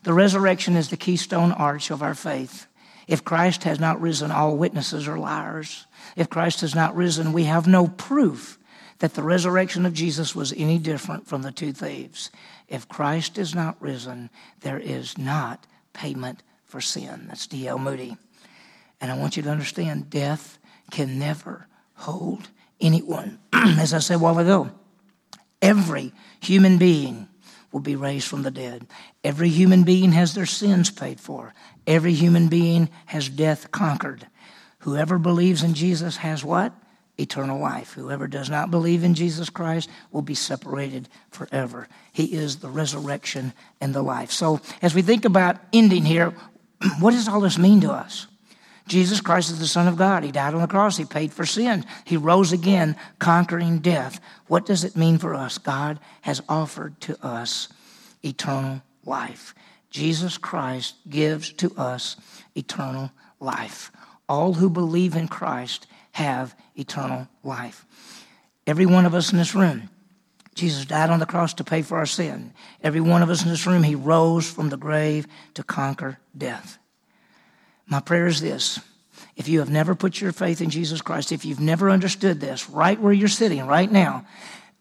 The 0.03 0.15
resurrection 0.15 0.77
is 0.77 0.91
the 0.91 0.97
keystone 0.97 1.53
arch 1.53 1.91
of 1.91 2.03
our 2.03 2.15
faith. 2.15 2.67
If 3.07 3.25
Christ 3.25 3.65
has 3.65 3.79
not 3.79 4.01
risen, 4.01 4.31
all 4.31 4.57
witnesses 4.57 5.07
are 5.09 5.19
liars. 5.19 5.87
If 6.17 6.31
Christ 6.31 6.61
has 6.63 6.75
not 6.75 6.97
risen, 6.97 7.33
we 7.33 7.45
have 7.45 7.67
no 7.67 7.89
proof 7.89 8.59
that 8.99 9.15
the 9.15 9.23
resurrection 9.23 9.85
of 9.85 9.95
Jesus 9.95 10.35
was 10.35 10.53
any 10.57 10.79
different 10.79 11.27
from 11.27 11.43
the 11.43 11.51
two 11.51 11.73
thieves. 11.73 12.31
If 12.69 12.89
Christ 12.89 13.37
is 13.37 13.55
not 13.55 13.81
risen, 13.81 14.31
there 14.61 14.79
is 14.79 15.19
not 15.19 15.67
payment 15.93 16.43
for 16.65 16.81
sin. 16.81 17.27
That's 17.29 17.47
D.L. 17.47 17.79
Moody. 17.79 18.17
And 19.01 19.11
I 19.11 19.19
want 19.19 19.37
you 19.37 19.43
to 19.43 19.51
understand 19.51 20.11
death 20.11 20.59
can 20.91 21.19
never 21.19 21.67
hold 21.95 22.49
anyone. 22.81 23.39
As 23.53 23.93
I 23.93 23.99
said 23.99 24.17
a 24.17 24.19
while 24.21 24.39
ago, 24.39 24.71
every 25.61 26.13
human 26.41 26.79
being 26.79 27.29
will 27.73 27.81
be 27.81 27.97
raised 27.97 28.29
from 28.29 28.43
the 28.43 28.51
dead. 28.51 28.87
Every 29.25 29.49
human 29.49 29.83
being 29.83 30.13
has 30.13 30.35
their 30.35 30.47
sins 30.47 30.91
paid 30.91 31.21
for. 31.21 31.55
Every 31.87 32.13
human 32.13 32.49
being 32.49 32.91
has 33.07 33.29
death 33.29 33.71
conquered. 33.71 34.27
Whoever 34.81 35.19
believes 35.19 35.63
in 35.63 35.75
Jesus 35.75 36.19
has 36.19 36.45
what? 36.45 36.73
Eternal 37.19 37.61
life. 37.61 37.93
Whoever 37.93 38.27
does 38.27 38.51
not 38.51 38.71
believe 38.71 39.05
in 39.05 39.15
Jesus 39.15 39.51
Christ 39.51 39.89
will 40.11 40.23
be 40.23 40.35
separated 40.35 41.09
forever. 41.31 41.89
He 42.13 42.25
is 42.35 42.57
the 42.57 42.71
resurrection 42.71 43.53
and 43.81 43.95
the 43.95 44.03
life. 44.03 44.33
So, 44.33 44.61
as 44.81 44.95
we 44.95 45.03
think 45.03 45.25
about 45.25 45.57
ending 45.73 46.05
here, 46.05 46.35
what 47.01 47.13
does 47.13 47.29
all 47.29 47.41
this 47.41 47.59
mean 47.59 47.81
to 47.83 47.93
us? 47.93 48.27
Jesus 48.87 49.21
Christ 49.21 49.51
is 49.51 49.59
the 49.59 49.67
Son 49.67 49.89
of 49.89 49.97
God. 49.97 50.25
He 50.25 50.33
died 50.33 50.55
on 50.55 50.61
the 50.61 50.67
cross. 50.67 50.97
He 50.97 51.05
paid 51.05 51.33
for 51.33 51.47
sin. 51.47 51.85
He 52.05 52.17
rose 52.17 52.53
again, 52.53 52.97
conquering 53.19 53.79
death. 53.79 54.21
What 54.49 54.67
does 54.67 54.85
it 54.85 54.97
mean 54.97 55.19
for 55.19 55.35
us? 55.35 55.59
God 55.59 56.01
has 56.23 56.43
offered 56.49 57.01
to 57.03 57.25
us 57.25 57.69
eternal 58.23 58.83
life. 59.05 59.55
Jesus 59.91 60.39
Christ 60.39 60.97
gives 61.09 61.53
to 61.55 61.73
us 61.77 62.17
eternal 62.55 63.13
life. 63.41 63.93
All 64.29 64.55
who 64.55 64.71
believe 64.71 65.15
in 65.15 65.29
Christ 65.29 65.87
have 66.13 66.55
eternal 66.75 67.29
life. 67.45 67.87
Every 68.67 68.87
one 68.87 69.07
of 69.07 69.15
us 69.15 69.33
in 69.33 69.39
this 69.39 69.55
room, 69.55 69.91
Jesus 70.55 70.85
died 70.85 71.11
on 71.11 71.19
the 71.19 71.27
cross 71.27 71.55
to 71.55 71.65
pay 71.65 71.83
for 71.83 71.99
our 71.99 72.07
sin. 72.07 72.53
Every 72.83 73.01
one 73.01 73.23
of 73.23 73.31
us 73.31 73.43
in 73.43 73.49
this 73.49 73.67
room, 73.67 73.83
he 73.83 73.95
rose 73.95 74.51
from 74.51 74.69
the 74.69 74.77
grave 74.77 75.27
to 75.55 75.63
conquer 75.63 76.19
death. 76.37 76.79
My 77.87 78.01
prayer 78.01 78.27
is 78.27 78.41
this. 78.41 78.81
If 79.37 79.49
you 79.49 79.61
have 79.61 79.71
never 79.71 79.95
put 79.95 80.21
your 80.21 80.33
faith 80.33 80.61
in 80.61 80.71
Jesus 80.71 81.01
Christ, 81.01 81.33
if 81.33 81.45
you've 81.45 81.61
never 81.61 81.91
understood 81.91 82.41
this, 82.41 82.69
right 82.69 83.01
where 83.01 83.13
you're 83.13 83.29
sitting 83.29 83.67
right 83.67 83.91
now, 83.91 84.27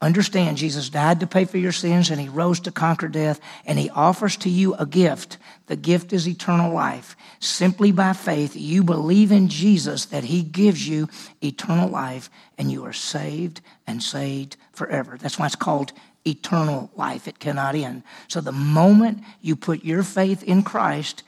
understand 0.01 0.57
Jesus 0.57 0.89
died 0.89 1.19
to 1.19 1.27
pay 1.27 1.45
for 1.45 1.57
your 1.57 1.71
sins 1.71 2.09
and 2.09 2.19
he 2.19 2.27
rose 2.27 2.59
to 2.61 2.71
conquer 2.71 3.07
death 3.07 3.39
and 3.65 3.79
he 3.79 3.89
offers 3.91 4.35
to 4.37 4.49
you 4.49 4.73
a 4.75 4.85
gift. 4.85 5.37
The 5.67 5.75
gift 5.75 6.11
is 6.11 6.27
eternal 6.27 6.73
life. 6.73 7.15
Simply 7.39 7.91
by 7.91 8.13
faith, 8.13 8.55
you 8.55 8.83
believe 8.83 9.31
in 9.31 9.47
Jesus 9.47 10.05
that 10.05 10.25
he 10.25 10.41
gives 10.43 10.87
you 10.87 11.07
eternal 11.41 11.87
life 11.87 12.29
and 12.57 12.71
you 12.71 12.83
are 12.85 12.93
saved 12.93 13.61
and 13.87 14.01
saved 14.03 14.57
forever. 14.73 15.17
That's 15.17 15.39
why 15.39 15.45
it's 15.45 15.55
called 15.55 15.93
eternal 16.25 16.91
life. 16.95 17.27
It 17.27 17.39
cannot 17.39 17.75
end. 17.75 18.03
So 18.27 18.41
the 18.41 18.51
moment 18.51 19.23
you 19.41 19.55
put 19.55 19.85
your 19.85 20.03
faith 20.03 20.43
in 20.43 20.63
Christ, 20.63 21.23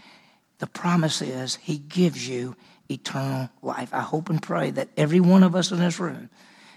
the 0.63 0.67
promise 0.67 1.21
is 1.21 1.56
He 1.56 1.78
gives 1.78 2.26
you 2.26 2.56
eternal 2.89 3.49
life. 3.62 3.93
I 3.93 3.99
hope 3.99 4.30
and 4.30 4.41
pray 4.41 4.71
that 4.71 4.88
every 4.95 5.19
one 5.19 5.43
of 5.43 5.58
us 5.58 5.73
in 5.73 5.80
this 5.80 5.99
room, 5.99 6.30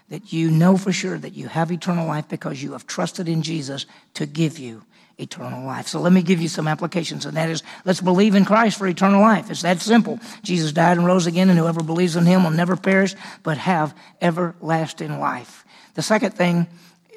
that 0.08 0.32
you 0.32 0.50
know 0.50 0.76
for 0.76 0.90
sure 0.90 1.16
that 1.16 1.34
you 1.34 1.46
have 1.46 1.70
eternal 1.70 2.08
life 2.08 2.26
because 2.28 2.60
you 2.60 2.72
have 2.72 2.88
trusted 2.88 3.28
in 3.28 3.42
Jesus 3.42 3.86
to 4.14 4.26
give 4.26 4.58
you 4.58 4.82
eternal 5.18 5.64
life. 5.64 5.86
So 5.86 6.00
let 6.00 6.12
me 6.12 6.22
give 6.22 6.42
you 6.42 6.48
some 6.48 6.66
applications, 6.66 7.26
and 7.26 7.36
that 7.36 7.48
is 7.48 7.62
let's 7.84 8.00
believe 8.00 8.34
in 8.34 8.44
Christ 8.44 8.76
for 8.76 8.88
eternal 8.88 9.20
life. 9.20 9.52
It's 9.52 9.62
that 9.62 9.80
simple. 9.80 10.18
Jesus 10.42 10.72
died 10.72 10.96
and 10.96 11.06
rose 11.06 11.28
again, 11.28 11.48
and 11.48 11.56
whoever 11.56 11.80
believes 11.80 12.16
in 12.16 12.26
him 12.26 12.42
will 12.42 12.50
never 12.50 12.74
perish, 12.74 13.14
but 13.44 13.56
have 13.56 13.94
everlasting 14.20 15.20
life. 15.20 15.64
The 15.94 16.02
second 16.02 16.32
thing 16.32 16.66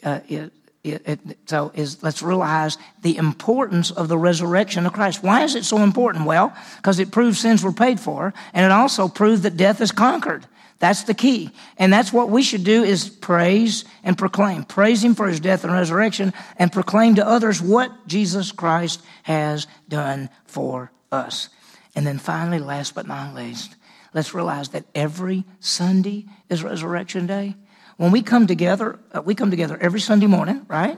uh, 0.03 0.19
is, 0.29 0.51
it, 0.93 1.19
so 1.45 1.71
is 1.73 2.03
let's 2.03 2.21
realize 2.21 2.77
the 3.01 3.17
importance 3.17 3.91
of 3.91 4.07
the 4.07 4.17
resurrection 4.17 4.85
of 4.85 4.93
Christ. 4.93 5.23
Why 5.23 5.43
is 5.43 5.55
it 5.55 5.65
so 5.65 5.77
important? 5.79 6.25
Well, 6.25 6.55
because 6.77 6.99
it 6.99 7.11
proves 7.11 7.39
sins 7.39 7.63
were 7.63 7.71
paid 7.71 7.99
for, 7.99 8.33
and 8.53 8.65
it 8.65 8.71
also 8.71 9.07
proves 9.07 9.41
that 9.41 9.57
death 9.57 9.81
is 9.81 9.91
conquered. 9.91 10.45
That's 10.79 11.03
the 11.03 11.13
key. 11.13 11.51
And 11.77 11.91
that's 11.91 12.13
what 12.13 12.29
we 12.29 12.41
should 12.41 12.63
do 12.63 12.83
is 12.83 13.09
praise 13.09 13.83
and 14.03 14.17
proclaim. 14.17 14.63
Praise 14.63 15.03
him 15.03 15.13
for 15.13 15.27
his 15.27 15.41
death 15.41 15.65
and 15.65 15.73
resurrection 15.73 16.33
and 16.57 16.71
proclaim 16.71 17.15
to 17.15 17.27
others 17.27 17.61
what 17.61 18.07
Jesus 18.07 18.53
Christ 18.53 19.01
has 19.23 19.67
done 19.89 20.29
for 20.45 20.91
us. 21.11 21.49
And 21.95 22.07
then 22.07 22.17
finally, 22.17 22.59
last 22.59 22.95
but 22.95 23.07
not 23.07 23.35
least, 23.35 23.75
let's 24.13 24.33
realize 24.33 24.69
that 24.69 24.85
every 24.95 25.43
Sunday 25.59 26.27
is 26.49 26.63
resurrection 26.63 27.27
day. 27.27 27.55
When 27.99 28.11
we 28.13 28.21
come 28.21 28.47
together, 28.47 28.97
uh, 29.11 29.21
we 29.21 29.35
come 29.35 29.51
together 29.51 29.77
every 29.81 29.99
Sunday 29.99 30.27
morning, 30.27 30.65
right? 30.69 30.97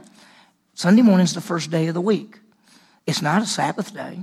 Sunday 0.76 1.02
morning 1.02 1.24
is 1.24 1.34
the 1.34 1.42
first 1.42 1.72
day 1.72 1.88
of 1.88 1.96
the 1.96 2.00
week. 2.00 2.38
It's 3.08 3.24
not 3.24 3.42
a 3.42 3.48
Sabbath 3.48 3.92
day. 3.92 4.20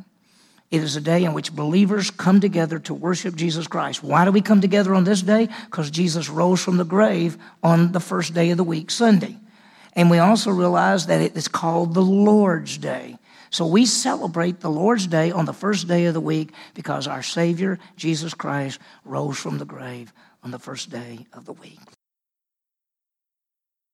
It 0.71 0.85
is 0.85 0.95
a 0.95 1.01
day 1.01 1.25
in 1.25 1.35
which 1.35 1.53
believers 1.53 2.13
come 2.13 2.41
together 2.41 2.79
to 2.79 2.95
worship 2.95 3.35
Jesus 3.35 3.67
Christ. 3.67 4.05
Why 4.05 4.25
do 4.25 4.31
we 4.31 4.41
come 4.41 4.61
together 4.61 4.95
on 4.95 5.03
this 5.03 5.23
day? 5.23 5.49
Because 5.65 5.91
Jesus 5.91 6.29
rose 6.29 6.63
from 6.63 6.77
the 6.77 6.85
grave 6.85 7.37
on 7.65 7.91
the 7.91 7.99
first 7.99 8.33
day 8.33 8.51
of 8.53 8.59
the 8.59 8.63
week, 8.63 8.93
Sunday. 8.93 9.37
And 9.95 10.09
we 10.09 10.19
also 10.19 10.53
realize 10.53 11.07
that 11.07 11.21
it 11.21 11.37
is 11.37 11.49
called 11.49 11.95
the 11.95 12.01
Lord's 12.01 12.79
Day. 12.79 13.19
So 13.51 13.67
we 13.67 13.87
celebrate 13.87 14.61
the 14.61 14.71
Lord's 14.71 15.09
Day 15.09 15.33
on 15.33 15.47
the 15.47 15.53
first 15.53 15.89
day 15.89 16.05
of 16.05 16.15
the 16.15 16.21
week 16.21 16.53
because 16.75 17.09
our 17.09 17.25
Savior, 17.25 17.81
Jesus 17.97 18.35
Christ, 18.35 18.79
rose 19.05 19.37
from 19.37 19.59
the 19.59 19.65
grave 19.65 20.13
on 20.45 20.53
the 20.53 20.61
first 20.61 20.91
day 20.91 21.27
of 21.33 21.45
the 21.45 21.55
week. 21.55 21.81